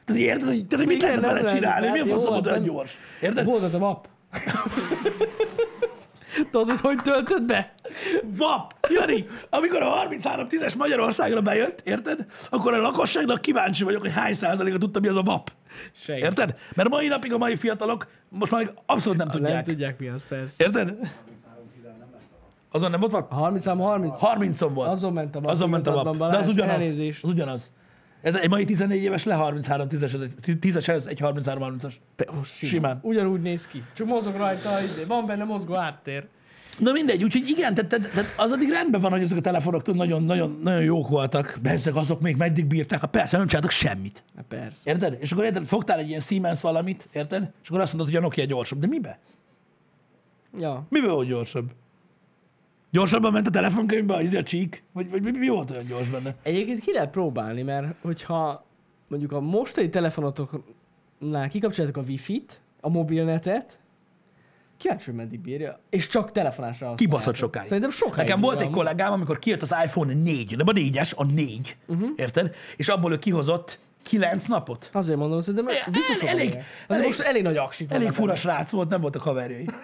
Tehát 0.04 0.22
érted, 0.22 0.48
hogy, 0.48 0.66
tehát, 0.66 0.84
hogy 0.84 0.94
mit 0.94 1.02
lehetett 1.02 1.24
nem 1.24 1.34
vele 1.34 1.52
csinálni? 1.54 1.90
Mi 1.90 1.98
a 1.98 2.02
hát 2.02 2.12
faszom 2.12 2.32
volt 2.32 2.46
olyan 2.46 2.58
nem- 2.62 2.68
gyors? 2.68 2.98
Érted? 3.20 3.44
Volt 3.44 3.62
az 3.62 3.74
a 3.74 3.78
map. 3.78 4.08
Tudod, 6.50 6.68
hogy 6.68 6.80
hogy 6.80 6.96
töltöd 7.02 7.42
be? 7.42 7.74
VAP! 8.22 8.74
Jani, 8.88 9.26
amikor 9.50 9.82
a 9.82 10.08
33-10-es 10.08 10.76
Magyarországra 10.76 11.40
bejött, 11.40 11.80
érted? 11.84 12.26
Akkor 12.50 12.72
a 12.74 12.80
lakosságnak 12.80 13.40
kíváncsi 13.40 13.84
vagyok, 13.84 14.00
hogy 14.00 14.12
hány 14.12 14.34
százaléka 14.34 14.78
tudta, 14.78 15.00
mi 15.00 15.08
az 15.08 15.16
a 15.16 15.22
VAP. 15.22 15.52
Senki. 15.92 16.22
Érted? 16.22 16.54
Mert 16.74 16.88
mai 16.88 17.08
napig 17.08 17.32
a 17.32 17.38
mai 17.38 17.56
fiatalok 17.56 18.06
most 18.28 18.52
már 18.52 18.70
abszolút 18.86 19.18
nem 19.18 19.26
Nem 19.26 19.36
tudják. 19.40 19.64
tudják 19.64 19.98
mi 19.98 20.08
az, 20.08 20.26
persze. 20.28 20.64
Érted? 20.64 20.94
Azon 22.74 22.90
nem 22.90 23.00
volt 23.00 23.12
VAP? 23.12 23.32
A 23.32 23.34
30 23.34 23.64
30 23.64 24.18
30-on 24.20 24.70
volt. 24.74 24.88
Azon 24.88 25.12
ment 25.12 25.36
a 25.36 25.40
VAP. 25.40 25.50
Azon 25.50 25.68
ment 25.70 25.86
a 25.86 25.90
igazad 25.90 26.06
VAP. 26.06 26.16
van, 26.16 26.30
De 26.30 26.38
az 26.38 26.48
ugyanaz. 26.48 26.72
elnézést. 26.82 27.24
Az 27.24 27.30
ugyanaz. 27.30 27.72
Ez 28.22 28.36
egy 28.36 28.48
mai 28.50 28.64
14 28.64 29.02
éves 29.02 29.24
le 29.24 29.34
33 29.34 29.86
10-es, 29.90 30.28
10-eshez 30.46 31.06
egy 31.08 31.18
33-30-as. 31.22 31.92
Pe- 32.16 32.28
ó, 32.30 32.42
simán. 32.42 32.70
Simán. 32.72 32.98
Ugyanúgy 33.02 33.40
néz 33.40 33.66
ki. 33.66 33.82
Csak 33.96 34.06
mozog 34.06 34.36
rajta, 34.36 34.80
izé, 34.82 35.04
van 35.04 35.26
benne 35.26 35.44
mozgó 35.44 35.74
háttér. 35.74 36.26
Na 36.78 36.92
mindegy, 36.92 37.22
úgyhogy 37.24 37.48
igen, 37.48 37.74
tehát, 37.74 37.90
tehát, 37.90 38.10
tehát 38.10 38.32
az 38.36 38.50
addig 38.52 38.68
rendben 38.68 39.00
van, 39.00 39.10
hogy 39.10 39.22
ezek 39.22 39.38
a 39.38 39.40
telefonok 39.40 39.94
nagyon, 39.94 40.22
nagyon, 40.22 40.58
nagyon 40.62 40.82
jók 40.82 41.08
voltak. 41.08 41.58
Bezzeg 41.62 41.94
azok 41.94 42.20
még 42.20 42.36
meddig 42.36 42.66
bírták, 42.66 43.00
ha 43.00 43.06
persze 43.06 43.36
nem 43.36 43.46
csináltak 43.46 43.70
semmit. 43.70 44.24
Hát 44.36 44.44
persze. 44.48 44.90
Érted? 44.90 45.16
És 45.20 45.32
akkor 45.32 45.44
érted, 45.44 45.64
fogtál 45.64 45.98
egy 45.98 46.08
ilyen 46.08 46.20
Siemens 46.20 46.60
valamit, 46.60 47.08
érted? 47.12 47.50
És 47.62 47.68
akkor 47.68 47.80
azt 47.80 47.92
mondod, 47.92 48.12
hogy 48.12 48.20
a 48.22 48.24
Nokia 48.24 48.44
gyorsabb. 48.44 48.78
De 48.78 48.86
mibe? 48.86 49.18
Ja. 50.58 50.86
Mibe 50.88 51.08
volt 51.10 51.28
gyorsabb? 51.28 51.70
Gyorsabban 52.94 53.32
ment 53.32 53.46
a 53.46 53.50
telefonkönyvbe, 53.50 54.14
az 54.14 54.34
a 54.34 54.42
csík? 54.42 54.82
Vagy, 54.92 55.10
vagy 55.10 55.22
mi, 55.22 55.30
mi 55.30 55.48
volt 55.48 55.70
olyan 55.70 55.84
gyors 55.86 56.08
benne? 56.08 56.34
Egyébként 56.42 56.80
ki 56.80 56.92
lehet 56.92 57.10
próbálni, 57.10 57.62
mert 57.62 57.86
hogyha 58.02 58.64
mondjuk 59.08 59.32
a 59.32 59.40
mostani 59.40 59.88
telefonotoknál 59.88 61.48
kikapcsoljátok 61.48 62.02
a 62.02 62.06
wifi-t, 62.06 62.60
a 62.80 62.88
mobilnetet, 62.88 63.78
kíváncsi, 64.76 65.04
hogy 65.04 65.14
meddig 65.14 65.40
bírja, 65.40 65.80
és 65.90 66.06
csak 66.06 66.32
telefonásra. 66.32 66.94
Kibaszott 66.94 67.34
sokáig. 67.34 67.66
Szerintem 67.66 67.90
sokáig 67.90 68.16
Nekem 68.28 68.40
volt 68.40 68.60
egy 68.60 68.70
kollégám, 68.70 69.12
amikor 69.12 69.38
kijött 69.38 69.62
az 69.62 69.74
iPhone 69.84 70.12
4, 70.14 70.56
nem 70.56 70.66
a 70.68 70.72
4-es, 70.72 71.14
a 71.16 71.24
4, 71.24 71.76
Mhm. 71.86 71.96
uh-huh. 71.98 72.12
érted? 72.16 72.54
És 72.76 72.88
abból 72.88 73.12
ő 73.12 73.18
kihozott 73.18 73.78
9 74.02 74.46
napot. 74.46 74.88
Azért 74.92 75.18
mondom, 75.18 75.40
szerintem 75.40 75.68
El- 75.68 75.90
biztos 75.92 76.20
elég- 76.22 76.30
elég, 76.34 76.50
elég- 76.50 76.64
elég, 76.88 77.06
most 77.06 77.20
elég 77.20 77.42
nagy 77.42 77.56
aksik 77.56 77.92
Elég 77.92 78.10
fura 78.10 78.34
srác 78.34 78.70
volt, 78.70 78.88
nem 78.88 79.00
voltak 79.00 79.22
haverjai. 79.22 79.66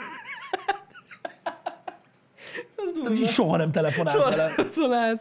Tehát 3.03 3.19
így 3.19 3.29
soha 3.29 3.57
nem 3.57 3.73
telefonált 3.73 4.19
vele. 4.19 4.49
Soha 4.49 4.55
telefonált. 4.55 5.21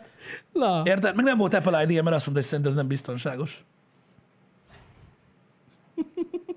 Na, 0.53 0.81
Érted? 0.85 1.15
Meg 1.15 1.25
nem 1.25 1.37
volt 1.37 1.53
Apple 1.53 1.81
id 1.81 1.87
mert 2.03 2.15
azt 2.15 2.25
mondta, 2.25 2.31
hogy 2.33 2.43
szerint 2.43 2.67
ez 2.67 2.73
nem 2.73 2.87
biztonságos. 2.87 3.63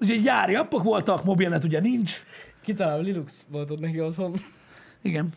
Úgyhogy 0.00 0.22
gyári 0.22 0.54
appok 0.54 0.82
voltak, 0.82 1.24
mobilnet 1.24 1.64
ugye 1.64 1.80
nincs. 1.80 2.22
kitalálom, 2.62 3.04
Linux 3.04 3.46
volt 3.48 3.70
ott 3.70 3.80
neki 3.80 4.00
otthon. 4.00 4.34
Igen. 5.02 5.28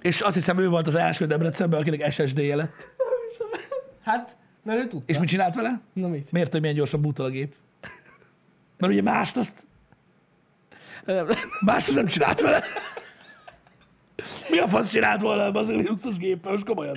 És 0.00 0.20
azt 0.20 0.34
hiszem, 0.34 0.58
ő 0.58 0.68
volt 0.68 0.86
az 0.86 0.94
első 0.94 1.26
Debrecenben, 1.26 1.80
akinek 1.80 2.12
SSD-je 2.12 2.56
lett. 2.56 2.88
Hát, 4.02 4.36
mert 4.62 4.78
ő 4.78 4.86
tudta. 4.86 5.12
És 5.12 5.18
mit 5.18 5.28
csinált 5.28 5.54
vele? 5.54 5.80
Na 5.92 6.08
mit? 6.08 6.32
Miért, 6.32 6.52
hogy 6.52 6.60
milyen 6.60 6.76
gyorsan 6.76 7.00
bútol 7.00 7.26
a 7.26 7.28
gép? 7.28 7.54
Mert 8.78 8.92
ugye 8.92 9.02
mást 9.02 9.36
azt, 9.36 9.66
Nem, 11.04 11.26
mást 11.64 11.88
azt 11.88 11.96
nem 11.96 12.06
csinált 12.06 12.40
vele. 12.40 12.62
Mi 14.50 14.58
a 14.58 14.68
fasz 14.68 14.90
csinált 14.90 15.20
volna 15.20 15.42
az 15.58 15.68
a 15.68 15.72
Linuxos 15.72 16.16
géppel, 16.16 16.52
most 16.52 16.64
komolyan? 16.64 16.96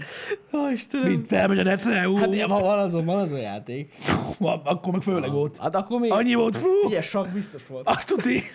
Ó, 0.54 0.70
Istenem. 0.70 1.08
Mint 1.08 1.28
felmegy 1.28 1.60
a 1.60 1.64
netre, 1.64 2.10
ú, 2.10 2.16
Hát 2.16 2.48
van, 2.48 2.62
van 2.62 2.80
azon, 2.80 3.06
van 3.06 3.20
azon 3.20 3.40
játék. 3.40 3.94
van, 4.38 4.62
akkor 4.64 4.92
meg 4.94 5.02
főleg 5.02 5.32
volt. 5.32 5.58
Hát 5.58 5.76
akkor 5.76 6.00
még... 6.00 6.12
Annyi 6.12 6.34
volt, 6.34 6.58
fú, 6.58 6.68
Ugye, 6.84 7.02
sok 7.02 7.28
biztos 7.28 7.68
volt. 7.68 7.88
azt 7.88 8.08
tudni. 8.08 8.44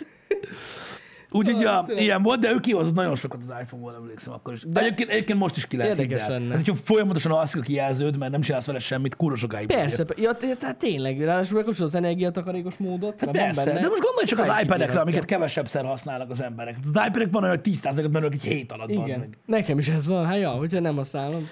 Úgyhogy 1.31 1.61
ja, 1.61 1.87
ilyen 1.89 2.23
volt, 2.23 2.41
de 2.41 2.51
ő 2.51 2.59
kihozott 2.61 2.95
nagyon 2.95 3.15
sokat 3.15 3.41
az 3.49 3.55
iPhone-ból, 3.63 3.95
emlékszem 3.95 4.33
akkor 4.33 4.53
is. 4.53 4.63
De 4.67 4.81
egyébként, 4.81 5.11
egyébként 5.11 5.39
most 5.39 5.57
is 5.57 5.67
ki 5.67 5.77
lehet 5.77 5.99
Érdekes 5.99 6.23
hidd 6.23 6.33
el. 6.33 6.39
lenne. 6.39 6.55
Hát, 6.55 6.67
hogyha 6.67 6.83
folyamatosan 6.85 7.33
alszik 7.33 7.61
a 7.61 7.63
kijelződ, 7.65 8.19
mert 8.19 8.33
nem 8.33 8.41
csinálsz 8.41 8.67
vele 8.67 8.79
semmit, 8.79 9.17
kurva 9.17 9.37
sokáig 9.37 9.67
Persze, 9.67 10.05
pe- 10.05 10.19
ja, 10.21 10.33
tehát 10.33 10.77
tényleg, 10.77 11.25
ráadásul 11.25 11.57
megkapcsolod 11.57 11.89
az 11.89 11.95
energiatakarékos 11.95 12.77
módot. 12.77 13.21
Hát 13.21 13.31
persze, 13.31 13.65
benne. 13.65 13.81
de 13.81 13.89
most 13.89 14.03
gondolj 14.03 14.27
csak 14.27 14.39
az 14.39 14.61
iPad-ekre, 14.63 15.01
amiket 15.01 15.25
kevesebbszer 15.25 15.85
használnak 15.85 16.31
az 16.31 16.43
emberek. 16.43 16.77
Az 16.83 17.03
iPad-ek 17.07 17.29
van 17.31 17.43
olyan, 17.43 17.61
hogy 17.65 17.75
10%-ot 17.75 18.11
mennek 18.11 18.33
egy 18.35 18.43
hét 18.43 18.73
alatt, 18.73 18.89
Igen, 18.89 19.19
meg. 19.19 19.39
nekem 19.47 19.79
is 19.79 19.89
ez 19.89 20.07
van, 20.09 20.27
hát 20.27 20.39
ja, 20.39 20.51
hogyha 20.51 20.81
nem 20.81 20.97
használom. 20.97 21.49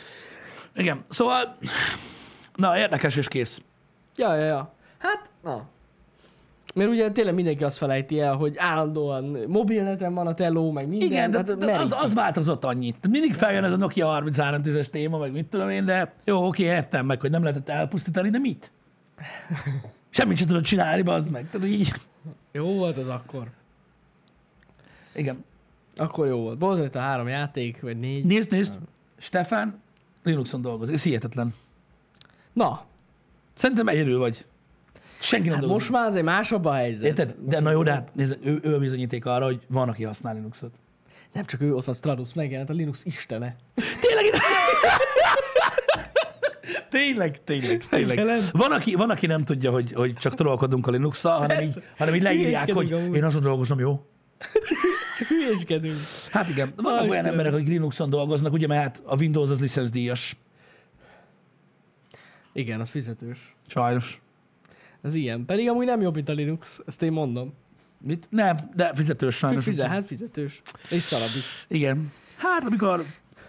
Igen, 0.74 1.02
szóval, 1.10 1.56
na, 2.56 2.78
érdekes 2.78 3.16
és 3.16 3.28
kész. 3.28 3.60
Ja, 4.16 4.34
ja, 4.34 4.44
ja. 4.44 4.74
Hát, 4.98 5.30
na. 5.42 5.72
Mert 6.74 6.90
ugye 6.90 7.10
tényleg 7.10 7.34
mindenki 7.34 7.64
azt 7.64 7.76
felejti 7.76 8.20
el, 8.20 8.34
hogy 8.34 8.54
állandóan 8.58 9.24
mobilneten 9.48 10.14
van 10.14 10.26
a 10.26 10.34
teló, 10.34 10.70
meg 10.70 10.88
minden. 10.88 11.08
Igen, 11.08 11.30
de, 11.30 11.36
hát 11.36 11.56
de 11.56 11.74
az, 11.74 11.96
az 12.02 12.14
változott 12.14 12.64
annyit. 12.64 13.08
Mindig 13.08 13.34
feljön 13.34 13.64
ez 13.64 13.72
a 13.72 13.76
Nokia 13.76 14.22
3310-es 14.24 14.86
téma, 14.86 15.18
meg 15.18 15.32
mit 15.32 15.46
tudom 15.46 15.68
én, 15.68 15.84
de 15.84 16.14
jó, 16.24 16.46
oké, 16.46 16.62
értem 16.62 17.06
meg, 17.06 17.20
hogy 17.20 17.30
nem 17.30 17.42
lehetett 17.42 17.68
elpusztítani, 17.68 18.30
de 18.30 18.38
mit? 18.38 18.70
Semmit 20.10 20.36
sem 20.36 20.46
tudod 20.46 20.62
csinálni, 20.62 21.02
bazd 21.02 21.30
meg. 21.30 21.50
Tehát 21.50 21.66
így, 21.66 21.92
Jó 22.52 22.64
volt 22.64 22.96
az 22.96 23.08
akkor. 23.08 23.50
igen. 25.12 25.44
Akkor 25.96 26.26
jó 26.26 26.38
volt. 26.38 26.60
Volt 26.60 26.94
a 26.94 27.00
három 27.00 27.28
játék, 27.28 27.80
vagy 27.80 27.98
négy. 27.98 28.24
Nézd, 28.24 28.50
nézd, 28.50 28.74
Stefan 29.18 29.80
Linuxon 30.22 30.60
dolgozik. 30.62 30.94
Ez 30.94 31.02
hihetetlen. 31.02 31.54
Na, 32.52 32.84
Szerintem 33.54 33.88
egyedül 33.88 34.18
vagy. 34.18 34.44
Senki 35.24 35.48
nem 35.48 35.58
hát 35.58 35.66
dolgozik. 35.66 35.90
most 35.90 36.00
már 36.00 36.08
azért 36.10 36.24
másabb 36.24 36.64
a 36.64 36.72
helyzet. 36.72 37.06
Érted? 37.06 37.34
De 37.38 37.60
na 37.60 37.70
jó, 37.70 37.82
de 37.82 37.92
hát 37.92 38.14
nézd, 38.14 38.38
ő, 38.42 38.58
ő 38.62 38.74
a 38.74 38.78
bizonyíték 38.78 39.26
arra, 39.26 39.44
hogy 39.44 39.60
van, 39.68 39.88
aki 39.88 40.04
használ 40.04 40.34
Linuxot. 40.34 40.72
Nem 41.32 41.44
csak 41.44 41.60
ő, 41.60 41.74
ott 41.74 41.84
van 41.84 41.94
Stradus, 41.94 42.34
megjelent 42.34 42.70
a 42.70 42.72
Linux 42.72 43.04
istene. 43.04 43.56
Tényleg? 43.74 44.24
tényleg, 46.88 47.44
tényleg, 47.44 47.84
tényleg. 47.88 48.40
Van 48.52 48.72
aki, 48.72 48.94
van, 48.94 49.10
aki 49.10 49.26
nem 49.26 49.44
tudja, 49.44 49.70
hogy, 49.70 49.92
hogy 49.92 50.14
csak 50.14 50.34
trollkodunk 50.34 50.86
a 50.86 50.90
linux 50.90 51.22
hanem 51.22 51.60
így, 51.60 51.82
hanem 51.96 52.14
így 52.14 52.22
leírják, 52.22 52.72
hogy 52.72 52.92
amúgy. 52.92 53.16
én 53.16 53.24
azon 53.24 53.42
dolgozom, 53.42 53.78
jó? 53.78 54.06
Csak 55.18 55.28
hülyéskedünk. 55.28 55.98
Hát 56.30 56.48
igen, 56.48 56.72
vannak 56.76 57.00
Aj, 57.00 57.08
olyan 57.08 57.24
emberek, 57.24 57.52
akik 57.52 57.68
Linuxon 57.68 58.10
dolgoznak, 58.10 58.52
ugye, 58.52 58.66
mert 58.66 58.82
hát 58.82 59.02
a 59.04 59.16
Windows 59.16 59.50
az 59.50 59.60
licenszdíjas. 59.60 60.36
Igen, 62.52 62.80
az 62.80 62.88
fizetős. 62.88 63.56
Sajnos. 63.66 64.22
Ez 65.04 65.14
ilyen. 65.14 65.44
Pedig 65.44 65.68
amúgy 65.68 65.86
nem 65.86 66.00
jobb, 66.00 66.14
mint 66.14 66.28
a 66.28 66.32
Linux, 66.32 66.80
ezt 66.86 67.02
én 67.02 67.12
mondom. 67.12 67.54
Mit? 67.98 68.26
Nem, 68.30 68.56
de 68.74 68.92
fizetős 68.94 69.36
sajnos. 69.36 69.64
fizet, 69.64 69.86
hát 69.86 70.06
fizetős. 70.06 70.62
És 70.90 71.02
szarab 71.02 71.28
is. 71.36 71.64
Igen. 71.68 72.12
Hát, 72.36 72.64
amikor, 72.64 73.04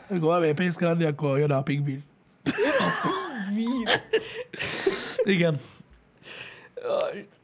amikor 0.10 0.28
valami 0.28 0.54
pénzt 0.54 0.78
kell 0.78 0.90
adni, 0.90 1.04
akkor 1.04 1.40
jön 1.40 1.52
a 1.52 1.62
pingvin. 1.62 2.04
Igen. 5.24 5.60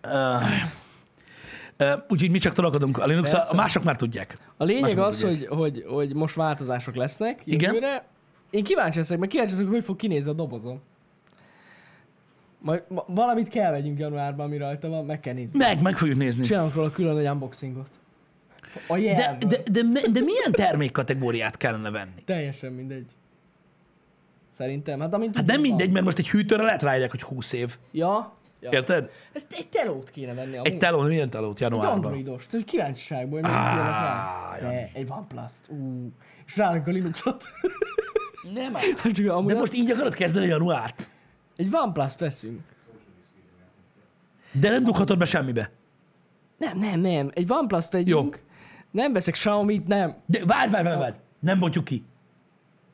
Uh, 0.04 0.52
uh, 1.80 2.04
úgyhogy 2.10 2.32
mi 2.32 2.38
csak 2.38 2.54
trollkodunk 2.54 2.98
a 2.98 3.06
linux 3.06 3.34
a 3.34 3.56
mások 3.56 3.84
már 3.84 3.96
tudják. 3.96 4.38
A 4.58 4.64
lényeg 4.64 4.82
Mások 4.84 5.00
az, 5.00 5.18
tudják. 5.18 5.50
hogy, 5.50 5.58
hogy, 5.58 5.86
hogy 5.88 6.14
most 6.14 6.36
változások 6.36 6.96
lesznek 6.96 7.42
Igen. 7.44 7.74
jövőre. 7.74 8.06
Én 8.50 8.64
kíváncsi 8.64 8.98
leszek, 8.98 9.18
meg 9.18 9.28
kíváncsi 9.28 9.54
leszek, 9.54 9.68
hogy 9.68 9.84
fog 9.84 9.96
kinézni 9.96 10.30
a 10.30 10.34
dobozom. 10.34 10.82
Majd 12.62 12.84
ma, 12.88 13.04
valamit 13.08 13.50
kell 13.50 13.72
vegyünk 13.72 14.00
januárban, 14.00 14.46
ami 14.46 14.58
rajta 14.58 14.88
van, 14.88 15.06
meg 15.06 15.20
kell 15.20 15.34
nézni. 15.34 15.58
Meg, 15.58 15.82
meg 15.82 15.98
fogjuk 15.98 16.18
nézni. 16.18 16.44
Csinálunk 16.44 16.74
róla 16.74 16.90
külön 16.90 17.18
egy 17.18 17.28
unboxingot. 17.28 17.90
A 18.88 18.98
De, 18.98 19.38
de, 19.48 19.58
de, 19.72 19.82
de, 20.12 20.20
milyen 20.22 20.52
termékkategóriát 20.52 21.58
kellene 21.58 21.90
venni? 21.90 22.22
Teljesen 22.26 22.72
mindegy. 22.72 23.06
Szerintem. 24.52 25.00
Hát, 25.00 25.14
amint 25.14 25.36
Hát 25.36 25.46
nem 25.46 25.62
mindegy, 25.62 25.92
mert 25.92 26.06
most 26.06 26.18
egy 26.18 26.30
hűtőre 26.30 26.64
lehet 26.64 26.82
ráírják, 26.82 27.12
hogy 27.12 27.22
20 27.22 27.54
év. 27.54 27.78
Ja. 27.92 28.34
ja. 28.62 28.70
Érted? 28.70 29.10
Ez 29.34 29.42
egy 29.50 29.68
telót 29.68 30.10
kéne 30.10 30.34
venni. 30.34 30.58
Egy 30.64 30.78
telón, 30.78 31.08
milyen 31.08 31.30
telót 31.30 31.56
Egy 31.56 31.62
januárban? 31.62 31.94
androidos, 31.96 32.48
tehát 32.48 32.66
kíváncsiságból, 32.66 33.42
hogy 33.42 33.50
ah. 33.50 34.60
De, 34.62 34.90
egy 34.94 35.08
OnePlus-t. 35.10 35.70
Ú, 35.70 36.10
és 36.48 36.58
rának 36.58 36.88
a 36.88 36.92
Linuxot. 36.92 37.44
Nem 38.54 38.74
Csak 39.14 39.30
amúgy 39.30 39.52
De 39.54 39.60
most 39.60 39.74
így 39.74 39.92
akarod 39.92 40.14
kezdeni 40.14 40.46
januárt? 40.46 41.12
Egy 41.62 41.70
OnePlus-t 41.72 42.20
veszünk. 42.20 42.60
De 44.52 44.70
nem 44.70 44.84
dughatod 44.84 45.18
be 45.18 45.26
semmibe. 45.26 45.72
Nem, 46.58 46.80
nem, 46.80 47.00
nem. 47.00 47.30
Egy 47.34 47.46
OnePlus-t 47.52 47.92
vegyünk. 47.92 48.40
Nem 48.92 49.14
veszek 49.14 49.34
Xiaomi-t, 49.34 49.88
nem. 49.88 50.16
De 50.26 50.46
várj, 50.46 50.72
várj, 50.72 50.84
várj, 50.84 51.00
várj. 51.00 51.16
Nem 51.40 51.60
bontjuk 51.60 51.84
ki. 51.86 52.04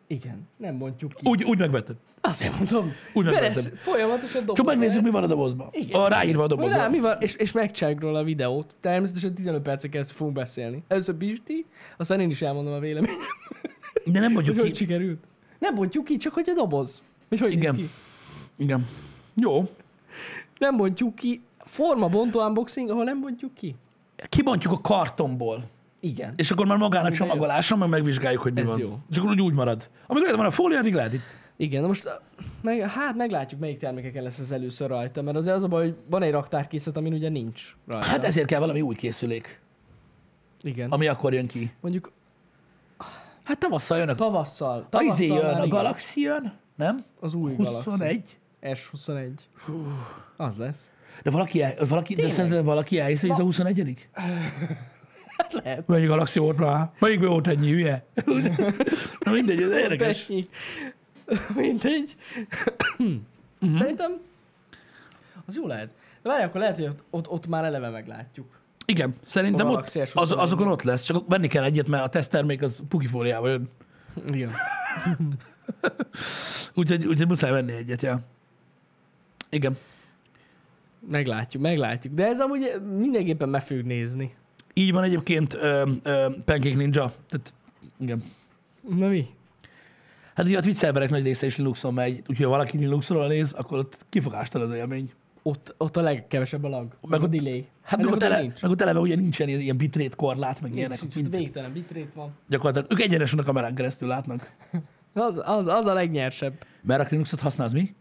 Igen, 0.07 0.47
nem 0.57 0.77
bontjuk 0.77 1.13
ki. 1.13 1.21
Úgy, 1.29 1.43
úgy 1.43 1.57
megvetted. 1.57 1.95
Azért 2.21 2.57
mondom. 2.57 2.91
Úgy 3.13 3.25
vettem. 3.25 3.73
folyamatosan 3.81 4.39
dobom. 4.39 4.55
Csak 4.55 4.65
megnézzük, 4.65 5.03
mi 5.03 5.09
van 5.09 5.23
a 5.23 5.27
dobozban. 5.27 5.69
Igen. 5.71 6.01
A 6.01 6.07
ráírva 6.07 6.43
a 6.43 6.47
Rá, 6.47 6.55
dobozban. 6.55 6.91
mi 6.91 6.99
van? 6.99 7.17
És, 7.19 7.35
és 7.35 7.51
megcsináljuk 7.51 8.01
róla 8.01 8.19
a 8.19 8.23
videót. 8.23 8.75
Természetesen 8.81 9.33
15 9.33 9.61
percen 9.61 9.89
keresztül 9.89 10.15
fogunk 10.17 10.35
beszélni. 10.35 10.83
Először 10.87 11.15
Pisti, 11.15 11.65
aztán 11.97 12.19
én 12.19 12.29
is 12.29 12.41
elmondom 12.41 12.73
a 12.73 12.79
véleményem, 12.79 13.15
De 14.05 14.19
nem 14.19 14.33
bontjuk 14.33 14.55
hogy 14.55 14.65
hogy 14.65 14.73
ki. 14.77 14.77
sikerült. 14.77 15.23
Nem 15.59 15.75
bontjuk 15.75 16.03
ki, 16.05 16.17
csak 16.17 16.33
hogy 16.33 16.49
a 16.49 16.53
doboz. 16.53 17.03
Hogy 17.29 17.39
hogy 17.39 17.51
Igen. 17.53 17.75
ki. 17.75 17.89
Igen. 18.57 18.87
Jó. 19.35 19.69
Nem 20.59 20.77
bontjuk 20.77 21.15
ki. 21.15 21.41
Forma 21.59 22.07
bontó 22.07 22.45
unboxing, 22.45 22.89
ahol 22.89 23.03
nem 23.03 23.21
bontjuk 23.21 23.53
ki. 23.53 23.75
Kibontjuk 24.29 24.73
a 24.73 24.81
kartonból. 24.81 25.63
Igen. 25.99 26.33
És 26.35 26.51
akkor 26.51 26.65
már 26.65 26.77
magán 26.77 27.05
a 27.05 27.07
Igen, 27.07 27.19
jó. 27.19 27.25
csomagoláson, 27.27 27.77
meg 27.77 27.89
megvizsgáljuk, 27.89 28.41
hogy 28.41 28.53
mi 28.53 28.61
Ez 28.61 28.67
van. 28.69 28.79
jó. 28.79 28.97
És 29.09 29.17
akkor 29.17 29.29
úgy, 29.29 29.41
úgy 29.41 29.53
marad. 29.53 29.89
Amikor 30.07 30.35
van 30.35 30.45
a 30.45 30.51
fólia, 30.51 30.79
addig 30.79 30.93
lehet 30.93 31.13
itt. 31.13 31.21
Igen, 31.59 31.81
na 31.81 31.87
most 31.87 32.21
meg, 32.61 32.79
hát 32.89 33.15
meglátjuk, 33.15 33.59
melyik 33.59 33.77
termékeken 33.79 34.23
lesz 34.23 34.39
ez 34.39 34.51
először 34.51 34.89
rajta, 34.89 35.21
mert 35.21 35.37
azért 35.37 35.55
az 35.55 35.63
a 35.63 35.67
baj, 35.67 35.83
hogy 35.83 35.95
van 36.09 36.23
egy 36.23 36.31
raktárkészlet, 36.31 36.97
amin 36.97 37.13
ugye 37.13 37.29
nincs 37.29 37.75
rajta. 37.87 38.05
Hát 38.07 38.23
ezért 38.23 38.47
kell 38.47 38.59
valami 38.59 38.81
új 38.81 38.95
készülék, 38.95 39.61
Igen. 40.61 40.89
ami 40.91 41.07
akkor 41.07 41.33
jön 41.33 41.47
ki. 41.47 41.71
Mondjuk 41.81 42.11
Hát 43.43 43.57
tavasszal 43.59 43.97
jön 43.97 44.09
a, 44.09 44.15
tavasszal. 44.15 44.87
a 44.91 45.01
izé 45.01 45.27
tavasszal 45.27 45.51
jön, 45.51 45.61
a. 45.61 45.67
Galaxy 45.67 46.21
jön, 46.21 46.53
nem? 46.75 47.03
Az 47.19 47.33
új 47.33 47.55
Galaxy. 47.57 48.21
21. 48.61 49.49
S21. 49.67 49.73
Az 50.37 50.57
lesz. 50.57 50.91
De 51.23 51.31
valaki, 51.31 51.61
el, 51.61 51.73
valaki 51.87 52.13
de 52.13 52.19
Tényleg? 52.19 52.37
szerinted 52.37 52.63
valaki 52.65 52.99
elhiszi, 52.99 53.27
hogy 53.27 53.35
ez 53.35 53.41
a 53.41 53.45
21 53.45 54.07
Hát 55.37 55.53
lehet. 55.63 55.87
Melyik 55.87 56.07
Galaxy 56.07 56.39
volt 56.39 56.57
már? 56.57 56.91
Melyik 56.99 57.25
volt 57.25 57.47
ennyi 57.47 57.71
hülye? 57.71 58.05
Na 59.19 59.31
mindegy, 59.31 59.61
ez 59.61 59.71
érdekes. 59.71 60.29
Ennyi. 60.29 60.47
Mindegy. 61.55 62.15
Mhm. 62.97 63.75
Szerintem 63.77 64.11
az 65.45 65.55
jó 65.55 65.67
lehet. 65.67 65.95
De 66.21 66.29
várj, 66.29 66.43
akkor 66.43 66.61
lehet, 66.61 66.75
hogy 66.75 66.85
ott, 66.85 67.03
ott, 67.09 67.27
ott 67.27 67.47
már 67.47 67.63
eleve 67.63 67.89
meglátjuk. 67.89 68.59
Igen, 68.85 69.15
szerintem 69.23 69.65
A 69.65 69.69
ott, 69.69 69.75
Galaxy 69.75 69.99
S21. 70.03 70.13
az, 70.13 70.31
azokon 70.31 70.67
ott 70.67 70.81
lesz, 70.81 71.01
csak 71.01 71.27
venni 71.27 71.47
kell 71.47 71.63
egyet, 71.63 71.87
mert 71.87 72.03
a 72.03 72.09
teszttermék 72.09 72.61
az 72.61 72.77
pukifóliával 72.89 73.49
jön. 73.49 73.69
Igen. 74.33 74.51
Úgyhogy, 76.73 77.05
úgyhogy 77.05 77.27
muszáj 77.27 77.51
venni 77.51 77.71
egyet, 77.71 78.01
ja. 78.01 78.19
Igen. 79.49 79.77
Meglátjuk, 81.09 81.61
meglátjuk. 81.63 82.13
De 82.13 82.25
ez 82.27 82.39
amúgy 82.39 82.81
mindenképpen 82.97 83.49
meg 83.49 83.61
fogjuk 83.61 83.85
nézni. 83.85 84.35
Így 84.73 84.91
van 84.91 85.03
egyébként 85.03 85.53
ö, 85.53 85.91
ö, 86.03 86.27
Pancake 86.45 86.75
Ninja. 86.75 87.11
Tehát, 87.29 87.53
igen. 87.99 88.23
Na 88.89 89.07
mi? 89.07 89.25
Hát 90.33 90.45
ugye 90.45 90.57
a 90.57 90.61
Twitch 90.61 90.79
szerverek 90.79 91.09
nagy 91.09 91.23
része 91.23 91.45
is 91.45 91.57
Linuxon 91.57 91.93
megy, 91.93 92.17
úgyhogy 92.19 92.45
ha 92.45 92.49
valaki 92.49 92.77
Linuxról 92.77 93.27
néz, 93.27 93.53
akkor 93.53 93.77
ott 93.77 94.05
kifogástalan 94.09 94.69
az 94.69 94.75
élmény. 94.75 95.11
Ott, 95.43 95.75
ott 95.77 95.97
a 95.97 96.01
legkevesebb 96.01 96.63
a 96.63 96.69
lag. 96.69 96.95
Meg, 97.07 97.19
a 97.19 97.23
ott- 97.23 97.29
delay. 97.29 97.67
Hát 97.83 97.97
meg 97.97 98.07
ott, 98.07 98.13
ott 98.13 98.23
ele, 98.23 98.41
nincs. 98.41 98.61
meg 98.61 98.71
ott 98.71 98.81
eleve 98.81 98.99
ugye 98.99 99.15
nincsen 99.15 99.47
ilyen, 99.47 99.77
bitrate 99.77 100.15
korlát, 100.15 100.61
meg 100.61 100.75
ilyenek. 100.75 101.01
Nincs, 101.01 101.15
ott 101.15 101.27
végtelen 101.35 101.73
bitrate 101.73 102.11
van. 102.15 102.31
gyakorlatilag 102.49 102.91
ők 102.91 103.05
egyenesen 103.05 103.39
a 103.39 103.43
kamerán 103.43 103.75
keresztül 103.75 104.07
látnak. 104.07 104.51
Az, 105.13 105.41
az, 105.45 105.67
az 105.67 105.85
a 105.85 105.93
legnyersebb. 105.93 106.65
Mert 106.81 107.01
a 107.01 107.07
Linuxot 107.09 107.39
használsz 107.39 107.71
mi? 107.71 107.95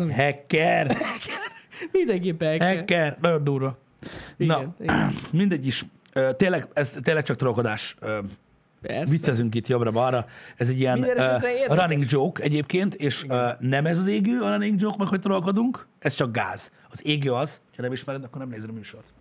Na 0.00 0.06
mi? 0.06 0.12
Hacker! 0.12 0.96
Mindenképpen 1.92 2.58
kell. 2.58 2.76
Hacker! 2.76 3.18
Nagyon 3.20 3.44
durva. 3.44 3.78
Igen, 4.36 4.74
Na, 4.76 4.84
igen. 4.84 5.14
mindegy 5.40 5.66
is. 5.66 5.84
Tényleg, 6.36 6.68
ez 6.72 6.98
tényleg 7.02 7.24
csak 7.24 7.36
trollkodás. 7.36 7.96
Persze. 8.82 9.10
Viccezünk 9.10 9.54
itt 9.54 9.66
jobbra-balra. 9.66 10.26
Ez 10.56 10.68
egy 10.68 10.80
ilyen 10.80 10.98
uh, 10.98 11.42
running 11.68 12.04
joke 12.08 12.42
egyébként, 12.42 12.94
és 12.94 13.24
uh, 13.24 13.48
nem 13.58 13.86
ez 13.86 13.98
az 13.98 14.06
égő 14.06 14.40
a 14.40 14.50
running 14.50 14.80
joke, 14.80 14.96
meg 14.98 15.08
hogy 15.08 15.20
trollkodunk, 15.20 15.86
ez 15.98 16.14
csak 16.14 16.32
gáz. 16.32 16.72
Az 16.90 17.06
égő 17.06 17.32
az, 17.32 17.60
ha 17.76 17.82
nem 17.82 17.92
ismered, 17.92 18.24
akkor 18.24 18.38
nem 18.38 18.48
nézed 18.48 18.68
a 18.68 18.72
műsort. 18.72 19.14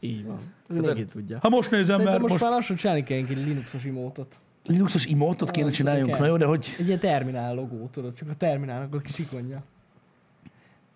Így 0.00 0.24
van. 0.24 0.40
Mindenki 0.68 1.04
tudja. 1.04 1.38
Ha 1.40 1.48
most 1.48 1.70
nézem, 1.70 1.86
Szerintem 1.86 2.10
mert 2.10 2.20
most, 2.20 2.32
most, 2.32 2.44
már 2.44 2.52
lassan 2.52 2.76
csinálni 2.76 3.02
kell 3.02 3.18
egy 3.18 3.36
Linuxos 3.36 3.84
imótot. 3.84 4.38
Linuxos 4.66 5.06
imótot 5.06 5.50
kéne 5.50 5.70
csináljunk, 5.70 6.18
na 6.18 6.26
jó, 6.26 6.36
de 6.36 6.44
hogy... 6.44 6.76
Egy 6.78 6.86
ilyen 6.86 6.98
terminál 6.98 7.54
logó, 7.54 7.88
tudod, 7.92 8.14
csak 8.14 8.28
a 8.28 8.34
terminálnak 8.34 8.94
a 8.94 8.98
kis 8.98 9.18
ikonja. 9.18 9.62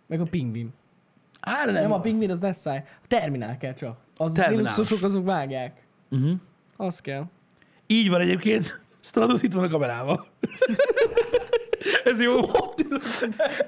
Meg 0.09 0.21
a 0.21 0.25
pingvin. 0.25 0.75
Á, 1.41 1.65
Nem, 1.65 1.75
nem. 1.75 1.93
a 1.93 2.01
pingvin, 2.01 2.31
az 2.31 2.41
lesz 2.41 2.61
száj. 2.61 2.85
A 3.03 3.07
terminál 3.07 3.57
kell 3.57 3.75
csak. 3.75 3.99
Az. 4.17 4.37
Linuxosok 4.37 5.03
azok 5.03 5.25
vágják. 5.25 5.83
Uh-huh. 6.11 6.37
Az 6.77 7.01
kell. 7.01 7.25
Így 7.87 8.09
van 8.09 8.21
egyébként. 8.21 8.83
Stratus 9.01 9.43
itt 9.43 9.53
van 9.53 9.65
a 9.65 9.69
kamerával. 9.69 10.27
Ez 12.05 12.21
jó. 12.21 12.35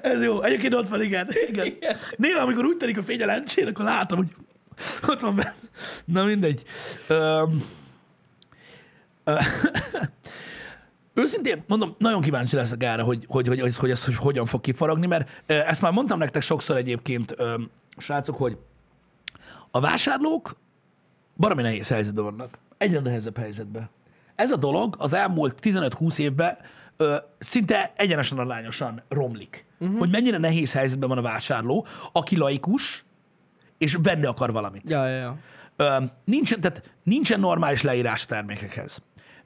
Ez 0.01 0.23
jó. 0.23 0.41
Egyébként 0.41 0.73
ott 0.73 0.87
van, 0.87 1.01
igen. 1.01 1.27
igen. 1.47 1.73
Néha, 2.17 2.41
amikor 2.41 2.65
úgy 2.65 2.77
telik 2.77 2.97
a 2.97 3.03
fény 3.03 3.21
a 3.21 3.25
lencsén, 3.25 3.67
akkor 3.67 3.85
látom, 3.85 4.17
hogy 4.17 4.35
ott 5.07 5.21
van 5.21 5.35
benne. 5.35 5.55
Na 6.05 6.23
mindegy. 6.23 6.63
Um, 7.09 7.63
Őszintén 11.21 11.63
mondom, 11.67 11.91
nagyon 11.97 12.21
kíváncsi 12.21 12.55
leszek 12.55 12.83
erre, 12.83 13.01
hogy, 13.01 13.25
hogy, 13.27 13.47
hogy, 13.47 13.59
hogy, 13.59 13.75
hogy 13.75 13.89
ez 13.89 14.05
hogy 14.05 14.15
hogyan 14.15 14.45
fog 14.45 14.61
kifaragni, 14.61 15.07
mert 15.07 15.43
ezt 15.45 15.81
már 15.81 15.91
mondtam 15.91 16.17
nektek 16.17 16.41
sokszor 16.41 16.77
egyébként, 16.77 17.35
srácok, 17.97 18.37
hogy 18.37 18.57
a 19.71 19.79
vásárlók 19.79 20.55
baromi 21.37 21.61
nehéz 21.61 21.87
helyzetben 21.87 22.23
vannak. 22.23 22.57
Egyre 22.77 22.99
nehezebb 22.99 23.37
helyzetben. 23.37 23.89
Ez 24.35 24.51
a 24.51 24.55
dolog 24.55 24.95
az 24.97 25.13
elmúlt 25.13 25.55
15-20 25.61 26.19
évben 26.19 26.57
ö, 26.97 27.15
szinte 27.39 27.91
egyenesen 27.95 28.37
arányosan 28.37 29.01
romlik. 29.09 29.65
Uh-huh. 29.79 29.99
Hogy 29.99 30.09
mennyire 30.09 30.37
nehéz 30.37 30.73
helyzetben 30.73 31.09
van 31.09 31.17
a 31.17 31.21
vásárló, 31.21 31.85
aki 32.11 32.37
laikus, 32.37 33.05
és 33.77 33.97
venni 34.01 34.25
akar 34.25 34.51
valamit. 34.51 34.89
Ja, 34.89 35.07
ja, 35.07 35.17
ja. 35.17 35.37
Ö, 35.75 35.97
nincsen, 36.25 36.61
tehát 36.61 36.91
nincsen 37.03 37.39
normális 37.39 37.81
leírás 37.81 38.23
a 38.23 38.27
termékekhez. 38.27 39.01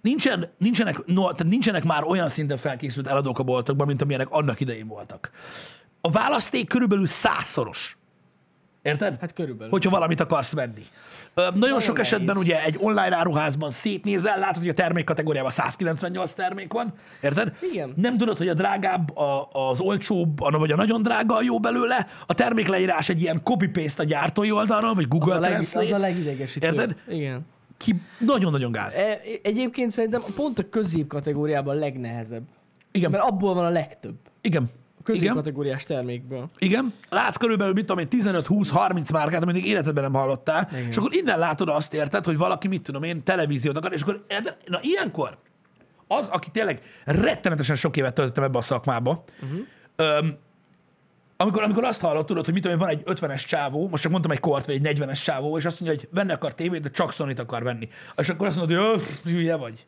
Nincsen, 0.06 0.50
nincsenek, 0.58 1.06
no, 1.06 1.22
tehát 1.22 1.52
nincsenek 1.52 1.84
már 1.84 2.04
olyan 2.04 2.30
szinten 2.30 2.58
felkészült 2.58 3.08
eladók 3.08 3.40
a 3.40 3.44
boltokban, 3.44 3.88
mint 3.88 4.02
amilyenek 4.02 4.30
annak 4.30 4.60
idején 4.60 4.88
voltak. 4.88 5.32
A 6.02 6.12
választék 6.12 6.68
körülbelül 6.68 7.06
százszoros. 7.06 7.98
Érted? 8.82 9.18
Hát 9.20 9.34
körülbelül. 9.34 9.72
hogyha 9.72 9.90
valamit 9.90 10.20
akarsz 10.20 10.52
venni. 10.52 10.82
Ö, 11.34 11.42
nagyon, 11.42 11.60
nagyon 11.60 11.80
sok 11.80 11.98
nehéz. 11.98 12.12
esetben 12.12 12.38
ugye 12.38 12.64
egy 12.64 12.78
online 12.80 13.16
áruházban 13.16 13.72
szétnézel, 13.72 14.40
látod, 14.40 14.58
hogy 14.58 14.70
a 14.70 14.74
termék 14.74 15.04
kategóriában 15.04 15.52
198 15.52 16.32
termék 16.32 16.74
van, 16.74 16.94
érted? 17.22 17.54
Igen. 17.72 17.94
Nem 17.96 18.18
tudod, 18.18 18.38
hogy 18.38 18.48
a 18.48 18.54
drágább, 18.54 19.18
a, 19.18 19.50
az 19.52 19.80
olcsóbb, 19.80 20.42
a, 20.42 20.58
vagy 20.58 20.72
a 20.72 20.76
nagyon 20.76 21.02
drága 21.02 21.36
a 21.36 21.42
jó 21.42 21.60
belőle. 21.60 22.08
A 22.26 22.34
termékleírás 22.34 23.10
egy 23.10 23.22
ilyen 23.22 23.42
copy-paste 23.44 24.04
a 24.04 24.06
gyártói 24.06 24.52
oldalról, 24.52 24.94
vagy 24.94 25.04
az, 25.04 25.10
Google 25.10 25.36
a 25.36 25.40
leg, 25.40 25.52
Translate. 25.52 25.86
az 25.86 25.92
a 25.92 25.98
legidegesítő. 25.98 26.66
Érted? 26.68 26.96
Igen. 27.08 27.46
Ki 27.78 27.96
nagyon-nagyon 28.20 28.72
gáz. 28.72 28.94
E, 28.94 29.20
egyébként 29.44 29.92
szerintem 29.92 30.22
pont 30.36 30.60
a 30.60 30.70
közép 30.70 31.08
kategóriában 31.08 31.76
a 31.76 31.80
legnehezebb. 31.80 32.44
Igen, 32.92 33.12
Mert 33.12 33.24
abból 33.24 33.54
van 33.54 33.66
a 33.66 33.70
legtöbb. 33.70 34.16
igen. 34.42 34.70
A 35.00 35.04
közép 35.04 35.22
Igen, 35.22 35.36
kategóriás 35.36 35.84
termékből. 35.84 36.50
igen. 36.58 36.94
Látsz 37.10 37.38
körülbelül, 37.38 37.74
mit 37.74 37.86
tudom 37.86 38.08
én, 38.12 38.22
15-20-30 38.22 39.12
márkát, 39.12 39.42
amit 39.42 39.56
még 39.56 39.66
életedben 39.66 40.04
nem 40.04 40.14
hallottál, 40.14 40.68
Igen. 40.72 40.88
és 40.88 40.98
akkor 40.98 41.16
innen 41.16 41.40
látod 41.40 41.70
azt, 41.70 41.94
érted, 41.94 42.26
hogy 42.26 42.38
valaki, 42.38 42.68
mit 42.68 42.84
tudom 42.84 43.04
én, 43.04 43.24
televíziót 43.24 43.78
akar, 43.78 43.94
és 43.94 44.02
akkor, 44.02 44.26
érted? 44.28 44.58
na 44.66 44.80
ilyenkor 44.82 45.38
az, 46.08 46.28
aki 46.28 46.50
tényleg 46.50 46.82
rettenetesen 47.06 47.76
sok 47.76 47.98
évet 47.98 48.14
töltöttem 48.14 48.44
ebbe 48.44 48.58
a 48.58 48.62
szakmába, 48.62 49.24
uh-huh. 49.44 49.60
öm, 49.96 50.38
amikor, 51.38 51.64
amikor 51.64 51.84
azt 51.84 52.02
hallod, 52.02 52.26
tudod, 52.26 52.46
hogy 52.46 52.54
mit 52.54 52.64
tudom 52.64 52.78
van 52.78 52.90
egy 52.90 53.02
50-es 53.06 53.46
csávó, 53.48 53.88
most 53.88 54.02
csak 54.04 54.12
mondtam 54.12 54.32
egy 54.32 54.40
kort, 54.40 54.66
vagy 54.66 54.86
egy 54.86 54.98
40-es 54.98 55.24
csávó, 55.24 55.58
és 55.58 55.66
azt 55.66 55.82
mondja, 55.82 56.00
hogy 56.00 56.10
venni 56.12 56.32
akar 56.32 56.56
tévét, 56.56 56.82
de 56.82 56.90
csak 56.90 57.12
sony 57.12 57.32
akar 57.34 57.64
venni. 57.64 57.88
És 58.18 58.30
akkor 58.30 58.48
azt 58.48 58.58
mondod, 58.58 58.78
hogy 58.78 58.86
"Ö, 58.88 58.98
pff, 58.98 59.24
hülye 59.24 59.56
vagy. 59.56 59.86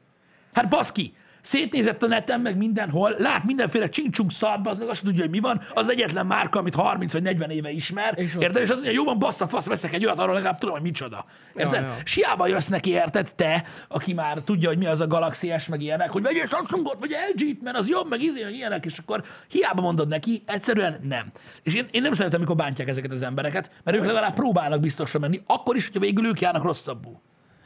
Hát 0.54 0.70
baszki, 0.70 1.14
szétnézett 1.48 2.04
a 2.04 2.08
neten, 2.08 2.40
meg 2.42 2.58
mindenhol, 2.58 3.16
lát 3.18 3.44
mindenféle 3.44 3.88
csincsunk 3.90 4.32
szarba, 4.32 4.70
az 4.70 4.78
meg 4.78 4.88
azt 4.88 5.04
tudja, 5.04 5.22
hogy 5.22 5.30
mi 5.30 5.40
van, 5.40 5.62
az 5.74 5.90
egyetlen 5.90 6.26
márka, 6.26 6.60
amit 6.60 6.76
30 6.76 7.14
vagy 7.14 7.22
40 7.22 7.50
éve 7.50 7.72
ismer, 7.72 8.14
És 8.20 8.36
érted? 8.40 8.62
És 8.62 8.70
azt 8.70 8.84
mondja, 8.84 8.92
jó 8.92 9.04
van, 9.04 9.20
bassza, 9.20 9.48
fasz, 9.48 9.68
veszek 9.68 9.94
egy 9.94 10.06
olyat, 10.06 10.20
arról 10.20 10.34
legalább 10.34 10.58
tudom, 10.58 10.76
hogy 10.76 10.84
micsoda. 10.84 11.26
Érted? 11.56 11.82
Ja, 11.82 11.88
ja. 11.88 11.96
Siába 12.06 12.48
jössz 12.48 12.68
neki, 12.68 12.90
érted, 12.90 13.36
te, 13.36 13.64
aki 13.88 14.14
már 14.14 14.38
tudja, 14.38 14.70
hogy 14.70 14.78
mi 14.78 14.86
az 14.86 15.02
a 15.02 15.08
Galaxy 15.08 15.54
S, 15.58 15.68
meg 15.68 15.82
ilyenek, 15.82 16.12
hogy 16.12 16.22
vegyél 16.22 16.46
Samsungot, 16.48 17.00
vagy 17.00 17.16
LG-t, 17.34 17.62
mert 17.62 17.78
az 17.78 17.90
jobb, 17.90 18.10
meg 18.10 18.22
izé, 18.22 18.44
meg 18.44 18.54
ilyenek, 18.54 18.86
és 18.86 18.98
akkor 18.98 19.24
hiába 19.50 19.82
mondod 19.82 20.08
neki, 20.08 20.44
egyszerűen 20.46 21.00
nem. 21.04 21.32
És 21.64 21.74
én, 21.74 21.88
én 21.92 22.02
nem 22.02 22.14
szeretem, 22.14 22.40
amikor 22.40 22.56
bántják 22.56 22.88
ezeket 22.88 23.12
az 23.12 23.22
embereket, 23.22 23.72
mert 23.84 23.98
ők 23.98 24.06
legalább 24.06 24.34
próbálnak 24.34 24.80
biztosra 24.80 25.20
menni, 25.20 25.42
akkor 25.46 25.76
is, 25.76 25.86
hogyha 25.86 26.00
végül 26.00 26.26
ők 26.26 26.42
járnak 26.42 26.64
rosszabbul. 26.64 27.22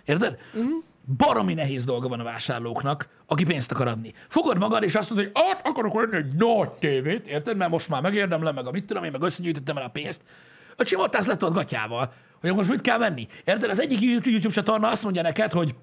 Érted? 0.06 0.38
Uh-huh. 0.54 0.84
Baromi 1.18 1.54
nehéz 1.54 1.84
dolga 1.84 2.08
van 2.08 2.20
a 2.20 2.24
vásárlóknak, 2.24 3.08
aki 3.26 3.44
pénzt 3.44 3.72
akar 3.72 3.88
adni. 3.88 4.14
Fogod 4.28 4.58
magad, 4.58 4.84
és 4.84 4.96
azt 4.96 5.10
mondod, 5.10 5.32
hogy 5.34 5.44
át 5.50 5.68
akarok 5.68 5.94
venni 5.94 6.16
egy 6.16 6.34
nagy 6.34 6.70
tévét, 6.70 7.28
érted? 7.28 7.58
Mert 7.58 7.72
most 7.72 7.90
már 7.90 8.02
megérdemlem, 8.02 8.54
meg 8.54 8.68
a 8.68 8.72
mit 8.72 8.86
tudom 8.86 9.04
én, 9.04 9.12
meg 9.12 9.22
összegyűjtöttem 9.22 9.78
el 9.78 9.84
a 9.84 9.88
pénzt. 9.88 10.22
Öcsém, 10.76 11.00
ott 11.00 11.16
állsz 11.16 11.28
letolt 11.28 11.54
gatyával, 11.54 12.14
hogy 12.42 12.54
most 12.54 12.70
mit 12.70 12.82
kell 12.82 12.98
venni. 12.98 13.28
Érted? 13.46 13.70
Az 13.70 13.80
egyik 13.80 14.02
YouTube 14.02 14.50
csatorna 14.50 14.88
azt 14.88 15.04
mondja 15.04 15.22
neked, 15.22 15.52
hogy 15.52 15.76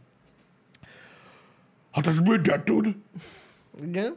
hát 1.93 2.07
ez 2.07 2.19
mindent 2.19 2.65
tud. 2.65 2.97
Igen. 3.83 4.17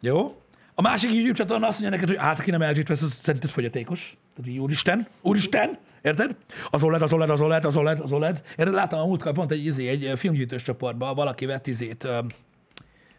Jó? 0.00 0.40
A 0.74 0.82
másik 0.82 1.10
YouTube 1.10 1.34
csatorna 1.34 1.66
azt 1.66 1.80
mondja 1.80 1.98
neked, 1.98 2.14
hogy 2.14 2.24
hát 2.24 2.38
aki 2.38 2.50
nem 2.50 2.62
LG-t 2.62 2.88
vesz, 2.88 3.02
az 3.02 3.12
szerinted 3.12 3.50
fogyatékos. 3.50 4.16
Tehát 4.34 4.50
így, 4.50 4.58
úristen, 4.58 5.06
úristen, 5.20 5.78
érted? 6.04 6.36
Az 6.70 6.82
OLED, 6.84 7.02
az 7.02 7.12
OLED, 7.12 7.30
az 7.30 7.40
OLED, 7.40 7.64
az 7.64 7.76
OLED, 7.76 8.00
az 8.00 8.12
OLED. 8.12 8.42
Érted? 8.56 8.74
Láttam 8.74 9.00
a 9.00 9.06
múltkor 9.06 9.32
pont 9.32 9.50
egy, 9.50 9.66
izé, 9.66 9.88
egy 9.88 10.18
filmgyűjtős 10.18 10.62
csoportban, 10.62 11.14
valaki 11.14 11.46
vett 11.46 11.66
izét, 11.66 12.08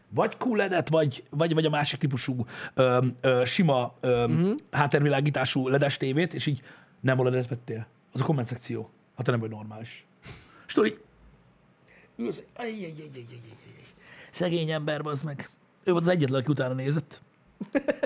vagy 0.10 0.38
QLED-et, 0.40 0.90
vagy, 0.90 1.24
vagy, 1.30 1.54
vagy 1.54 1.66
a 1.66 1.70
másik 1.70 2.00
típusú 2.00 2.46
ö, 2.74 3.06
ö, 3.22 3.42
sima 3.46 3.94
ö, 4.00 4.24
uh-huh. 4.24 4.56
háttérvilágítású 4.72 5.68
ledes 5.68 5.98
tévét, 5.98 6.34
és 6.34 6.46
így 6.46 6.62
nem 7.02 7.20
OLED-et 7.20 7.48
vettél. 7.48 7.88
Az 8.12 8.22
a 8.22 8.24
komment 8.24 8.48
szekció. 8.48 8.90
Hát 9.16 9.26
te 9.26 9.32
nem 9.32 9.40
vagy 9.40 9.50
normális. 9.50 10.06
És 10.68 10.74
tudod, 10.74 10.90
így 10.90 11.00
ülsz. 12.18 12.44
Szegény 14.32 14.72
ember, 14.72 15.02
az 15.04 15.22
meg. 15.22 15.50
Ő 15.84 15.92
volt 15.92 16.04
az 16.04 16.10
egyetlen, 16.10 16.40
aki 16.40 16.52
utána 16.52 16.74
nézett. 16.74 17.22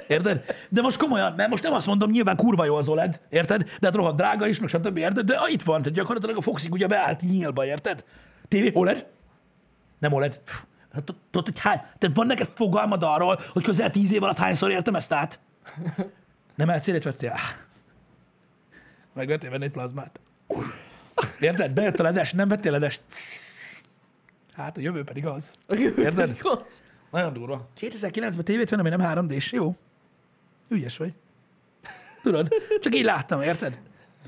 Érted? 0.08 0.44
De 0.70 0.82
most 0.82 0.98
komolyan, 0.98 1.34
mert 1.34 1.50
most 1.50 1.64
nem 1.64 1.74
azt 1.74 1.88
mondom, 1.88 2.12
nyilván 2.12 2.36
kurva 2.36 2.66
jó 2.66 2.76
az 2.76 2.88
OLED, 2.88 3.22
érted? 3.30 3.64
De 3.64 3.88
hát 3.88 3.96
rohadt 3.96 4.16
drága 4.16 4.48
is, 4.48 4.60
meg 4.60 4.70
stb. 4.70 4.98
Érted? 4.98 5.26
De 5.26 5.36
ah, 5.36 5.52
itt 5.52 5.64
van, 5.64 5.82
tehát 5.82 5.98
gyakorlatilag 5.98 6.38
a 6.38 6.42
Foxig 6.42 6.72
ugye 6.72 6.88
beállt 6.88 7.22
nyílba, 7.22 7.66
érted? 7.66 8.04
TV, 8.48 8.78
OLED? 8.78 9.06
Nem 10.00 10.14
OLED. 10.14 10.42
Hát 10.94 11.04
Tudod, 11.04 11.46
hogy 11.48 11.60
hány, 11.60 11.82
tehát 11.98 12.16
van 12.16 12.28
neked 12.28 12.50
fogalmad 12.56 13.04
arról, 13.04 13.40
hogy 13.54 13.64
közel 13.64 13.92
tíz 13.92 14.12
év 14.12 14.24
alatt 14.24 14.38
hányszor 14.38 14.72
értem 14.72 14.96
ezt 14.96 15.14
át? 15.14 15.40
Nem 16.56 16.70
LCD-t 16.70 17.04
vettél? 17.04 17.30
Ah. 17.30 17.40
Megvettél 19.14 19.50
benne 19.50 19.64
egy 19.64 19.72
plazmát. 19.72 20.20
Érted? 21.40 21.74
Bejött 21.74 22.00
a 22.00 22.04
ledes, 22.04 22.34
nem 22.34 22.48
vettél 22.48 22.72
ledes. 22.72 23.00
Hát 24.54 24.78
a 24.78 24.80
jövő 24.80 25.04
pedig 25.04 25.26
az. 25.26 25.56
Érted? 25.98 26.38
Az. 26.42 26.84
Nagyon 27.12 27.34
durva. 27.34 27.68
2009-ben 27.80 28.44
tévét 28.44 28.70
venni, 28.70 28.82
ami 28.82 28.90
nem 28.90 29.00
3 29.00 29.28
d 29.28 29.34
Jó. 29.52 29.76
Ügyes 30.70 30.98
vagy. 30.98 31.14
Tudod? 32.24 32.48
Csak 32.80 32.96
így 32.96 33.04
láttam, 33.04 33.42
érted? 33.42 33.80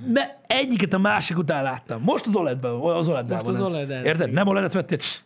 Mert 0.08 0.38
egyiket 0.48 0.94
a 0.94 0.98
másik 0.98 1.38
után 1.38 1.64
láttam. 1.64 2.02
Most 2.02 2.28
az 2.28 2.36
OLED-ben, 2.36 2.72
az 2.72 3.08
oled 3.08 3.30
Most 3.30 3.46
van 3.46 3.56
az 3.56 3.62
ez. 3.62 3.68
OLED-el, 3.68 4.06
Érted? 4.06 4.32
Nem 4.32 4.48
OLED-et 4.48 4.74
vettél? 4.74 4.98
Css. 4.98 5.20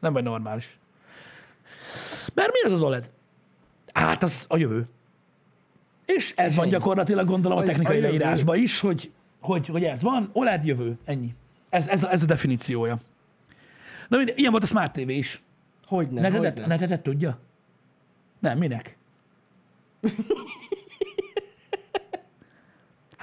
Nem 0.00 0.12
vagy 0.12 0.22
normális. 0.22 0.78
Mert 2.34 2.52
mi 2.52 2.60
az 2.62 2.72
az 2.72 2.82
OLED? 2.82 3.12
Hát 3.92 4.22
az 4.22 4.46
a 4.48 4.56
jövő. 4.56 4.88
És 6.06 6.32
ez 6.36 6.54
van 6.54 6.64
ennyi. 6.64 6.74
gyakorlatilag 6.74 7.26
gondolom 7.26 7.58
a 7.58 7.62
technikai 7.62 7.98
a 7.98 8.00
leírásban 8.00 8.56
is, 8.56 8.80
hogy, 8.80 9.10
hogy, 9.40 9.66
hogy 9.66 9.84
ez 9.84 10.02
van, 10.02 10.30
OLED 10.32 10.66
jövő, 10.66 10.98
ennyi. 11.04 11.34
Ez, 11.68 11.88
ez, 11.88 12.02
a, 12.04 12.10
ez 12.10 12.22
a 12.22 12.26
definíciója. 12.26 12.98
Na, 14.08 14.16
mindegy, 14.16 14.38
ilyen 14.38 14.50
volt 14.50 14.62
a 14.62 14.66
Smart 14.66 14.92
TV 14.92 15.08
is. 15.08 15.42
Hogyne, 15.86 16.20
Netedet, 16.20 16.52
hogyne. 16.52 16.66
netedet 16.66 17.02
tudja? 17.02 17.38
Nem, 18.38 18.58
minek? 18.58 18.96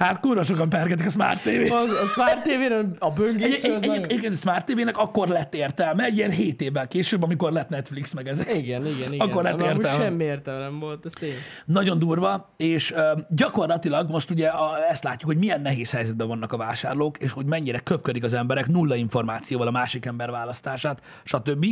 Hát 0.02 0.20
kurva 0.20 0.42
sokan 0.42 0.68
pergetik 0.68 1.06
a 1.06 1.08
Smart 1.08 1.40
TV-t. 1.42 1.70
Az, 1.70 1.90
a 1.90 2.06
Smart 2.06 2.42
TV-ren 2.42 2.96
a 2.98 3.10
böngésző 3.10 3.68
egy, 3.68 3.74
az 3.76 3.82
egy, 3.82 3.88
nagyon... 3.88 4.04
egyébként 4.04 4.32
a 4.32 4.36
Smart 4.36 4.66
TV-nek 4.66 4.96
akkor 4.98 5.28
lett 5.28 5.54
értelme, 5.54 6.04
egy 6.04 6.16
ilyen 6.16 6.30
7 6.30 6.60
évvel 6.60 6.88
később, 6.88 7.22
amikor 7.22 7.52
lett 7.52 7.68
Netflix 7.68 8.12
meg 8.12 8.28
ezek. 8.28 8.54
Igen, 8.54 8.86
igen, 8.86 9.12
igen. 9.12 9.28
Akkor 9.28 9.42
lett 9.42 9.60
Amúgy 9.60 9.76
értelme. 9.76 10.04
semmi 10.04 10.24
értelme 10.24 10.60
nem 10.60 10.78
volt, 10.78 11.04
ez 11.04 11.12
tény. 11.12 11.32
Nagyon 11.64 11.98
durva, 11.98 12.52
és 12.56 12.92
ö, 12.92 13.12
gyakorlatilag 13.28 14.10
most 14.10 14.30
ugye 14.30 14.48
a, 14.48 14.88
ezt 14.90 15.04
látjuk, 15.04 15.30
hogy 15.30 15.38
milyen 15.38 15.60
nehéz 15.60 15.90
helyzetben 15.90 16.26
vannak 16.26 16.52
a 16.52 16.56
vásárlók, 16.56 17.18
és 17.18 17.32
hogy 17.32 17.46
mennyire 17.46 17.78
köpködik 17.78 18.24
az 18.24 18.32
emberek 18.32 18.66
nulla 18.66 18.94
információval 18.94 19.66
a 19.66 19.70
másik 19.70 20.06
ember 20.06 20.30
választását, 20.30 21.02
stb. 21.24 21.66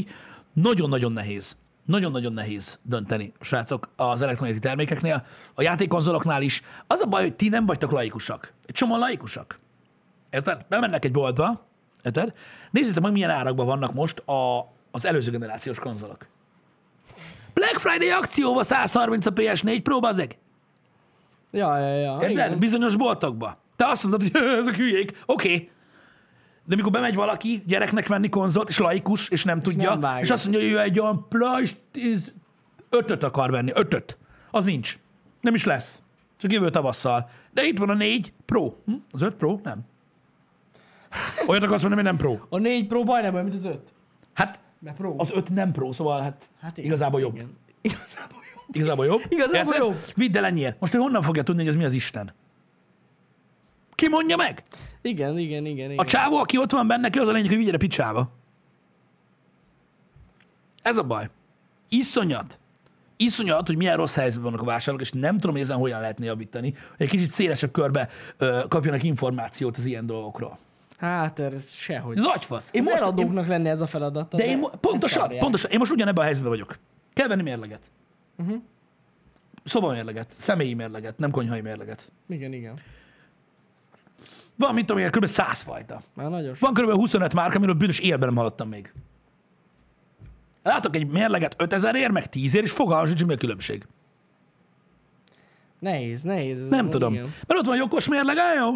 Nagyon-nagyon 0.53 1.13
nehéz. 1.13 1.57
Nagyon-nagyon 1.85 2.33
nehéz 2.33 2.79
dönteni, 2.83 3.33
srácok, 3.41 3.89
az 3.97 4.23
elektronikai 4.23 4.61
termékeknél. 4.61 5.27
A 5.55 5.63
játékkonzoloknál 5.63 6.43
is. 6.43 6.63
Az 6.87 7.01
a 7.01 7.07
baj, 7.07 7.23
hogy 7.23 7.35
ti 7.35 7.49
nem 7.49 7.67
vagytok 7.67 7.91
laikusak. 7.91 8.53
Egy 8.67 8.75
csomó 8.75 8.97
laikusak. 8.97 9.59
Érted? 10.31 10.67
Bemennek 10.69 11.05
egy 11.05 11.13
boltba, 11.13 11.67
érted? 12.03 12.33
Nézzétek 12.71 13.03
meg, 13.03 13.13
milyen 13.13 13.31
árakban 13.31 13.67
vannak 13.67 13.95
most 13.95 14.19
a, 14.19 14.71
az 14.91 15.05
előző 15.05 15.31
generációs 15.31 15.79
konzolok. 15.79 16.27
Black 17.55 17.79
Friday 17.79 18.11
akcióba 18.11 18.63
130 18.63 19.27
a 19.27 19.33
PS4 19.33 19.81
Pro, 19.83 20.01
bazeg. 20.01 20.39
Ja, 21.51 21.79
ja, 21.79 21.95
ja. 21.95 22.13
Érted? 22.13 22.31
igen. 22.31 22.59
Bizonyos 22.59 22.97
boltokba. 22.97 23.57
Te 23.77 23.87
azt 23.87 24.03
mondod, 24.03 24.23
hogy 24.23 24.43
ezek 24.61 24.77
hülyék. 24.77 25.23
Oké. 25.27 25.55
Okay. 25.55 25.71
De 26.65 26.75
mikor 26.77 26.91
bemegy 26.91 27.15
valaki 27.15 27.63
gyereknek 27.67 28.09
venni 28.09 28.29
konzolt, 28.29 28.69
és 28.69 28.79
laikus, 28.79 29.29
és 29.29 29.45
nem 29.45 29.61
tudja, 29.61 29.91
nem 29.91 30.01
vágja. 30.01 30.23
és 30.23 30.31
azt 30.31 30.47
mondja, 30.49 30.63
hogy 30.63 30.73
ő 30.73 30.81
egy 30.81 31.01
olyan 31.01 31.27
PlayStation 31.29 32.39
5 32.91 33.23
akar 33.23 33.51
venni, 33.51 33.71
5 33.75 34.19
Az 34.51 34.65
nincs. 34.65 34.99
Nem 35.41 35.55
is 35.55 35.65
lesz. 35.65 36.03
Csak 36.39 36.53
jövő 36.53 36.71
tavasszal. 36.71 37.31
De 37.53 37.63
itt 37.63 37.79
van 37.79 37.89
a 37.89 37.95
4 37.95 38.33
Pro. 38.45 38.73
Hm? 38.85 38.93
Az 39.11 39.23
5 39.23 39.35
Pro? 39.35 39.61
Nem. 39.63 39.81
Olyat 41.47 41.63
akarsz 41.63 41.83
venni, 41.83 41.95
ami 41.95 42.03
nem 42.03 42.17
Pro. 42.17 42.37
A 42.49 42.59
4 42.59 42.87
Pro 42.87 43.03
majdnem 43.05 43.35
olyan, 43.35 43.47
mint 43.47 43.59
az 43.59 43.65
5. 43.65 43.81
Hát 44.35 44.61
Mert 44.79 44.97
Pro. 44.97 45.15
az 45.19 45.31
5 45.35 45.51
nem 45.51 45.73
Pro, 45.73 45.93
szóval 45.93 46.23
hát, 46.23 46.45
Hát 46.61 46.77
igen, 46.77 46.91
igazából 46.91 47.21
jobb. 47.21 47.35
Igen. 47.35 47.51
Igazából 47.83 48.43
jobb. 48.55 48.65
Igazából 48.73 49.07
jobb. 49.07 49.23
Igazából 49.29 49.75
Érted? 49.75 49.79
jobb. 49.89 49.97
Vidd 50.15 50.37
el 50.37 50.45
ennyiért. 50.45 50.81
Most 50.81 50.95
ő 50.95 50.99
honnan 50.99 51.23
fogja 51.23 51.43
tudni, 51.43 51.61
hogy 51.61 51.71
ez 51.71 51.77
mi 51.77 51.85
az 51.85 51.93
Isten? 51.93 52.33
Ki 53.95 54.09
mondja 54.09 54.37
meg? 54.37 54.63
Igen, 55.03 55.39
igen, 55.39 55.65
igen, 55.67 55.99
A 55.99 56.05
csávó, 56.05 56.37
aki 56.37 56.59
ott 56.59 56.71
van 56.71 56.87
benne, 56.87 57.09
az 57.21 57.29
a 57.29 57.33
lényeg, 57.33 57.49
hogy 57.49 57.59
vigyere 57.59 57.77
picsába. 57.77 58.31
Ez 60.83 60.97
a 60.97 61.03
baj. 61.03 61.29
Iszonyat. 61.89 62.59
Iszonyat, 63.17 63.67
hogy 63.67 63.77
milyen 63.77 63.97
rossz 63.97 64.15
helyzetben 64.15 64.51
vannak 64.51 64.67
a 64.67 64.71
vásárlók, 64.71 65.01
és 65.03 65.11
nem 65.13 65.39
tudom, 65.39 65.57
ezen 65.57 65.77
hogyan 65.77 66.01
lehetne 66.01 66.25
javítani, 66.25 66.71
hogy 66.71 67.07
egy 67.07 67.09
kicsit 67.09 67.31
szélesebb 67.31 67.71
körbe 67.71 68.09
ö, 68.37 68.61
kapjanak 68.69 69.03
információt 69.03 69.77
az 69.77 69.85
ilyen 69.85 70.07
dolgokról. 70.07 70.59
Hát, 70.97 71.43
sehogy. 71.69 72.19
Ez 72.19 72.25
agyfasz. 72.25 72.69
Én 72.73 72.81
Az 72.81 72.87
most, 72.87 72.99
én, 73.01 73.07
eladóknak 73.07 73.47
lenne 73.47 73.71
ez 73.71 73.81
a 73.81 73.87
feladata. 73.87 74.37
de 74.37 74.47
én 74.47 74.61
pontosan, 74.81 75.33
pontosan, 75.39 75.71
én 75.71 75.79
most 75.79 75.93
ugyanebben 75.93 76.23
a 76.23 76.25
helyzetben 76.25 76.51
vagyok. 76.53 76.79
Kell 77.13 77.29
venni 77.29 77.43
mérleget. 77.43 77.91
Mhm. 78.37 78.55
Szobamérleget, 79.65 80.31
személyi 80.31 80.75
mérleget, 80.75 81.19
nem 81.19 81.31
konyhai 81.31 81.61
mérleget. 81.61 82.13
Igen, 82.29 82.53
igen. 82.53 82.79
Van, 84.61 84.75
mit 84.75 84.87
tudom 84.87 85.03
én, 85.03 85.11
kb. 85.11 85.27
100 85.27 85.61
fajta. 85.61 86.01
Már 86.15 86.29
nagyon 86.29 86.55
sok. 86.55 86.75
Van 86.75 86.85
kb. 86.85 86.91
25 86.91 87.35
márka, 87.35 87.57
amiről 87.57 87.75
büdös 87.75 87.99
életben 87.99 88.29
nem 88.29 88.37
hallottam 88.37 88.69
még. 88.69 88.93
Látok 90.63 90.97
egy 90.97 91.07
mérleget 91.07 91.55
5000 91.59 91.95
ér, 91.95 92.11
meg 92.11 92.29
10 92.29 92.55
ér, 92.55 92.63
és 92.63 92.71
fogalmam 92.71 93.07
sincs, 93.07 93.25
mi 93.25 93.33
a 93.33 93.37
különbség. 93.37 93.87
Nehéz, 95.79 96.23
nehéz. 96.23 96.61
ez 96.63 96.69
Nem 96.69 96.79
amúgy, 96.79 96.91
tudom. 96.91 97.13
igen. 97.13 97.35
Mert 97.47 97.61
ott 97.61 97.67
van 97.67 97.77
jogos 97.77 98.09
mérleg, 98.09 98.37
jó. 98.59 98.73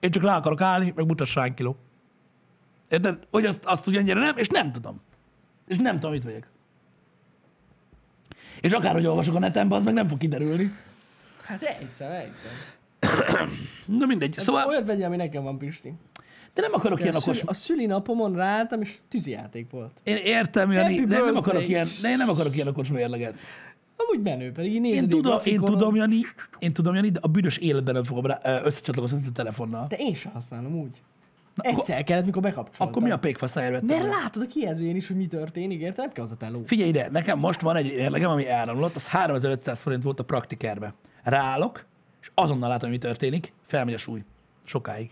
Én 0.00 0.10
csak 0.10 0.22
rá 0.22 0.36
akarok 0.36 0.60
állni, 0.60 0.92
meg 0.96 1.06
mutass 1.06 1.34
rá 1.34 1.44
egy 1.44 1.54
kiló. 1.54 1.76
Érted? 2.88 3.26
Hogy 3.30 3.44
azt, 3.46 3.64
azt 3.64 3.86
ugye 3.86 3.98
ennyire 3.98 4.20
nem, 4.20 4.36
és 4.36 4.48
nem 4.48 4.72
tudom. 4.72 5.00
És 5.66 5.76
nem 5.76 5.94
tudom, 5.94 6.10
mit 6.10 6.24
vagyok. 6.24 6.46
És 8.60 8.72
akárhogy 8.72 9.06
olvasok 9.06 9.34
a 9.34 9.38
netemben, 9.38 9.78
az 9.78 9.84
meg 9.84 9.94
nem 9.94 10.08
fog 10.08 10.18
kiderülni. 10.18 10.72
Hát 11.44 11.62
elhiszem, 11.62 12.10
elhiszem. 12.10 12.50
Na 13.98 14.06
mindegy. 14.06 14.34
Szóval... 14.38 14.60
Szóval, 14.60 14.66
Olyat 14.66 14.86
vegyél, 14.86 15.04
ami 15.04 15.16
nekem 15.16 15.42
van, 15.42 15.58
Pisti. 15.58 15.94
de 16.54 16.60
nem 16.60 16.70
akarok 16.74 17.00
ilyen 17.00 17.14
A, 17.14 17.16
okos... 17.16 17.36
szüli, 17.36 17.48
a 17.48 17.54
szülinapomon 17.54 18.34
ráálltam, 18.34 18.80
és 18.80 18.98
tűzijáték 19.08 19.70
volt. 19.70 20.00
Én 20.02 20.16
értem, 20.16 20.72
Jani, 20.72 21.04
de 21.04 21.16
én 21.16 21.24
nem 21.24 21.36
akarok 21.36 21.68
ilyen, 21.68 21.86
de 22.02 22.08
én 22.10 22.16
nem 22.16 22.28
akarok 22.28 22.54
ilyen 22.54 22.68
okos 22.68 22.88
mérleget. 22.88 23.38
Amúgy 23.96 24.22
menő, 24.22 24.52
pedig 24.52 24.74
így 24.74 24.84
Én 24.84 25.08
tudom, 25.08 25.38
én 25.44 25.60
tudom, 25.60 25.94
Jani, 25.94 26.20
én 26.58 26.72
tudom, 26.72 26.94
Jani, 26.94 27.08
de 27.08 27.18
a 27.22 27.28
büdös 27.28 27.56
életben 27.56 27.94
nem 27.94 28.04
fogom 28.04 28.26
rá, 28.26 28.40
összecsatlakozni 28.64 29.22
a 29.28 29.32
telefonnal. 29.32 29.86
De 29.88 29.96
én 29.96 30.14
sem 30.14 30.32
használom 30.32 30.78
úgy. 30.78 31.02
Na, 31.54 31.62
Egyszer 31.68 32.04
kellett, 32.04 32.24
mikor 32.24 32.42
bekapcsoltam. 32.42 32.88
Akkor 32.88 33.02
mi 33.02 33.10
a 33.10 33.18
pékfaszáért 33.18 33.72
vettem? 33.72 33.98
Mert 33.98 34.22
látod 34.22 34.42
a 34.42 34.46
kijelzőjén 34.46 34.96
is, 34.96 35.06
hogy 35.06 35.16
mi 35.16 35.26
történik, 35.26 35.80
érted? 35.80 35.96
Nem 35.96 36.12
kell 36.12 36.24
az 36.24 36.30
a 36.30 36.36
teló. 36.36 36.62
Figyelj 36.66 36.88
ide, 36.88 37.08
nekem 37.10 37.38
most 37.38 37.60
van 37.60 37.76
egy 37.76 37.94
mérlegem, 37.94 38.30
ami 38.30 38.48
elromlott, 38.48 38.96
az 38.96 39.08
3500 39.08 39.80
forint 39.80 40.02
volt 40.02 40.20
a 40.20 40.24
praktikerbe. 40.24 40.94
Ráállok, 41.22 41.84
és 42.22 42.30
azonnal 42.34 42.68
látom, 42.68 42.90
mi 42.90 42.98
történik, 42.98 43.52
felmegy 43.66 43.94
a 43.94 43.98
súly. 43.98 44.24
Sokáig. 44.64 45.10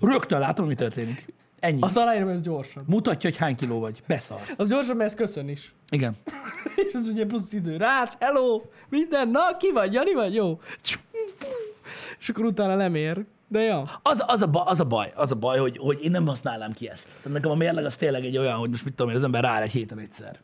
Rögtön 0.00 0.38
látom, 0.38 0.66
mi 0.66 0.74
történik. 0.74 1.32
Ennyi. 1.60 1.80
A 1.80 1.88
szalájrom 1.88 2.28
ez 2.28 2.40
gyorsabb. 2.40 2.88
Mutatja, 2.88 3.30
hogy 3.30 3.38
hány 3.38 3.56
kiló 3.56 3.80
vagy. 3.80 4.02
Beszarsz. 4.06 4.54
Az 4.58 4.68
gyorsabb, 4.68 4.96
mert 4.96 5.10
ez 5.10 5.16
köszön 5.16 5.48
is. 5.48 5.72
Igen. 5.88 6.16
És 6.88 6.94
az 6.94 7.08
ugye 7.08 7.26
plusz 7.26 7.52
idő. 7.52 7.76
Rác, 7.76 8.14
hello, 8.20 8.62
minden, 8.88 9.28
na, 9.28 9.56
ki 9.56 9.70
vagy, 9.72 9.92
Jani 9.92 10.14
vagy, 10.14 10.34
jó? 10.34 10.60
És 12.18 12.28
akkor 12.28 12.44
utána 12.44 12.74
lemér. 12.74 13.24
De 13.48 13.60
ja. 13.60 13.84
Az, 14.02 14.24
az, 14.26 14.42
a, 14.42 14.46
ba- 14.46 14.68
az, 14.68 14.80
a 14.80 14.84
baj, 14.84 15.12
az 15.14 15.32
a 15.32 15.34
baj, 15.34 15.58
hogy, 15.58 15.76
hogy 15.76 16.04
én 16.04 16.10
nem 16.10 16.26
használnám 16.26 16.72
ki 16.72 16.88
ezt. 16.88 17.06
Tehát 17.06 17.32
nekem 17.32 17.50
a 17.50 17.54
mérleg 17.54 17.84
az 17.84 17.96
tényleg 17.96 18.24
egy 18.24 18.38
olyan, 18.38 18.56
hogy 18.56 18.70
most 18.70 18.84
mit 18.84 18.94
tudom 18.94 19.10
én, 19.12 19.18
az 19.18 19.24
ember 19.24 19.42
rááll 19.42 19.62
egy 19.62 19.70
héten 19.70 19.98
egyszer. 19.98 20.40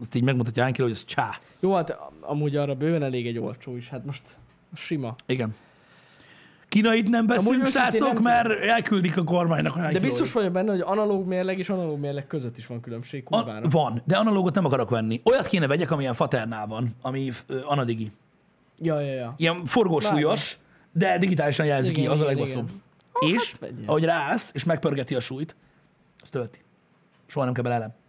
Azt 0.00 0.14
így 0.14 0.22
megmutatja 0.22 0.62
hány 0.62 0.72
kiló, 0.72 0.86
hogy 0.86 0.96
ez 0.96 1.04
csá. 1.04 1.38
Jó, 1.60 1.74
hát 1.74 1.98
amúgy 2.20 2.56
arra 2.56 2.74
bőven 2.74 3.02
elég 3.02 3.26
egy 3.26 3.38
olcsó 3.38 3.76
is. 3.76 3.88
Hát 3.88 4.04
most 4.04 4.22
sima. 4.74 5.14
Igen. 5.26 5.54
Kínait 6.68 7.08
nem 7.08 7.26
beszélünk, 7.26 7.66
srácok, 7.66 8.12
nem 8.12 8.22
mert 8.22 8.48
elküldik 8.62 9.16
a 9.16 9.24
kormánynak 9.24 9.76
a 9.76 9.92
De 9.92 10.00
biztos 10.00 10.32
vagyok 10.32 10.52
benne, 10.52 10.70
hogy 10.70 10.80
analóg 10.80 11.26
mérleg 11.26 11.58
és 11.58 11.68
analóg 11.68 11.98
mérleg 11.98 12.26
között 12.26 12.58
is 12.58 12.66
van 12.66 12.80
különbség 12.80 13.22
kurvára. 13.22 13.66
A, 13.66 13.68
van, 13.68 14.02
de 14.04 14.16
analógot 14.16 14.54
nem 14.54 14.64
akarok 14.64 14.90
venni. 14.90 15.20
Olyat 15.24 15.46
kéne 15.46 15.66
vegyek, 15.66 15.90
amilyen 15.90 16.14
Faternál 16.14 16.66
van, 16.66 16.96
ami 17.02 17.30
ö, 17.46 17.60
anadigi. 17.64 18.12
Ja, 18.78 19.00
ja, 19.00 19.12
ja. 19.12 19.34
Ilyen 19.36 19.64
forgósúlyos, 19.64 20.58
de 20.92 21.18
digitálisan 21.18 21.66
jelzi 21.66 21.92
ki, 21.92 22.00
Igen, 22.00 22.12
az 22.12 22.20
a 22.20 22.22
igen, 22.22 22.36
legbaszóbb. 22.36 22.68
igen. 23.20 23.34
És, 23.34 23.54
hát 23.60 23.72
ahogy 23.86 24.04
ráállsz, 24.04 24.50
és 24.54 24.64
megpörgeti 24.64 25.14
a 25.14 25.20
súlyt, 25.20 25.56
az 26.22 26.28
tölti. 26.28 26.58
Soha 27.26 27.44
nem 27.44 27.54
kell 27.54 27.64
bele 27.64 27.99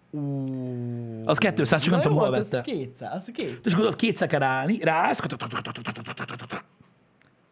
Az 1.26 1.38
200, 1.38 1.84
csak 1.84 1.92
nem 1.92 2.02
tudom, 2.02 2.18
hol 2.18 2.34
hát 2.34 2.50
vette. 2.50 2.58
Ez 2.58 2.64
200, 2.64 3.14
az 3.14 3.32
200. 3.34 3.60
És 3.64 3.76
ott 3.76 3.96
kétszer 3.96 4.28
kell 4.28 4.44
állni, 4.44 4.80
ráállsz, 4.84 5.22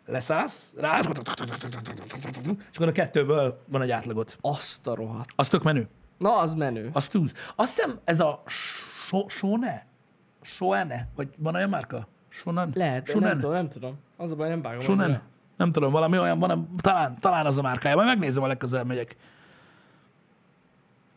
leszállsz, 0.05 0.73
ráállsz, 0.77 1.07
és 2.71 2.75
akkor 2.75 2.87
a 2.87 2.91
kettőből 2.91 3.63
van 3.67 3.81
egy 3.81 3.91
átlagot. 3.91 4.37
Azt 4.41 4.87
a 4.87 4.95
rohadt. 4.95 5.29
Az 5.35 5.49
tök 5.49 5.63
menő. 5.63 5.87
Na, 6.17 6.37
az 6.37 6.53
menő. 6.53 6.89
Az 6.93 7.07
túsz. 7.07 7.33
Azt 7.55 7.75
hiszem 7.75 7.99
ez 8.03 8.19
a 8.19 8.41
so, 8.45 9.27
Sone? 9.27 9.85
Soene? 10.41 11.07
Vagy 11.15 11.27
van 11.37 11.55
olyan 11.55 11.69
márka? 11.69 12.07
Sonan? 12.29 12.71
Lehet, 12.73 13.07
Sonen? 13.07 13.29
nem 13.29 13.39
tudom, 13.39 13.53
nem 13.53 13.69
tudom. 13.69 13.97
Az 14.17 14.31
a 14.31 14.35
baj, 14.35 14.49
nem 14.49 14.61
vágom. 14.61 14.81
Sonen? 14.81 15.21
Nem 15.57 15.71
tudom, 15.71 15.91
valami 15.91 16.19
olyan 16.19 16.39
van, 16.39 16.75
talán, 16.81 17.19
talán 17.19 17.45
az 17.45 17.57
a 17.57 17.61
márkája. 17.61 17.95
Majd 17.95 18.07
megnézem, 18.07 18.43
a 18.43 18.47
legközelebb 18.47 18.87
megyek. 18.87 19.15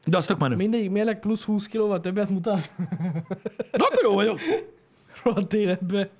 De 0.05 0.17
az 0.17 0.27
tök 0.27 0.39
menő. 0.39 0.57
Mindegyik 0.57 0.91
mérleg 0.91 1.21
plusz 1.21 1.45
20 1.45 1.67
kilóval 1.67 2.01
többet 2.01 2.29
mutat. 2.29 2.73
De 3.73 3.85
akkor 3.85 4.03
jó 4.03 4.15
vagyok. 4.15 4.41
Rohadt 5.23 5.53
életbe. 5.55 6.11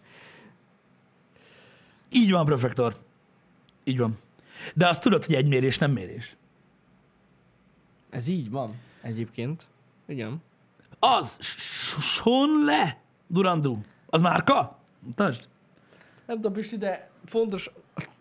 Így 2.11 2.31
van, 2.31 2.45
prefektor. 2.45 2.97
Így 3.85 3.99
van. 3.99 4.19
De 4.75 4.89
azt 4.89 5.03
tudod, 5.03 5.25
hogy 5.25 5.35
egy 5.35 5.49
mérés 5.49 5.79
nem 5.79 5.91
mérés. 5.91 6.37
Ez 8.11 8.29
így 8.29 8.51
van 8.51 8.75
egyébként. 9.01 9.65
Igen. 10.07 10.43
Az 10.99 11.37
Sonle 12.01 13.01
Durandú. 13.27 13.79
Az 14.07 14.21
márka? 14.21 14.79
Mutasd. 14.99 15.49
Nem 16.27 16.37
tudom, 16.37 16.53
Pisti, 16.53 16.77
de 16.77 17.11
fontos, 17.25 17.71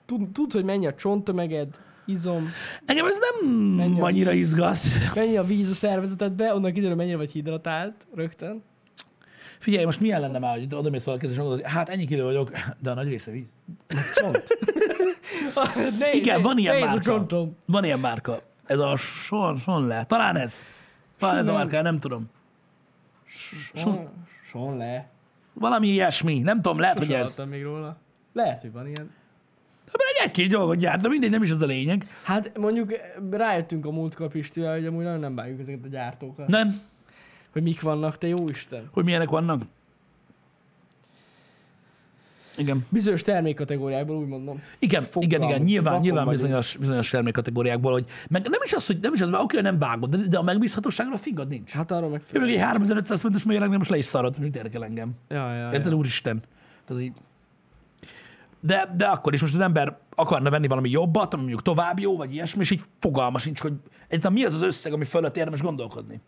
tud, 0.05 0.32
tud, 0.32 0.51
hogy 0.51 0.64
mennyi 0.64 0.88
a 0.88 0.93
csonttömeged, 0.93 1.80
izom, 2.06 2.49
Engem 2.86 3.06
ez 3.06 3.20
nem 3.20 3.49
Menj 3.76 3.99
a 4.02 4.04
annyira 4.04 4.32
izgat. 4.32 4.78
mennyi 5.16 5.38
a 5.38 5.43
víz 5.43 5.72
a 5.72 5.74
szervezetedbe, 5.74 6.54
onnan 6.54 6.74
kiderül, 6.74 6.95
mennyire 6.95 7.18
vagy 7.18 7.32
hidratált 7.32 8.08
rögtön. 8.16 8.64
Figyelj, 9.60 9.86
most 9.86 9.99
milyen 9.99 10.22
lenne 10.22 10.39
már, 10.39 10.58
hogy 10.58 10.76
oda 10.76 10.89
mész 10.89 11.04
valaki, 11.04 11.26
és 11.28 11.36
mondod, 11.36 11.62
hogy 11.62 11.72
hát 11.72 11.89
ennyi 11.89 12.06
kiló 12.06 12.24
vagyok, 12.26 12.52
de 12.80 12.91
a 12.91 12.93
nagy 12.93 13.08
része 13.08 13.32
víz. 13.32 13.45
Csont. 14.14 14.43
ne, 15.99 16.12
Igen, 16.12 16.41
van 16.41 16.58
ilyen 16.58 16.76
a 16.76 16.80
márka. 16.80 16.99
csontom. 16.99 17.58
Van 17.66 17.84
ilyen 17.84 17.99
márka. 17.99 18.41
Ez 18.66 18.80
a 18.80 18.97
Son, 18.97 19.58
Son 19.60 19.88
le. 19.88 20.06
Talán 20.06 20.36
ez. 20.36 20.64
Talán 21.20 21.38
ez 21.38 21.47
a 21.47 21.54
márka, 21.54 21.82
nem 21.82 21.99
tudom. 21.99 22.30
Son, 23.74 24.10
son 24.49 24.78
le. 24.78 25.10
Valami 25.54 25.88
ilyesmi. 25.88 26.39
Nem 26.39 26.62
tudom, 26.62 26.80
lehet, 26.80 26.97
hogy 26.97 27.08
Sose 27.08 27.41
ez. 27.43 27.49
még 27.49 27.64
róla. 27.64 27.97
Lehet, 28.34 28.62
hogy 28.62 28.72
van 28.72 28.88
ilyen. 28.88 29.12
Hát 29.92 30.02
egy 30.14 30.26
egy-két 30.28 30.50
dolgot 30.50 30.78
gyárt, 30.78 31.02
de 31.02 31.08
mindegy, 31.08 31.30
nem 31.30 31.44
is 31.44 31.52
az 31.52 31.62
a 31.62 31.66
lényeg. 31.66 32.08
Hát 32.24 32.58
mondjuk 32.58 32.94
rájöttünk 33.32 33.86
a 33.86 33.92
múltkor 33.92 34.28
Pistivel, 34.28 34.74
hogy 34.74 34.86
amúgy 34.86 35.04
nagyon 35.04 35.20
nem 35.20 35.36
bánjuk 35.36 35.60
ezeket 35.60 35.80
a 35.84 35.88
gyártókat. 35.88 36.48
Nem? 36.48 36.82
Hogy 37.52 37.64
mik 37.64 37.82
vannak, 37.82 38.18
te 38.18 38.28
jó 38.28 38.50
Isten. 38.50 38.89
Hogy 38.92 39.04
milyenek 39.04 39.30
vannak? 39.30 39.62
Igen. 42.58 42.86
Bizonyos 42.89 43.22
termékkategóriákból 43.22 44.18
úgy 44.18 44.28
mondom. 44.28 44.62
Igen, 44.80 45.04
Fogalmuk, 45.04 45.34
igen, 45.34 45.50
igen, 45.50 45.62
nyilván, 45.62 46.00
nyilván 46.00 46.26
vagyunk. 46.26 46.44
bizonyos, 46.44 46.78
bizonyos 46.78 47.10
termékkategóriákból, 47.10 47.92
hogy 47.92 48.06
meg 48.30 48.48
nem 48.50 48.60
is 48.64 48.74
az, 48.74 48.86
hogy 48.88 49.00
nem 49.02 49.14
is 49.14 49.22
az, 49.22 49.30
mert 49.30 49.44
oké, 49.44 49.62
nem 49.62 49.80
vágod, 49.80 50.10
de, 50.10 50.28
de 50.28 50.38
a 50.38 50.42
megbízhatóságra 50.42 51.18
fingad 51.18 51.48
nincs. 51.48 51.72
Hát 51.72 51.92
arról 51.92 52.10
meg 52.10 52.22
Ő 52.32 52.39
meg 52.39 52.50
egy 52.50 52.60
3500 52.60 53.22
fontos 53.22 53.44
mérleg, 53.44 53.70
nem 53.70 53.78
most 53.78 53.89
le 53.89 53.98
is 53.98 54.06
szarod, 54.06 54.39
mit 54.39 54.56
érdekel 54.56 54.84
engem. 54.84 55.12
Ja, 55.30 55.54
ja, 55.54 55.72
Érted, 55.72 55.92
ja. 55.92 55.98
úristen? 55.98 56.42
Tehát 56.86 57.04
így... 57.04 57.14
De, 58.62 58.93
de 58.97 59.05
akkor 59.05 59.34
is 59.34 59.41
most 59.41 59.53
az 59.53 59.59
ember 59.59 59.97
akarna 60.16 60.49
venni 60.49 60.68
valami 60.68 60.89
jobbat, 60.89 61.34
ami 61.34 61.41
mondjuk 61.41 61.62
tovább 61.62 61.99
jó, 61.99 62.18
vagy 62.18 62.34
ilyesmi, 62.34 62.62
és 62.62 62.72
így 62.72 62.84
fogalma 62.99 63.38
sincs, 63.38 63.59
hogy 63.59 63.74
egyáltalán 64.07 64.38
mi 64.38 64.43
az 64.45 64.53
az 64.53 64.62
összeg, 64.62 64.93
ami 64.93 65.05
fölött 65.05 65.38
érdemes 65.38 65.62
gondolkodni. 65.62 66.22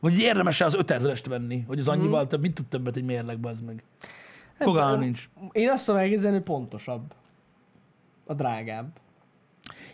Vagy 0.00 0.12
hogy 0.14 0.22
érdemes-e 0.22 0.64
az 0.64 0.76
5000-est 0.78 1.24
venni, 1.28 1.64
hogy 1.66 1.78
az 1.78 1.88
annyival 1.88 2.26
több, 2.26 2.40
mit 2.40 2.54
tud 2.54 2.66
többet 2.66 2.96
egy 2.96 3.04
mérlegbe, 3.04 3.48
az 3.48 3.60
meg. 3.60 3.84
Fogalmam 4.58 4.90
tudom. 4.90 5.04
nincs. 5.04 5.28
Én 5.52 5.70
azt 5.70 5.86
tudom 5.86 6.00
elképzelni, 6.00 6.36
hogy 6.36 6.46
pontosabb. 6.46 7.14
A 8.26 8.34
drágább. 8.34 8.88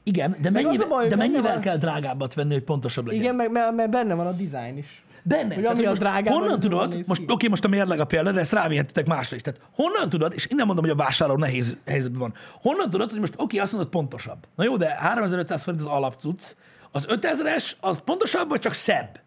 Igen, 0.03 0.37
de, 0.41 0.51
mennyivel, 0.51 0.89
baj, 0.89 1.09
de 1.09 1.17
mennyivel 1.17 1.53
van- 1.53 1.61
kell 1.61 1.77
drágábbat 1.77 2.35
venni, 2.35 2.53
hogy 2.53 2.63
pontosabb 2.63 3.07
legyen? 3.07 3.23
Igen, 3.23 3.35
meg, 3.35 3.51
mert, 3.51 3.75
mert 3.75 3.91
benne 3.91 4.15
van 4.15 4.27
a 4.27 4.33
design 4.33 4.77
is. 4.77 5.05
Benne. 5.29 5.55
Hogy 5.55 5.65
ami 5.65 5.85
a 5.85 5.93
drágább, 5.93 6.35
honnan 6.35 6.61
tudod, 6.61 7.05
most 7.07 7.23
oké, 7.29 7.49
most 7.49 7.65
a 7.65 7.69
mérleg 7.69 8.01
a 8.01 8.05
példa, 8.05 8.33
de 8.33 8.41
ezt 8.41 8.53
rávihetitek 8.53 9.07
másra 9.07 9.37
is. 9.37 9.43
Tehát 9.43 9.61
honnan 9.75 10.09
tudod, 10.09 10.33
és 10.35 10.47
innen 10.51 10.67
mondom, 10.67 10.85
hogy 10.85 10.93
a 10.93 10.97
vásárló 10.97 11.37
nehéz 11.37 11.77
helyzetben 11.87 12.21
van. 12.21 12.35
Honnan 12.63 12.91
tudod, 12.91 13.11
hogy 13.11 13.21
most 13.21 13.35
oké, 13.37 13.59
azt 13.59 13.73
mondod 13.73 13.91
pontosabb. 13.91 14.39
Na 14.57 14.65
jó, 14.65 14.77
de 14.77 14.97
3500 14.99 15.63
forint 15.63 15.83
az 15.83 15.89
alapcuc, 15.89 16.55
az 16.93 17.07
5000-es 17.09 17.71
az 17.81 18.01
pontosabb, 18.05 18.49
vagy 18.49 18.61
csak 18.61 18.75
szebb? 18.75 19.21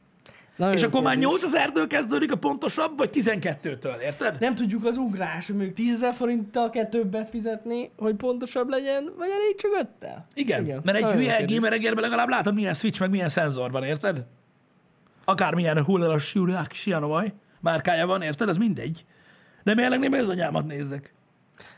Nagyon 0.56 0.76
és 0.76 0.84
akkor 0.84 1.02
már 1.02 1.18
kérdés. 1.18 1.50
8000-től 1.52 1.86
kezdődik 1.88 2.32
a 2.32 2.36
pontosabb, 2.36 2.98
vagy 2.98 3.10
12-től, 3.14 4.00
érted? 4.04 4.36
Nem 4.40 4.56
tudjuk 4.56 4.86
az 4.86 4.98
ugrás, 4.98 5.46
hogy 5.46 5.56
mondjuk 5.56 5.76
10 5.76 6.00
000 6.00 6.14
forinttal 6.14 6.70
kell 6.70 6.86
többet 6.86 7.30
fizetni, 7.30 7.92
hogy 7.98 8.16
pontosabb 8.16 8.70
legyen, 8.70 9.14
vagy 9.18 9.30
elég 9.30 9.56
csak 9.56 9.72
öttel. 9.80 10.28
Igen, 10.34 10.64
Igen. 10.64 10.82
mert 10.84 10.98
egy 10.98 11.06
hülye 11.06 11.38
kérdés. 11.38 11.56
gamer 11.56 11.74
egérben 11.74 12.04
legalább 12.04 12.30
látod, 12.30 12.54
milyen 12.54 12.74
switch, 12.74 13.00
meg 13.00 13.10
milyen 13.10 13.30
szenzor 13.30 13.72
van, 13.72 13.84
érted? 13.84 14.26
Akármilyen 15.30 15.84
hullalas 15.84 16.36
Sianovaj 16.72 17.34
márkája 17.60 18.08
van, 18.08 18.22
érted? 18.22 18.50
Az 18.50 18.58
mindegy. 18.58 19.06
De 19.64 19.74
mérleg 19.74 20.00
nem 20.00 20.14
ez 20.14 20.30
anyámat 20.30 20.66
nézzek. 20.66 21.14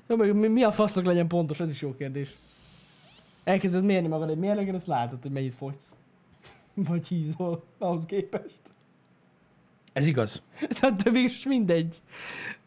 Jó, 0.08 0.16
meg 0.16 0.36
mi, 0.36 0.47
mi 0.47 0.64
a 0.64 0.72
fasznak 0.72 1.06
legyen 1.06 1.28
pontos, 1.28 1.60
ez 1.60 1.70
is 1.70 1.82
jó 1.82 1.95
kérdés. 1.95 2.36
Elkezded 3.43 3.84
mérni 3.84 4.08
magad 4.08 4.30
egy 4.30 4.38
mérlegen, 4.38 4.76
azt 4.76 4.88
látod, 4.88 5.22
hogy 5.22 5.32
mennyit 5.32 5.54
fogysz. 5.54 5.95
Vagy 6.89 7.08
hízol 7.08 7.64
ahhoz 7.78 8.06
képest. 8.06 8.60
Ez 9.93 10.08
igaz. 10.08 10.43
Tehát 10.80 11.04
végül 11.04 11.24
is 11.24 11.45
mindegy, 11.45 12.02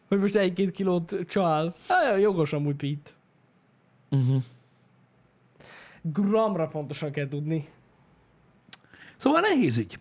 hogy 0.07 0.19
most 0.19 0.35
egy-két 0.35 0.71
kilót 0.71 1.15
csal. 1.27 1.75
Hát, 1.87 2.19
jogos 2.19 2.53
amúgy 2.53 2.75
Pete. 2.75 3.11
Uh-huh. 4.09 4.43
Gramra 6.01 6.67
pontosan 6.67 7.11
kell 7.11 7.27
tudni. 7.27 7.67
Szóval 9.17 9.41
nehéz 9.41 9.77
ügy. 9.77 9.99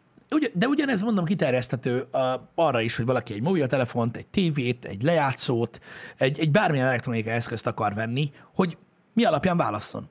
De 0.52 0.66
ugyanez 0.66 1.02
mondom 1.02 1.24
kiterjeszthető 1.24 2.06
arra 2.54 2.80
is, 2.80 2.96
hogy 2.96 3.04
valaki 3.06 3.32
egy 3.32 3.42
mobiltelefont, 3.42 4.16
egy 4.16 4.26
tévét, 4.26 4.84
egy 4.84 5.02
lejátszót, 5.02 5.80
egy, 6.16 6.38
egy 6.38 6.50
bármilyen 6.50 6.86
elektronikai 6.86 7.32
eszközt 7.32 7.66
akar 7.66 7.94
venni, 7.94 8.30
hogy 8.54 8.76
mi 9.12 9.24
alapján 9.24 9.56
válasszon. 9.56 10.08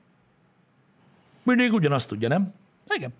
Mindig 1.42 1.72
ugyanazt 1.72 2.08
tudja, 2.08 2.28
nem? 2.28 2.54
Igen. 2.96 3.12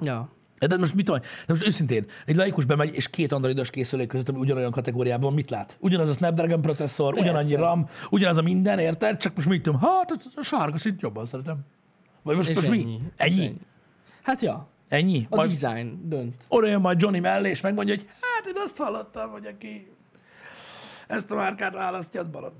Ja. 0.00 0.28
De 0.58 0.76
most 0.76 0.94
mit 0.94 1.04
tudom, 1.04 1.20
de 1.20 1.52
most 1.52 1.66
őszintén, 1.66 2.06
egy 2.26 2.36
laikus 2.36 2.64
bemegy, 2.64 2.94
és 2.94 3.08
két 3.10 3.32
androidos 3.32 3.70
készülék 3.70 4.06
között, 4.06 4.28
ami 4.28 4.38
ugyanolyan 4.38 4.70
kategóriában 4.70 5.20
van, 5.22 5.34
mit 5.34 5.50
lát? 5.50 5.76
Ugyanaz 5.80 6.08
a 6.08 6.12
Snapdragon 6.12 6.60
processzor, 6.60 7.14
Persze. 7.14 7.30
ugyanannyi 7.30 7.54
RAM, 7.54 7.88
ugyanaz 8.10 8.36
a 8.36 8.42
minden, 8.42 8.78
érted? 8.78 9.16
Csak 9.16 9.34
most 9.34 9.48
mit 9.48 9.62
tudom, 9.62 9.80
hát 9.80 10.10
a 10.34 10.42
sárga 10.42 10.78
szint 10.78 11.00
jobban 11.00 11.26
szeretem. 11.26 11.58
Vagy 12.22 12.36
most, 12.36 12.48
És 12.48 12.54
most 12.56 12.68
ennyi. 12.68 12.84
mi? 12.84 13.00
Ennyi? 13.16 13.44
ennyi. 13.44 13.56
Hát 14.22 14.40
ja, 14.42 14.68
Ennyi? 14.92 15.26
a 15.30 15.36
Majd 15.36 15.50
design 15.50 16.08
dönt. 16.08 16.44
oda 16.48 16.66
jön 16.66 16.80
majd 16.80 17.00
Johnny 17.00 17.18
mellé, 17.18 17.48
és 17.50 17.60
megmondja, 17.60 17.94
hogy 17.94 18.06
hát 18.20 18.46
én 18.46 18.54
azt 18.56 18.76
hallottam, 18.76 19.30
hogy 19.30 19.46
aki 19.46 19.86
ezt 21.06 21.30
a 21.30 21.34
márkát 21.34 21.72
választja, 21.74 22.20
az 22.20 22.26
balad. 22.28 22.52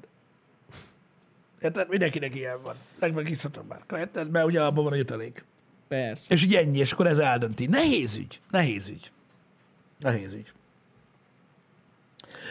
Érted? 1.61 1.89
Mindenkinek 1.89 2.35
ilyen 2.35 2.63
van. 2.63 2.75
Legmegbízhatóbb 2.99 3.69
márka, 3.69 3.99
érted? 3.99 4.31
Mert 4.31 4.47
ugye 4.47 4.63
abban 4.63 4.85
van 4.85 4.93
a 4.93 4.97
jutalék. 4.97 5.45
Persze. 5.89 6.35
És 6.35 6.43
így 6.45 6.55
ennyi, 6.55 6.79
és 6.79 6.93
akkor 6.93 7.07
ez 7.07 7.19
eldönti. 7.19 7.67
Nehéz 7.67 8.17
ügy. 8.17 8.41
Nehéz 8.51 8.89
ügy. 8.89 9.13
Nehéz 9.99 10.33
ügy. 10.33 10.53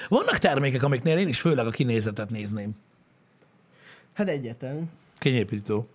Vannak 0.09 0.37
termékek, 0.37 0.83
amiknél 0.83 1.17
én 1.17 1.27
is 1.27 1.39
főleg 1.41 1.65
a 1.65 1.69
kinézetet 1.69 2.29
nézném. 2.29 2.71
Hát 4.13 4.27
egyetem. 4.27 4.89
Kényépító. 5.17 5.87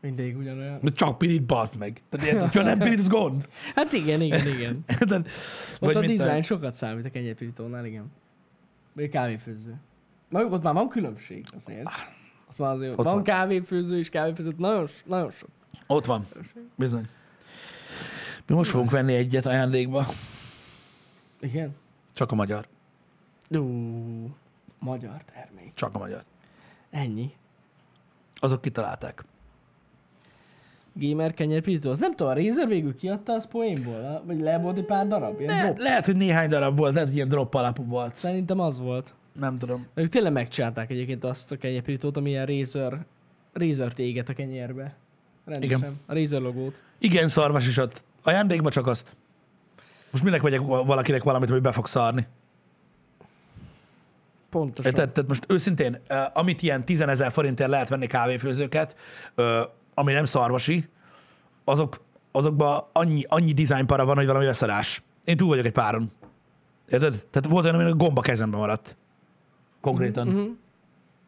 Mindig 0.00 0.36
ugyanolyan. 0.36 0.80
Csak 0.94 1.18
pirít, 1.18 1.42
bazd 1.42 1.76
meg. 1.76 2.02
Tehát 2.08 2.26
érted, 2.26 2.52
ha 2.52 2.62
nem 2.62 2.78
pirít, 2.78 2.98
az 2.98 3.08
gond. 3.08 3.48
Hát 3.74 3.92
igen, 3.92 4.20
igen, 4.20 4.46
igen. 4.46 4.84
Érted? 5.00 5.28
Ott 5.80 5.94
a 5.94 6.00
design 6.00 6.16
tudom. 6.16 6.42
sokat 6.42 6.74
számít 6.74 7.04
a 7.04 7.10
kenyérpirítónál, 7.10 7.84
igen. 7.84 8.12
Vagy 8.94 9.08
kávéfőző. 9.08 9.74
Mondjuk 10.28 10.54
ott 10.54 10.62
már 10.62 10.74
van 10.74 10.88
különbség 10.88 11.44
azért. 11.54 11.88
Ott 12.50 12.58
már 12.58 12.70
azért 12.70 12.90
Ott 12.90 13.04
van, 13.04 13.14
van. 13.14 13.22
kávéfőző 13.22 13.98
és 13.98 14.08
kávéfőző, 14.08 14.54
nagyon, 14.56 14.86
nagyon 15.04 15.30
sok. 15.30 15.48
Ott 15.86 16.04
van. 16.04 16.26
Bizony. 16.74 17.08
Mi 18.46 18.54
most 18.54 18.70
fogunk 18.70 18.90
venni 18.90 19.14
egyet 19.14 19.46
ajándékba. 19.46 20.06
Igen? 21.40 21.74
Csak 22.14 22.32
a 22.32 22.34
magyar. 22.34 22.66
Ú, 23.50 24.34
magyar 24.78 25.24
termék. 25.24 25.74
Csak 25.74 25.94
a 25.94 25.98
magyar. 25.98 26.24
Ennyi. 26.90 27.32
Azok 28.34 28.60
kitalálták. 28.60 29.24
Gamer 30.98 31.34
kenyérpirító. 31.34 31.90
Az 31.90 31.98
nem 31.98 32.14
tudom, 32.14 32.32
a 32.32 32.34
Razer 32.34 32.68
végül 32.68 32.96
kiadta 32.96 33.32
az 33.32 33.46
poénból? 33.46 34.22
Vagy 34.26 34.40
le 34.40 34.58
volt 34.58 34.78
egy 34.78 34.84
pár 34.84 35.06
darab? 35.06 35.40
Ilyen 35.40 35.54
Le, 35.56 35.64
drop? 35.64 35.78
lehet, 35.78 36.06
hogy 36.06 36.16
néhány 36.16 36.48
darab 36.48 36.76
volt, 36.78 36.92
lehet, 36.92 37.08
hogy 37.08 37.16
ilyen 37.16 37.28
drop 37.28 37.54
alapú 37.54 37.84
volt. 37.86 38.16
Szerintem 38.16 38.60
az 38.60 38.80
volt. 38.80 39.14
Nem 39.32 39.58
tudom. 39.58 39.86
Ők 39.94 40.08
tényleg 40.08 40.32
megcsinálták 40.32 40.90
egyébként 40.90 41.24
azt 41.24 41.52
a 41.52 41.56
kenyérpirítót, 41.56 42.16
ami 42.16 42.28
ilyen 42.30 42.46
Razer, 42.46 42.98
Razer 43.52 43.92
éget 43.96 44.28
a 44.28 44.32
kenyérbe. 44.32 44.94
Rendesen. 45.44 45.78
Igen. 45.78 46.00
A 46.06 46.14
Razer 46.14 46.40
logót. 46.40 46.82
Igen, 46.98 47.28
szarvas 47.28 47.66
is 47.66 47.76
ott. 47.76 48.04
Ajándékba 48.22 48.70
csak 48.70 48.86
azt. 48.86 49.16
Most 50.10 50.24
minek 50.24 50.42
vegyek 50.42 50.60
valakinek 50.60 51.22
valamit, 51.22 51.48
hogy 51.48 51.60
be 51.60 51.72
fog 51.72 51.86
szarni? 51.86 52.26
Pontosan. 54.50 54.92
Tehát, 54.92 55.10
tehát 55.10 55.28
most 55.28 55.44
őszintén, 55.48 55.98
uh, 56.10 56.16
amit 56.32 56.62
ilyen 56.62 56.84
10 56.84 57.00
ezer 57.00 57.32
forintért 57.32 57.70
lehet 57.70 57.88
venni 57.88 58.06
kávéfőzőket, 58.06 58.96
ami 59.98 60.12
nem 60.12 60.24
szarvasi, 60.24 60.88
azok, 61.64 62.00
azokban 62.32 62.84
annyi, 62.92 63.24
annyi 63.28 63.52
dizájnpara 63.52 64.04
van, 64.04 64.16
hogy 64.16 64.26
valami 64.26 64.44
beszarás. 64.44 65.02
Én 65.24 65.36
túl 65.36 65.48
vagyok 65.48 65.64
egy 65.64 65.72
páron. 65.72 66.12
Érted? 66.88 67.26
Tehát 67.30 67.48
volt 67.48 67.64
olyan, 67.64 67.80
ami 67.80 67.90
a 67.90 67.94
gomba 67.94 68.20
kezemben 68.20 68.60
maradt. 68.60 68.96
Konkrétan. 69.80 70.26
Mhm. 70.28 70.50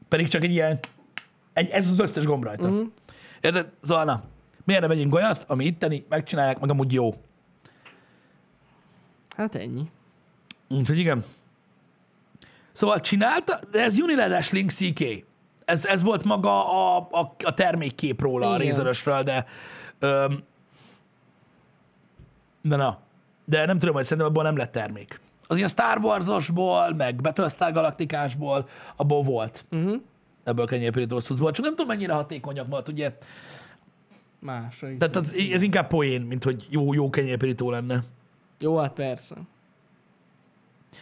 Pedig 0.09 0.29
csak 0.29 0.43
egy 0.43 0.51
ilyen, 0.51 0.79
egy, 1.53 1.71
ez 1.71 1.91
az 1.91 1.99
összes 1.99 2.25
gomb 2.25 2.45
rajta. 2.45 2.69
Mhm. 2.69 2.83
Érted? 3.41 3.73
Szóval 3.83 4.05
na, 4.05 4.23
miért 4.65 4.81
ne 4.83 4.89
vegyünk 4.89 5.15
olyat, 5.15 5.45
ami 5.49 5.65
itteni, 5.65 6.05
megcsinálják, 6.09 6.61
meg 6.61 6.71
amúgy 6.71 6.93
jó. 6.93 7.15
Hát 9.37 9.55
ennyi. 9.55 9.91
Úgyhogy 10.69 10.99
igen. 10.99 11.25
Szóval 12.73 13.01
csinálta, 13.01 13.61
de 13.71 13.83
ez 13.83 13.99
Uniledes 13.99 14.51
Link 14.51 14.71
CK. 14.71 15.27
Ez, 15.69 15.85
ez 15.85 16.03
volt 16.03 16.25
maga 16.25 16.71
a, 16.71 17.09
a, 17.11 17.35
a 17.45 17.55
termékkép 17.55 18.21
róla, 18.21 18.51
a 18.51 18.55
Igen. 18.55 18.67
Razorösről, 18.67 19.23
de 19.23 19.47
öm, 19.99 20.43
de 22.63 22.77
na. 22.77 22.99
De 23.45 23.67
nem 23.67 23.79
tudom, 23.79 23.95
hogy 23.95 24.05
szerintem 24.05 24.27
abból 24.27 24.43
nem 24.43 24.57
lett 24.57 24.73
termék. 24.73 25.21
Az 25.47 25.57
ilyen 25.57 25.69
Star 25.69 25.99
Wars-osból, 25.99 26.95
meg 26.95 27.21
Battlestar 27.21 27.73
Galaktikásból, 27.73 28.69
abból 28.97 29.23
volt. 29.23 29.65
Uh-huh. 29.71 30.01
Ebből 30.45 30.67
kenyérpirítós 30.67 31.25
cucc 31.25 31.39
volt. 31.39 31.55
Csak 31.55 31.65
nem 31.65 31.75
tudom, 31.75 31.97
mennyire 31.97 32.13
hatékonyak 32.13 32.67
volt, 32.67 32.89
ugye. 32.89 33.19
Is. 34.41 34.79
Tehát 34.99 35.17
az, 35.17 35.35
ez 35.53 35.63
inkább 35.63 35.87
poén, 35.87 36.21
mint 36.21 36.45
hogy 36.45 36.67
jó, 36.71 36.93
jó 36.93 37.11
kenyérpirító 37.11 37.71
lenne. 37.71 38.05
Jó, 38.59 38.77
hát 38.77 38.93
persze. 38.93 39.37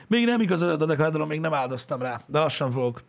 Még 0.06 0.24
nem 0.24 0.40
igaz, 0.40 0.62
hogy 0.62 1.20
a 1.20 1.24
még 1.24 1.40
nem 1.40 1.54
áldoztam 1.54 2.00
rá, 2.00 2.20
de 2.26 2.38
lassan 2.38 2.70
fogok. 2.70 3.02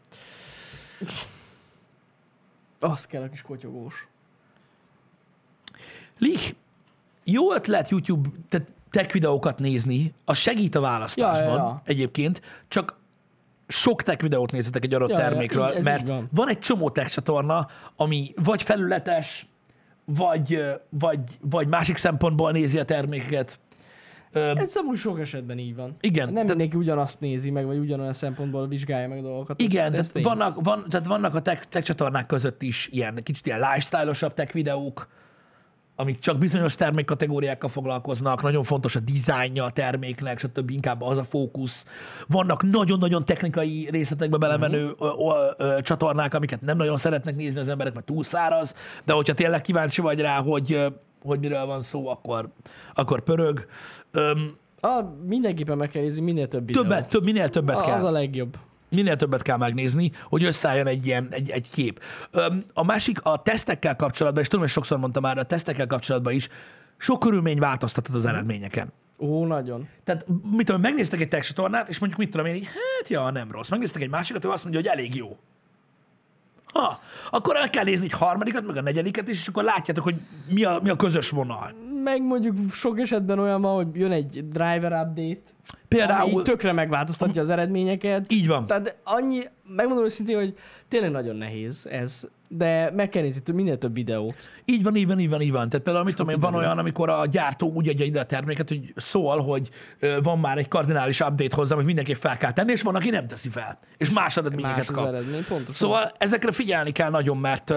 Az 2.80 3.06
kell 3.08 3.22
a 3.22 3.30
kis 3.30 3.42
kotyogós. 3.42 4.08
Lich, 6.18 6.54
jó 7.24 7.54
ötlet 7.54 7.90
YouTube 7.90 8.30
tehát 8.50 8.74
tech 8.90 9.14
videókat 9.14 9.60
nézni, 9.60 10.14
az 10.26 10.38
segít 10.38 10.76
a 10.76 10.80
választásban 10.80 11.48
Ja, 11.48 11.54
ja, 11.54 11.64
ja. 11.64 11.82
egyébként, 11.86 12.42
csak 12.68 13.00
sok 13.68 14.04
tech 14.04 14.22
videót 14.22 14.52
nézzetek 14.52 14.84
egy 14.84 14.94
adott 14.94 15.10
Ja, 15.10 15.18
ja, 15.18 15.22
termékről, 15.24 15.74
ez 15.74 15.84
mert 15.84 16.08
van. 16.08 16.30
van 16.32 16.50
egy 16.50 16.60
csomó 16.60 16.90
tech 16.90 17.10
csatorna, 17.10 17.68
ami 17.96 18.32
vagy 18.36 18.64
felületes, 18.64 19.48
vagy, 20.06 20.64
vagy, 20.90 21.20
vagy 21.42 21.68
másik 21.68 21.98
szempontból 21.98 22.52
nézi 22.52 22.80
a 22.80 22.86
termékeket. 22.86 23.60
Ez 24.56 24.76
amúgy 24.76 24.98
sok 24.98 25.20
esetben 25.20 25.58
így 25.58 25.76
van. 25.76 25.96
Igen, 26.00 26.26
Nem 26.26 26.34
tehát- 26.34 26.48
mindenki 26.50 26.78
ugyanazt 26.78 27.20
nézi 27.20 27.50
meg, 27.50 27.66
vagy 27.66 27.78
ugyanolyan 27.78 28.14
szempontból 28.14 28.68
vizsgálja 28.68 29.08
meg 29.08 29.18
a 29.18 29.22
dolgokat. 29.22 29.62
Igen, 29.62 29.92
tehát 29.92 30.24
vannak, 30.24 30.64
van, 30.64 30.86
tehát 30.90 31.08
vannak 31.08 31.36
a 31.36 31.40
tech, 31.40 31.64
tech 31.70 31.86
csatornák 31.86 32.26
között 32.26 32.62
is 32.62 32.88
ilyen 32.92 33.20
kicsit 33.24 33.46
ilyen 33.46 33.60
lifestyle-osabb 33.60 34.34
tech 34.34 34.54
videók, 34.54 35.08
amik 36.00 36.20
csak 36.20 36.38
bizonyos 36.38 36.76
termékkategóriákkal 36.76 37.70
foglalkoznak, 37.70 38.42
nagyon 38.42 38.64
fontos 38.64 38.96
a 38.96 39.00
dizájnja 39.00 39.64
a 39.64 39.70
terméknek, 39.72 40.40
stb. 40.40 40.70
inkább 40.70 41.02
az 41.02 41.18
a 41.18 41.24
fókusz. 41.24 41.86
Vannak 42.28 42.64
nagyon-nagyon 42.64 43.26
technikai 43.26 43.88
részletekbe 43.92 44.38
belemenő 44.38 44.96
ö, 45.00 45.08
ö, 45.58 45.66
ö, 45.66 45.82
csatornák, 45.82 46.34
amiket 46.34 46.62
nem 46.62 46.78
nagyon 46.78 46.98
szeretnek 46.98 47.36
nézni 47.36 47.60
az 47.60 47.68
emberek, 47.68 47.94
mert 47.94 48.06
túl 48.06 48.24
száraz, 48.24 48.76
de 49.06 49.14
hogyha 49.14 49.34
tényleg 49.34 49.62
kíváncsi 49.62 50.02
vagy 50.02 50.20
rá, 50.20 50.42
hogy, 50.42 50.86
hogy 51.24 51.40
miről 51.40 51.66
van 51.66 51.82
szó, 51.82 52.08
akkor, 52.08 52.50
akkor 52.94 53.22
pörög. 53.22 53.66
Öm, 54.12 54.58
A, 54.82 55.02
mindenképpen 55.26 55.78
meg 55.78 55.90
kell 55.90 56.02
nézni 56.02 56.22
minél 56.22 56.48
több 56.48 56.66
videót. 56.66 56.88
többet, 56.88 57.10
több, 57.10 57.24
minél 57.24 57.50
többet 57.50 57.76
A- 57.76 57.82
kell 57.82 57.96
Az 57.96 58.04
a 58.04 58.12
legjobb. 58.12 58.58
minél 58.90 59.16
többet 59.16 59.42
kell 59.42 59.58
megnézni, 59.58 60.12
hogy 60.24 60.44
összeálljon 60.44 60.88
egy 60.88 61.06
ilyen 61.06 61.28
egy, 61.32 61.50
egy 61.50 61.70
kép. 61.70 62.02
Öm, 62.32 62.64
A 62.74 62.84
másik 62.84 63.22
a 63.24 63.42
tesztekkel 63.42 63.96
kapcsolatban, 63.96 64.42
és 64.42 64.48
tudom, 64.48 64.64
hogy 64.64 64.74
sokszor 64.74 64.98
mondtam 64.98 65.22
már, 65.22 65.38
a 65.38 65.44
tesztekkel 65.44 65.88
kapcsolatban 65.88 66.34
is, 66.34 66.48
sok 66.98 67.20
körülmény 67.20 67.60
változtathat 67.60 68.16
az 68.16 68.26
eredményeken. 68.26 68.94
Ó, 69.20 69.46
nagyon. 69.46 69.88
Tehát, 70.04 70.26
mit 70.52 70.66
tudom, 70.66 70.82
megnéztek 70.82 71.20
egy 71.22 71.28
tech 71.28 71.54
és 71.88 72.00
mondjuk 72.00 72.20
mit 72.20 72.30
tudom 72.32 72.46
én, 72.46 72.56
így, 72.56 72.66
hát 72.66 73.10
ja, 73.10 73.30
nem 73.30 73.52
rossz. 73.52 73.70
Megnéztek 73.70 74.02
egy 74.02 74.10
másikat, 74.10 74.46
ő 74.46 74.50
azt 74.50 74.64
mondja, 74.64 74.82
hogy 74.82 75.00
elég 75.00 75.16
jó. 75.16 75.38
Ha, 76.74 77.00
akkor 77.30 77.56
el 77.56 77.70
kell 77.70 77.84
nézni 77.84 78.06
egy 78.06 78.12
harmadikat, 78.12 78.66
meg 78.66 78.78
a 78.78 78.82
negyediket 78.82 79.28
is, 79.28 79.40
és 79.40 79.48
akkor 79.48 79.64
látjátok, 79.64 80.04
hogy 80.04 80.16
mi 80.50 80.64
a, 80.64 80.80
mi 80.84 80.90
a 80.90 80.96
közös 80.96 81.30
vonal. 81.30 81.74
Meg 82.04 82.22
mondjuk 82.22 82.56
sok 82.72 83.00
esetben 83.00 83.40
olyan 83.40 83.62
van, 83.62 83.76
hogy 83.76 83.88
jön 83.94 84.12
egy 84.12 84.48
driver 84.50 84.92
update, 84.92 85.42
Például, 85.88 86.32
ami 86.32 86.42
tökre 86.42 86.72
megváltoztatja 86.72 87.42
az 87.42 87.50
eredményeket. 87.50 88.32
így 88.32 88.48
van. 88.48 88.66
Tehát 88.66 88.98
annyi, 89.04 89.44
megmondom 89.76 90.06
őszintén, 90.06 90.38
hogy 90.38 90.56
tényleg 90.88 91.12
nagyon 91.12 91.36
nehéz 91.36 91.88
ez, 91.92 92.28
de 92.50 92.92
meg 92.96 93.10
kell 93.10 93.22
nézni 93.22 93.54
minél 93.54 93.78
több 93.78 93.94
videót. 93.94 94.50
Így 94.66 94.84
van, 94.84 94.96
így 94.96 95.08
van, 95.08 95.20
így 95.20 95.30
van, 95.30 95.42
így 95.42 95.52
van. 95.52 95.70
Tehát 95.70 95.86
például, 95.86 96.06
mit 96.06 96.16
tudom 96.16 96.32
én, 96.32 96.40
van 96.40 96.56
olyan, 96.56 96.78
amikor 96.78 97.10
a 97.10 97.26
gyártó 97.26 97.72
úgy 97.72 97.90
adja 97.90 98.06
ide 98.06 98.20
a 98.20 98.26
terméket, 98.26 98.68
hogy 98.68 98.94
szól, 98.96 99.42
hogy 99.42 99.70
van 100.24 100.40
már 100.40 100.58
egy 100.58 100.68
kardinális 100.68 101.20
update 101.20 101.56
hozzá, 101.56 101.74
amit 101.74 101.86
mindenképp 101.86 102.16
fel 102.16 102.38
kell 102.38 102.54
tenni, 102.54 102.72
és 102.72 102.82
van, 102.82 102.96
aki 102.96 103.10
nem 103.10 103.28
teszi 103.28 103.50
fel. 103.50 103.78
És 103.98 104.12
más 104.12 104.38
eredményeket 104.38 104.78
Más 104.78 104.86
kap. 104.88 105.08
eredmény, 105.08 105.46
pontosan. 105.48 105.74
Szóval 105.74 106.12
ezekre 106.18 106.52
figyelni 106.52 106.92
kell 106.92 107.10
nagyon, 107.10 107.38
mert, 107.38 107.74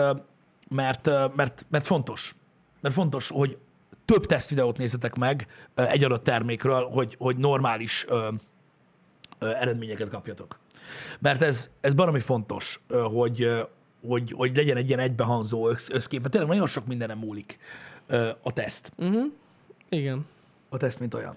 mert, 0.68 1.10
mert, 1.36 1.66
mert 1.68 1.86
fontos. 1.86 2.34
Mert 2.80 2.94
fontos, 2.94 3.28
hogy 3.28 3.58
több 4.10 4.26
tesztvideót 4.26 4.78
nézzetek 4.78 5.14
meg 5.14 5.46
egy 5.74 6.04
adott 6.04 6.24
termékről, 6.24 6.84
hogy, 6.84 7.16
hogy 7.18 7.36
normális 7.36 8.04
ö, 8.08 8.28
ö, 9.38 9.48
eredményeket 9.48 10.10
kapjatok. 10.10 10.58
Mert 11.18 11.42
ez, 11.42 11.70
ez 11.80 11.94
baromi 11.94 12.20
fontos, 12.20 12.80
hogy, 12.88 13.50
hogy, 14.06 14.32
hogy 14.36 14.56
legyen 14.56 14.76
egy 14.76 14.86
ilyen 14.88 14.98
egybehangzó 14.98 15.68
össz- 15.68 15.92
összkép, 15.92 16.20
mert 16.20 16.32
tényleg 16.32 16.50
nagyon 16.50 16.66
sok 16.66 16.86
mindenem 16.86 17.18
múlik 17.18 17.58
a 18.42 18.52
teszt. 18.52 18.92
Igen. 19.88 20.26
A 20.68 20.76
teszt, 20.76 21.00
mint 21.00 21.14
olyan. 21.14 21.36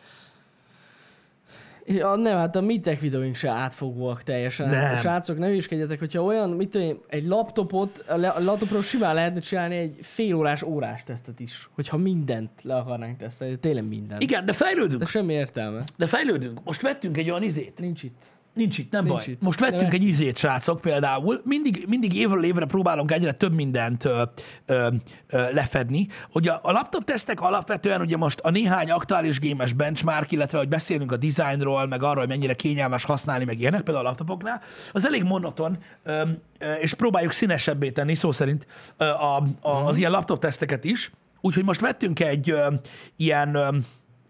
Ja, 1.86 2.16
nem, 2.16 2.38
hát 2.38 2.56
a 2.56 2.62
mi 2.62 2.80
tech 2.80 3.02
videóink 3.02 3.36
se 3.36 3.50
átfogóak 3.50 4.22
teljesen. 4.24 4.70
Nem. 4.70 4.96
Srácok, 4.98 5.38
ne 5.38 5.48
hülyeskedjetek, 5.48 6.00
hogyha 6.00 6.22
olyan, 6.24 6.50
mit 6.50 6.70
tudom 6.70 6.88
én, 6.88 6.98
egy 7.08 7.26
laptopot, 7.26 8.04
a 8.08 8.14
a 8.14 8.44
laptopról 8.44 8.82
simán 8.82 9.14
lehetne 9.16 9.40
csinálni 9.40 9.76
egy 9.76 9.98
fél 10.02 10.36
órás, 10.36 10.64
órás 10.64 11.04
tesztet 11.04 11.40
is, 11.40 11.70
hogyha 11.76 11.98
mindent 11.98 12.50
le 12.62 12.76
akarnánk 12.76 13.18
tesztelni, 13.18 13.56
tényleg 13.60 13.88
mindent. 13.88 14.22
Igen, 14.22 14.46
de 14.46 14.52
De 14.52 14.58
fejlődünk. 14.58 15.08
semmi 15.08 15.34
értelme. 15.34 15.84
De 15.98 16.08
fejlődünk. 16.08 16.64
Most 16.64 16.82
vettünk 16.82 17.18
egy 17.18 17.30
olyan 17.30 17.44
izét. 17.44 17.80
Nincs 17.80 18.04
itt. 18.04 18.32
Nincs 18.54 18.78
itt, 18.78 18.92
nem 18.92 19.06
Nincs 19.06 19.24
baj. 19.26 19.34
itt. 19.34 19.42
Most 19.42 19.60
vettünk 19.60 19.94
egy 19.94 20.04
izét, 20.04 20.38
srácok, 20.38 20.82
például. 20.82 21.42
Mindig, 21.44 21.86
mindig 21.88 22.16
évről 22.16 22.44
évre 22.44 22.66
próbálunk 22.66 23.12
egyre 23.12 23.32
több 23.32 23.54
mindent 23.54 24.06
ö, 24.06 24.24
ö, 24.66 24.88
ö, 25.28 25.52
lefedni. 25.54 26.08
Ugye 26.34 26.52
a 26.52 26.72
laptop 26.72 27.04
tesztek 27.04 27.42
alapvetően 27.42 28.02
ugye 28.02 28.18
most 28.18 28.40
a 28.40 28.50
néhány 28.50 28.92
aktuális 28.92 29.40
gémes 29.40 29.74
benchmark, 29.74 30.32
illetve 30.32 30.58
hogy 30.58 30.68
beszélünk 30.68 31.12
a 31.12 31.18
designról, 31.18 31.88
meg 31.88 32.04
arról, 32.04 32.20
hogy 32.20 32.28
mennyire 32.28 32.54
kényelmes 32.54 33.04
használni, 33.04 33.46
meg 33.46 33.60
ilyenek, 33.60 33.82
például 33.82 34.06
a 34.06 34.10
laptopoknál, 34.10 34.62
az 34.92 35.06
elég 35.06 35.24
monoton, 35.24 35.78
ö, 36.04 36.24
ö, 36.60 36.74
és 36.74 36.94
próbáljuk 36.94 37.32
színesebbé 37.32 37.90
tenni, 37.92 38.16
szó 38.16 38.32
szerint 38.32 38.68
ö, 38.98 39.06
a, 39.06 39.44
a, 39.62 39.70
az 39.70 39.98
ilyen 39.98 40.12
laptop 40.12 40.40
teszteket 40.40 40.84
is. 40.84 41.12
Úgyhogy 41.42 41.64
most 41.64 41.80
vettünk 41.80 42.20
egy 42.20 42.50
ö, 42.50 42.74
ilyen, 43.16 43.56
ö, 43.56 43.68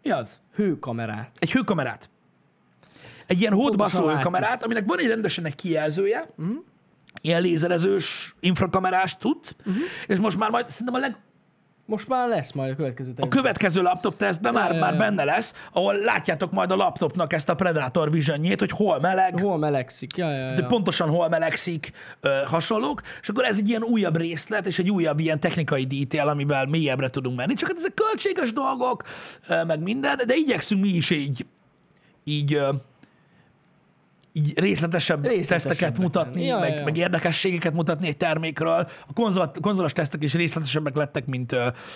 mi 0.03 0.09
az? 0.09 0.41
Hőkamerát. 0.55 1.32
egy 1.39 1.51
hőkamerát. 1.51 2.09
Egy 3.28 3.39
ilyen 3.39 3.53
hódbaszó 3.53 4.07
hőkamerát, 4.07 4.63
aminek 4.63 4.84
van 4.88 4.99
egy 4.99 5.07
rendesen 5.07 5.45
egy 5.45 5.55
kijelzője, 5.55 6.30
uh-huh. 6.38 6.55
ilyen 7.21 7.41
lézerezős, 7.41 8.36
infrakamerás 8.39 9.17
tud, 9.17 9.38
uh-huh. 9.59 9.76
és 10.07 10.17
most 10.17 10.38
már 10.38 10.49
majd 10.49 10.69
szerintem 10.69 10.95
a 10.95 10.99
leg, 10.99 11.17
Most 11.86 12.07
már 12.07 12.28
lesz 12.28 12.51
majd 12.51 12.71
a 12.71 12.76
következő 12.76 13.11
A 13.11 13.13
tesztben. 13.13 13.39
következő 13.41 13.82
laptop 13.82 14.17
tesztben 14.17 14.53
már, 14.53 14.74
ja, 14.74 14.80
már 14.80 14.91
ja. 14.93 14.99
benne 14.99 15.24
lesz, 15.24 15.53
ahol 15.74 15.95
látjátok 15.95 16.51
majd 16.51 16.71
a 16.71 16.76
laptopnak 16.76 17.34
ezt 17.34 17.49
a 17.49 17.55
Predator 17.55 18.11
visionjét, 18.11 18.59
hogy 18.59 18.69
hol 18.71 18.99
meleg, 18.99 19.39
Hol 19.39 19.57
melegszik? 19.57 20.17
Ja, 20.17 20.32
ja, 20.32 20.53
ja. 20.53 20.65
pontosan 20.65 21.09
hol 21.09 21.30
melegszik, 21.30 21.91
ö, 22.21 22.30
hasonlók, 22.45 23.01
és 23.21 23.30
akkor 23.30 23.43
ez 23.43 23.57
egy 23.57 23.69
ilyen 23.69 23.84
újabb 23.84 24.17
részlet, 24.17 24.65
és 24.65 24.80
egy 24.80 24.89
újabb 24.89 25.19
ilyen 25.19 25.39
technikai 25.39 25.86
detail, 25.86 26.28
amivel 26.30 26.65
mélyebbre 26.65 27.09
tudunk 27.09 27.38
menni. 27.38 27.53
Csak 27.53 27.67
hát 27.67 27.78
ezek 27.78 27.93
költséges 27.93 28.53
dolgok, 28.53 29.03
ö, 29.47 29.63
meg 29.63 29.82
minden, 29.82 30.21
de 30.26 30.36
igyekszünk 30.36 30.82
mi 30.82 30.89
is 30.89 31.09
így, 31.09 31.45
így, 32.24 32.53
ö, 32.53 32.69
így 34.34 34.59
részletesebb 34.59 35.27
teszteket 35.47 35.97
mutatni, 35.99 36.45
Ja, 36.45 36.59
meg, 36.59 36.75
ja, 36.75 36.84
meg 36.84 36.97
érdekességeket 36.97 37.73
mutatni 37.73 38.07
egy 38.07 38.17
termékről. 38.17 38.88
A 39.07 39.13
konzol, 39.13 39.51
konzolos 39.61 39.93
tesztek 39.93 40.23
is 40.23 40.34
részletesebbek 40.34 40.95
lettek, 40.95 41.25
mint, 41.25 41.55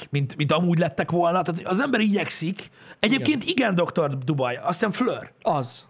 mint, 0.10 0.36
mint 0.36 0.52
amúgy 0.52 0.78
lettek 0.78 1.12
volna. 1.12 1.42
Tehát 1.42 1.62
az 1.64 1.80
ember 1.80 2.00
igyekszik. 2.00 2.70
Egyébként 3.00 3.44
igen, 3.44 3.74
igen 3.74 3.76
Dr. 3.76 4.18
Dubaj, 4.18 4.56
azt 4.56 4.68
hiszem 4.68 4.92
Fleur. 4.92 5.32
Az. 5.42 5.86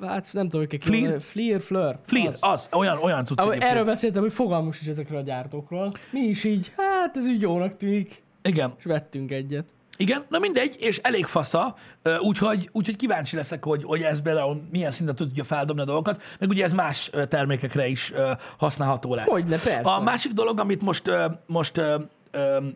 Hát 0.00 0.28
nem 0.32 0.48
tudom, 0.48 0.66
hogy 0.70 0.78
Fleer? 0.82 1.20
Fleer, 1.20 1.60
Fleur. 1.60 1.98
Fleur, 2.06 2.26
Az. 2.26 2.38
az, 2.40 2.68
olyan, 2.72 2.98
olyan 2.98 3.24
cucc 3.24 3.38
Ahogy 3.38 3.50
egyébként. 3.50 3.72
erről 3.72 3.84
beszéltem, 3.84 4.22
hogy 4.22 4.32
fogalmus 4.32 4.80
is 4.80 4.86
ezekről 4.86 5.18
a 5.18 5.22
gyártókról. 5.22 5.92
Mi 6.10 6.20
is 6.20 6.44
így, 6.44 6.72
hát 6.76 7.16
ez 7.16 7.26
úgy 7.26 7.40
jónak 7.40 7.76
tűnik, 7.76 8.22
Igen. 8.42 8.74
és 8.78 8.84
vettünk 8.84 9.30
egyet. 9.30 9.64
Igen, 9.96 10.24
na 10.28 10.38
mindegy, 10.38 10.76
és 10.78 10.98
elég 10.98 11.26
fasza, 11.26 11.76
úgyhogy, 12.20 12.68
úgyhogy 12.72 12.96
kíváncsi 12.96 13.36
leszek, 13.36 13.64
hogy, 13.64 13.84
hogy 13.84 14.02
ez 14.02 14.22
például 14.22 14.62
milyen 14.70 14.90
szinten 14.90 15.14
tudja 15.14 15.44
feldobni 15.44 15.82
a 15.82 15.84
dolgokat, 15.84 16.22
meg 16.38 16.48
ugye 16.48 16.64
ez 16.64 16.72
más 16.72 17.10
termékekre 17.28 17.86
is 17.86 18.12
használható 18.58 19.14
lesz. 19.14 19.28
Hogyne, 19.28 19.58
persze. 19.58 19.90
A 19.90 20.00
másik 20.00 20.32
dolog, 20.32 20.60
amit 20.60 20.82
most, 20.82 21.10
most 21.46 21.76
ö, 21.78 21.96
ö, 22.30 22.66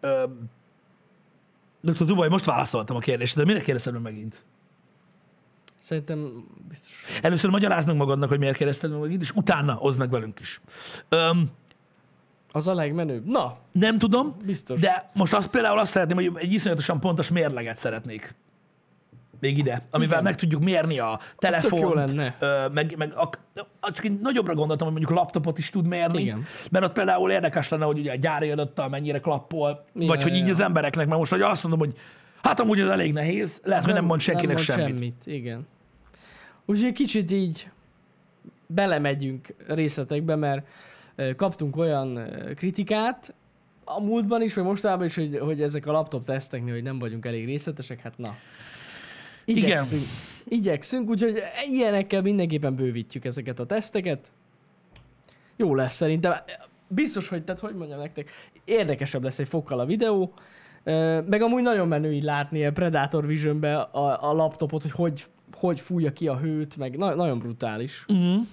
ö, 0.00 0.24
Dr. 1.80 2.04
Dubaj, 2.04 2.28
most 2.28 2.44
válaszoltam 2.44 2.96
a 2.96 3.00
kérdésre, 3.00 3.40
de 3.40 3.46
mire 3.46 3.60
kérdezted 3.60 3.92
meg 3.92 4.02
megint? 4.02 4.44
Szerintem 5.78 6.44
biztos. 6.68 7.04
Először 7.22 7.50
magyarázd 7.50 7.86
meg 7.86 7.96
magadnak, 7.96 8.28
hogy 8.28 8.38
miért 8.38 8.56
kérdezted 8.56 8.90
meg 8.90 9.00
megint, 9.00 9.22
és 9.22 9.30
utána 9.30 9.72
hozd 9.72 9.98
meg 9.98 10.10
velünk 10.10 10.40
is. 10.40 10.60
Öm, 11.08 11.50
Az 12.52 12.68
a 12.68 12.74
legmenőbb. 12.74 13.26
Na, 13.26 13.56
nem 13.72 13.98
tudom, 13.98 14.36
Biztos. 14.44 14.80
de 14.80 15.10
most 15.12 15.34
azt 15.34 15.48
például 15.48 15.78
azt 15.78 15.90
szeretném, 15.90 16.16
hogy 16.16 16.30
egy 16.34 16.52
iszonyatosan 16.52 17.00
pontos 17.00 17.28
mérleget 17.28 17.76
szeretnék 17.76 18.34
még 19.40 19.58
ide, 19.58 19.82
amivel 19.90 20.12
Igen. 20.12 20.22
meg 20.22 20.34
tudjuk 20.36 20.62
mérni 20.62 20.98
a 20.98 21.18
telefont, 21.38 22.14
ö, 22.38 22.68
meg, 22.72 22.94
meg 22.96 23.12
a, 23.12 23.30
a, 23.80 23.92
csak 23.92 24.04
egy 24.04 24.20
nagyobbra 24.20 24.54
gondoltam, 24.54 24.88
hogy 24.88 24.96
mondjuk 24.96 25.18
laptopot 25.18 25.58
is 25.58 25.70
tud 25.70 25.86
mérni, 25.86 26.20
Igen. 26.20 26.44
mert 26.70 26.84
ott 26.84 26.92
például 26.92 27.30
érdekes 27.30 27.68
lenne, 27.68 27.84
hogy 27.84 27.98
ugye 27.98 28.12
a 28.12 28.16
gyári 28.16 28.50
adattal 28.50 28.88
mennyire 28.88 29.18
klappol, 29.18 29.84
Ja, 29.94 30.06
vagy 30.06 30.22
hogy 30.22 30.36
így 30.36 30.46
ja. 30.46 30.50
az 30.50 30.60
embereknek, 30.60 31.06
mert 31.06 31.18
most, 31.18 31.30
hogy 31.30 31.40
azt 31.40 31.62
mondom, 31.62 31.80
hogy 31.80 31.98
hát 32.42 32.60
amúgy 32.60 32.80
ez 32.80 32.88
elég 32.88 33.12
nehéz, 33.12 33.60
lehet, 33.64 33.84
hogy 33.84 33.94
nem 33.94 34.04
mond 34.04 34.20
senkinek 34.20 34.56
nem 34.56 34.64
mond 34.66 34.78
semmit. 34.78 34.94
semmit. 34.96 35.38
Igen. 35.42 35.66
Úgyhogy 36.66 36.86
egy 36.86 36.94
kicsit 36.94 37.30
így 37.30 37.68
belemegyünk 38.66 39.54
részletekbe, 39.66 40.36
mert 40.36 40.66
kaptunk 41.36 41.76
olyan 41.76 42.30
kritikát, 42.54 43.34
a 43.84 44.00
múltban 44.00 44.42
is, 44.42 44.54
vagy 44.54 44.64
mostában 44.64 45.06
is, 45.06 45.14
hogy, 45.14 45.38
hogy 45.38 45.62
ezek 45.62 45.86
a 45.86 45.92
laptop 45.92 46.24
teszteknél, 46.24 46.74
hogy 46.74 46.82
nem 46.82 46.98
vagyunk 46.98 47.26
elég 47.26 47.44
részletesek, 47.44 48.00
hát 48.00 48.18
na. 48.18 48.34
Igen. 49.44 49.64
Igyekszünk. 49.64 50.02
Igyekszünk, 50.44 51.08
úgyhogy 51.08 51.42
ilyenekkel 51.70 52.22
mindenképpen 52.22 52.74
bővítjük 52.74 53.24
ezeket 53.24 53.60
a 53.60 53.66
teszteket. 53.66 54.32
Jó 55.56 55.74
lesz 55.74 55.94
szerintem. 55.94 56.34
Biztos, 56.88 57.28
hogy, 57.28 57.44
tehát 57.44 57.60
hogy 57.60 57.74
mondjam 57.74 57.98
nektek, 57.98 58.30
érdekesebb 58.64 59.22
lesz 59.22 59.38
egy 59.38 59.48
fokkal 59.48 59.80
a 59.80 59.84
videó, 59.84 60.32
meg 61.26 61.42
amúgy 61.42 61.62
nagyon 61.62 61.88
menő 61.88 62.12
így 62.12 62.22
látni 62.22 62.66
a 62.66 62.72
Predator 62.72 63.26
Visionbe 63.26 63.76
a, 63.76 64.30
a 64.30 64.32
laptopot, 64.32 64.82
hogy 64.82 64.92
hogy, 64.92 65.26
hogy 65.52 65.80
fújja 65.80 66.12
ki 66.12 66.28
a 66.28 66.38
hőt, 66.38 66.76
meg 66.76 66.96
na, 66.96 67.14
nagyon 67.14 67.38
brutális. 67.38 68.04
Uh-huh. 68.08 68.46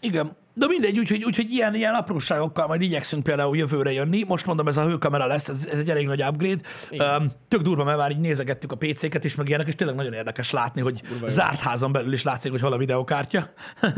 Igen. 0.00 0.36
De 0.60 0.66
mindegy, 0.66 0.98
úgyhogy, 0.98 1.24
úgyhogy 1.24 1.50
ilyen, 1.50 1.74
ilyen 1.74 1.94
apróságokkal 1.94 2.66
majd 2.66 2.82
igyekszünk 2.82 3.22
például 3.22 3.56
jövőre 3.56 3.92
jönni. 3.92 4.24
Most 4.28 4.46
mondom, 4.46 4.68
ez 4.68 4.76
a 4.76 4.84
hőkamera 4.84 5.26
lesz, 5.26 5.48
ez, 5.48 5.68
ez 5.72 5.78
egy 5.78 5.90
elég 5.90 6.06
nagy 6.06 6.22
upgrade. 6.22 6.62
Igen. 6.90 7.22
Um, 7.22 7.30
tök 7.48 7.60
durva, 7.62 7.84
mert 7.84 7.98
már 7.98 8.10
így 8.10 8.18
nézegettük 8.18 8.72
a 8.72 8.76
PC-ket 8.76 9.24
is, 9.24 9.34
meg 9.34 9.48
ilyenek, 9.48 9.66
és 9.66 9.74
tényleg 9.74 9.96
nagyon 9.96 10.12
érdekes 10.12 10.50
látni, 10.50 10.80
hogy 10.80 11.02
Durva 11.08 11.26
jó. 11.26 11.28
zárt 11.28 11.60
házon 11.60 11.92
belül 11.92 12.12
is 12.12 12.22
látszik, 12.22 12.50
hogy 12.50 12.60
hol 12.60 12.72
a 12.72 12.76
videokártya. 12.76 13.48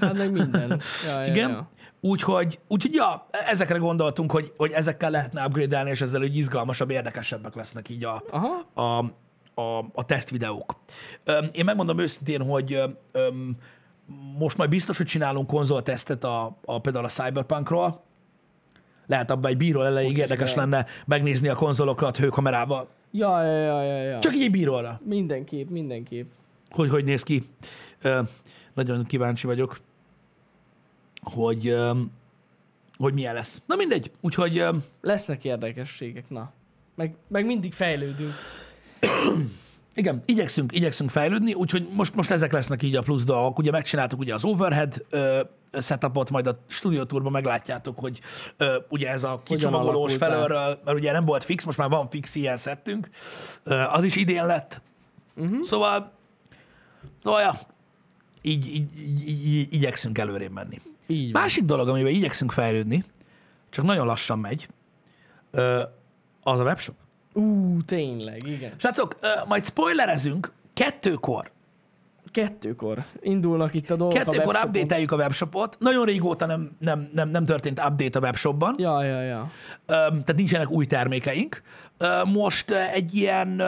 Hát 0.00 0.12
meg 0.12 0.32
minden. 0.32 0.80
Ja, 1.06 1.20
ja, 1.20 1.30
Igen. 1.30 1.50
Ja. 1.50 1.70
Úgyhogy, 2.00 2.58
úgyhogy 2.68 2.94
ja, 2.94 3.28
ezekre 3.46 3.78
gondoltunk, 3.78 4.30
hogy, 4.30 4.52
hogy 4.56 4.70
ezekkel 4.72 5.10
lehetne 5.10 5.44
upgrade 5.44 5.82
és 5.82 6.00
ezzel 6.00 6.22
úgy 6.22 6.36
izgalmasabb, 6.36 6.90
érdekesebbek 6.90 7.54
lesznek 7.54 7.88
így 7.88 8.04
a, 8.04 8.22
Aha. 8.30 8.70
a, 8.74 9.04
a, 9.60 9.78
a 9.92 10.04
teszt 10.04 10.30
videók. 10.30 10.80
Öm, 11.24 11.48
Én 11.52 11.64
megmondom 11.64 11.98
őszintén, 11.98 12.42
hogy 12.42 12.82
öm, 13.12 13.56
most 14.38 14.56
majd 14.56 14.70
biztos, 14.70 14.96
hogy 14.96 15.06
csinálunk 15.06 15.46
konzoltesztet 15.46 16.24
a, 16.24 16.56
a, 16.64 16.80
például 16.80 17.04
a 17.04 17.08
Cyberpunkról. 17.08 18.02
Lehet 19.06 19.30
abban 19.30 19.50
egy 19.50 19.56
bíró 19.56 19.82
elejéig 19.82 20.16
érdekes 20.16 20.54
lehet. 20.54 20.70
lenne 20.70 20.86
megnézni 21.06 21.48
a 21.48 21.54
konzolokat 21.54 22.16
hőkamerával. 22.16 22.88
Ja, 23.10 23.42
ja, 23.42 23.58
ja, 23.58 23.82
ja, 23.82 24.02
ja. 24.02 24.18
Csak 24.18 24.34
így 24.34 24.42
egy 24.42 24.50
bíróra, 24.50 25.00
Mindenképp, 25.04 25.68
mindenképp. 25.68 26.30
hogy 26.70 26.90
hogy 26.90 27.04
néz 27.04 27.22
ki. 27.22 27.42
Ö, 28.02 28.22
nagyon 28.74 29.06
kíváncsi 29.06 29.46
vagyok, 29.46 29.78
hogy, 31.22 31.68
öm, 31.68 32.10
hogy 32.98 33.14
milyen 33.14 33.34
lesz. 33.34 33.62
Na 33.66 33.76
mindegy, 33.76 34.10
úgyhogy 34.20 34.58
öm, 34.58 34.84
Lesznek 35.00 35.44
érdekességek, 35.44 36.30
na. 36.30 36.52
Meg, 36.94 37.14
meg 37.28 37.46
mindig 37.46 37.72
fejlődünk. 37.72 38.32
Igen, 39.98 40.22
igyekszünk, 40.24 40.72
igyekszünk 40.72 41.10
fejlődni, 41.10 41.54
úgyhogy 41.54 41.88
most, 41.92 42.14
most 42.14 42.30
ezek 42.30 42.52
lesznek 42.52 42.82
így 42.82 42.96
a 42.96 43.02
plusz 43.02 43.24
dolgok. 43.24 43.58
Ugye 43.58 43.70
megcsináltuk 43.70 44.18
ugye 44.18 44.34
az 44.34 44.44
overhead 44.44 45.04
ö, 45.10 45.40
setupot, 45.80 46.30
majd 46.30 46.46
a 46.46 46.58
Studio 46.66 47.04
Tourban 47.04 47.32
meglátjátok, 47.32 47.98
hogy 47.98 48.20
ö, 48.56 48.76
ugye 48.88 49.10
ez 49.10 49.24
a 49.24 49.40
kicsomagolós 49.44 50.16
felőről, 50.16 50.80
mert 50.84 50.98
ugye 50.98 51.12
nem 51.12 51.24
volt 51.24 51.44
fix, 51.44 51.64
most 51.64 51.78
már 51.78 51.88
van 51.88 52.10
fix 52.10 52.34
ilyen 52.34 52.56
szettünk, 52.56 53.08
ö, 53.62 53.74
az 53.74 54.04
is 54.04 54.16
idén 54.16 54.46
lett. 54.46 54.82
Uh-huh. 55.36 55.62
Szóval, 55.62 56.12
szóval 57.22 57.40
ja, 57.40 57.58
így, 58.42 58.66
így, 58.66 58.98
így, 58.98 59.28
így, 59.28 59.46
így 59.46 59.74
igyekszünk 59.74 60.18
előrébb 60.18 60.52
menni. 60.52 60.80
Így 61.06 61.32
van. 61.32 61.42
Másik 61.42 61.64
dolog, 61.64 61.88
amiben 61.88 62.12
igyekszünk 62.12 62.52
fejlődni, 62.52 63.04
csak 63.70 63.84
nagyon 63.84 64.06
lassan 64.06 64.38
megy, 64.38 64.68
ö, 65.50 65.82
az 66.42 66.58
a 66.58 66.62
webshop. 66.62 66.96
Ú, 67.38 67.76
tényleg, 67.86 68.46
igen. 68.46 68.72
Srácok, 68.76 69.18
majd 69.46 69.64
spoilerezünk 69.64 70.52
kettőkor. 70.74 71.50
Kettőkor 72.32 73.04
indulnak 73.20 73.74
itt 73.74 73.90
a 73.90 73.96
dolgok 73.96 74.16
a 74.16 74.18
Kettőkor 74.18 74.46
webshopon. 74.46 74.68
update-eljük 74.68 75.12
a 75.12 75.16
webshopot. 75.16 75.76
Nagyon 75.80 76.04
régóta 76.04 76.46
nem, 76.46 76.76
nem, 76.78 77.08
nem, 77.12 77.28
nem 77.28 77.44
történt 77.44 77.78
update 77.78 78.18
a 78.18 78.22
webshopban, 78.22 78.74
Ja, 78.78 79.02
ja, 79.02 79.20
ja. 79.22 79.50
Tehát 79.86 80.36
nincsenek 80.36 80.70
új 80.70 80.86
termékeink. 80.86 81.62
Most 82.24 82.70
egy 82.70 83.14
ilyen 83.14 83.62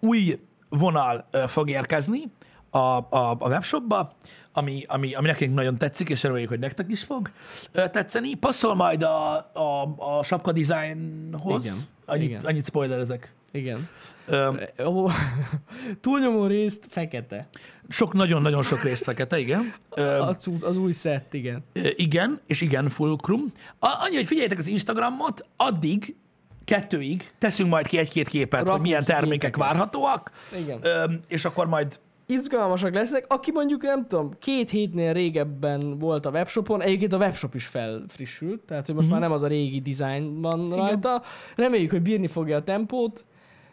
új 0.00 0.38
vonal 0.68 1.28
fog 1.46 1.70
érkezni 1.70 2.22
a, 2.70 2.78
a, 2.78 3.36
a 3.38 3.48
webshopba, 3.48 4.12
ami, 4.52 4.84
ami, 4.86 5.14
ami 5.14 5.26
nekünk 5.26 5.54
nagyon 5.54 5.78
tetszik, 5.78 6.08
és 6.08 6.22
reméljük, 6.22 6.48
hogy 6.48 6.58
nektek 6.58 6.90
is 6.90 7.02
fog 7.02 7.30
tetszeni. 7.72 8.34
Passzol 8.34 8.74
majd 8.74 9.02
a, 9.02 9.34
a, 9.52 9.94
a 10.18 10.22
sapka 10.22 10.52
designhoz. 10.52 11.64
Igen. 11.64 11.76
Annyit, 12.06 12.28
Igen. 12.28 12.44
annyit 12.44 12.66
spoilerezek. 12.66 13.32
Igen. 13.52 13.88
Ö, 14.26 14.50
Ó, 14.84 15.08
túlnyomó 16.00 16.46
részt 16.46 16.86
fekete. 16.90 17.48
Sok, 17.88 18.12
nagyon-nagyon 18.12 18.62
sok 18.62 18.82
részt 18.82 19.02
fekete, 19.02 19.38
igen. 19.38 19.74
Ö, 19.90 20.18
A, 20.18 20.34
cu- 20.34 20.62
az 20.62 20.76
új 20.76 20.92
szett, 20.92 21.34
igen. 21.34 21.64
Igen, 21.96 22.40
és 22.46 22.60
igen, 22.60 22.88
fulcrum. 22.88 23.52
Annyi, 23.78 24.16
hogy 24.16 24.26
figyeljetek 24.26 24.58
az 24.58 24.66
Instagramot, 24.66 25.46
addig, 25.56 26.16
kettőig 26.64 27.30
teszünk 27.38 27.70
majd 27.70 27.86
ki 27.86 27.98
egy-két 27.98 28.28
képet, 28.28 28.58
hogy 28.58 28.66
Rakunk 28.68 28.86
milyen 28.86 29.04
ki 29.04 29.06
termékek 29.12 29.56
várhatóak, 29.56 30.30
Igen. 30.62 30.78
Ö, 30.82 31.04
és 31.28 31.44
akkor 31.44 31.66
majd 31.66 32.00
Izgalmasak 32.26 32.94
lesznek. 32.94 33.24
Aki 33.28 33.50
mondjuk, 33.50 33.82
nem 33.82 34.06
tudom, 34.06 34.30
két 34.38 34.70
hétnél 34.70 35.12
régebben 35.12 35.98
volt 35.98 36.26
a 36.26 36.30
webshopon, 36.30 36.82
egyébként 36.82 37.12
a 37.12 37.16
webshop 37.16 37.54
is 37.54 37.66
felfrissült, 37.66 38.60
tehát 38.60 38.86
hogy 38.86 38.94
most 38.94 39.06
Mhm. 39.06 39.16
már 39.18 39.26
nem 39.28 39.32
az 39.36 39.42
a 39.42 39.46
régi 39.46 39.80
design 39.80 40.40
van 40.40 40.70
rajta. 40.70 41.22
Reméljük, 41.56 41.90
hogy 41.90 42.02
bírni 42.02 42.26
fogja 42.26 42.56
a 42.56 42.62
tempót. 42.62 43.24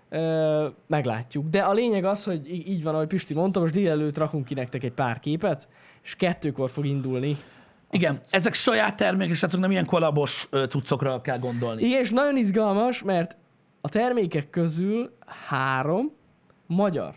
Ö, 0.09 0.67
meglátjuk. 0.87 1.47
De 1.49 1.59
a 1.59 1.73
lényeg 1.73 2.05
az, 2.05 2.23
hogy 2.23 2.49
így 2.69 2.83
van, 2.83 2.93
ahogy 2.93 3.07
Pisti 3.07 3.33
mondta, 3.33 3.59
most 3.59 3.73
délelőtt 3.73 4.17
rakunk 4.17 4.45
ki 4.45 4.53
nektek 4.53 4.83
egy 4.83 4.91
pár 4.91 5.19
képet, 5.19 5.69
és 6.03 6.15
kettőkor 6.15 6.69
fog 6.69 6.85
indulni. 6.85 7.37
igen, 7.91 8.21
ezek 8.31 8.53
saját 8.53 8.95
termékek, 8.95 9.35
srácok, 9.35 9.59
nem 9.59 9.71
ilyen 9.71 9.85
kolabos 9.85 10.49
cuccokra 10.69 11.21
kell 11.21 11.39
gondolni. 11.39 11.83
Igen, 11.83 11.99
és 11.99 12.11
nagyon 12.11 12.37
izgalmas, 12.37 13.03
mert 13.03 13.37
a 13.81 13.89
termékek 13.89 14.49
közül 14.49 15.11
három 15.47 16.11
magyar 16.67 17.13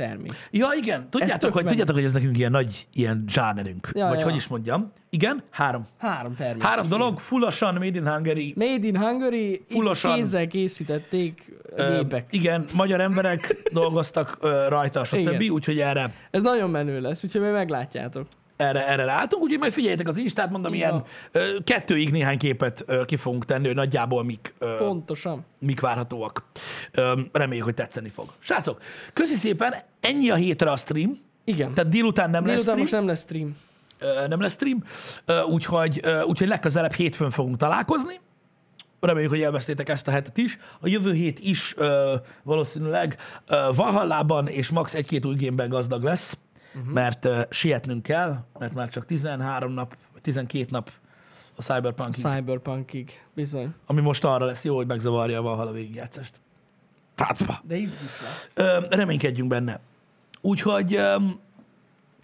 termék. 0.00 0.32
Ja, 0.50 0.66
igen. 0.82 1.10
Tudjátok, 1.10 1.52
hogy, 1.52 1.66
tudjátok, 1.66 1.94
hogy 1.94 2.04
ez 2.04 2.12
nekünk 2.12 2.36
ilyen 2.38 2.50
nagy 2.50 2.86
ilyen 2.92 3.24
zsánerünk. 3.28 3.88
Ja, 3.92 4.06
Vagy 4.06 4.18
ja. 4.18 4.24
hogy 4.24 4.34
is 4.36 4.46
mondjam. 4.46 4.92
Igen, 5.10 5.42
három. 5.50 5.86
Három 5.98 6.34
termék. 6.34 6.62
Három 6.62 6.88
dolog, 6.88 7.18
fullosan 7.18 7.74
Made 7.74 7.98
in 7.98 8.08
Hungary. 8.08 8.52
Made 8.56 8.86
in 8.86 8.96
Hungary, 8.98 9.52
itt 9.52 9.70
Fullosan. 9.70 10.14
kézzel 10.14 10.46
készítették 10.46 11.52
gépek. 11.76 12.26
igen, 12.30 12.64
magyar 12.74 13.00
emberek 13.00 13.56
dolgoztak 13.72 14.36
ö, 14.40 14.66
rajta, 14.68 15.04
stb. 15.04 15.42
Úgyhogy 15.50 15.78
erre, 15.78 16.12
Ez 16.30 16.42
nagyon 16.42 16.70
menő 16.70 17.00
lesz, 17.00 17.24
úgyhogy 17.24 17.40
majd 17.40 17.52
meglátjátok. 17.52 18.26
Erre, 18.60 18.86
erre 18.88 19.04
ráálltunk. 19.04 19.42
Úgyhogy 19.42 19.58
majd 19.58 19.72
figyeljetek 19.72 20.08
az 20.08 20.16
Instát, 20.16 20.50
mondom, 20.50 20.74
ilyen 20.74 20.90
van. 20.90 21.04
ö, 21.32 21.56
kettőig 21.64 22.10
néhány 22.10 22.38
képet 22.38 22.84
ö, 22.86 23.04
ki 23.04 23.16
fogunk 23.16 23.44
tenni, 23.44 23.66
hogy 23.66 23.74
nagyjából 23.76 24.24
mik, 24.24 24.54
ö, 24.58 24.76
Pontosan. 24.78 25.44
mik 25.58 25.80
várhatóak. 25.80 26.44
Ö, 26.92 27.20
reméljük, 27.32 27.64
hogy 27.64 27.74
tetszeni 27.74 28.08
fog. 28.08 28.32
Srácok, 28.38 28.80
köszi 29.12 29.34
szépen, 29.34 29.74
ennyi 30.00 30.30
a 30.30 30.34
hétre 30.34 30.70
a 30.70 30.76
stream. 30.76 31.18
Igen. 31.44 31.74
Tehát 31.74 31.90
délután 31.90 32.30
nem 32.30 32.46
lesz 32.46 32.64
Délután 32.64 32.64
stream. 32.64 32.80
most 32.80 32.92
nem 32.92 33.06
lesz 33.06 33.20
stream. 33.20 33.56
Ö, 33.98 34.26
nem 34.28 34.40
lesz 34.40 34.52
stream, 34.52 34.82
Ö, 35.24 35.42
úgyhogy, 35.42 36.00
ö, 36.02 36.22
úgyhogy 36.22 36.48
legközelebb 36.48 36.92
hétfőn 36.92 37.30
fogunk 37.30 37.56
találkozni. 37.56 38.20
Reméljük, 39.00 39.30
hogy 39.30 39.40
élveztétek 39.40 39.88
ezt 39.88 40.08
a 40.08 40.10
hetet 40.10 40.36
is. 40.38 40.58
A 40.80 40.88
jövő 40.88 41.12
hét 41.12 41.38
is 41.38 41.74
ö, 41.76 42.14
valószínűleg 42.42 43.16
ö, 43.48 43.68
Valhallában 43.74 44.46
és 44.48 44.68
max. 44.68 44.94
egy-két 44.94 45.26
új 45.26 45.50
gazdag 45.68 46.02
lesz, 46.02 46.38
uh-huh. 46.74 46.92
mert 46.92 47.24
ö, 47.24 47.40
sietnünk 47.50 48.02
kell, 48.02 48.44
mert 48.58 48.74
már 48.74 48.88
csak 48.88 49.06
13 49.06 49.72
nap, 49.72 49.96
vagy 50.12 50.22
12 50.22 50.66
nap 50.70 50.90
a 51.56 51.62
cyberpunk 51.62 52.14
Cyberpunkig, 52.14 53.24
bizony. 53.34 53.74
ami 53.86 54.00
most 54.00 54.24
arra 54.24 54.44
lesz 54.44 54.64
jó, 54.64 54.76
hogy 54.76 54.86
megzavarja 54.86 55.38
a 55.38 55.42
Valhalla 55.42 55.72
végigjátszást. 55.72 56.40
Francba! 57.14 57.60
De 57.64 57.76
izgis 57.76 58.20
lesz. 58.20 58.52
Ö, 58.54 58.86
reménykedjünk 58.90 59.48
benne. 59.48 59.80
Úgyhogy 60.40 60.94
ö, 60.94 61.16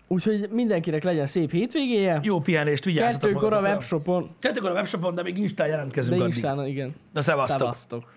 Úgyhogy 0.09 0.49
mindenkinek 0.51 1.05
legyen 1.05 1.27
szép 1.27 1.51
hétvégéje. 1.51 2.21
jó 2.23 2.41
pihenést, 2.41 2.85
vigyázzatok 2.85 3.29
Kettőkor 3.29 3.53
a 3.53 3.61
webshopon. 3.61 4.31
Kettőkor 4.41 4.71
a 4.71 4.73
webshopon, 4.73 5.15
de 5.15 5.23
még 5.23 5.39
Instán 5.39 5.67
jelentkezünk 5.67 6.17
De 6.17 6.23
addig. 6.23 6.35
Instán, 6.35 6.67
igen. 6.67 6.95
Na, 7.13 7.23
szevasztok! 7.23 7.59
Szevasztok. 7.59 8.16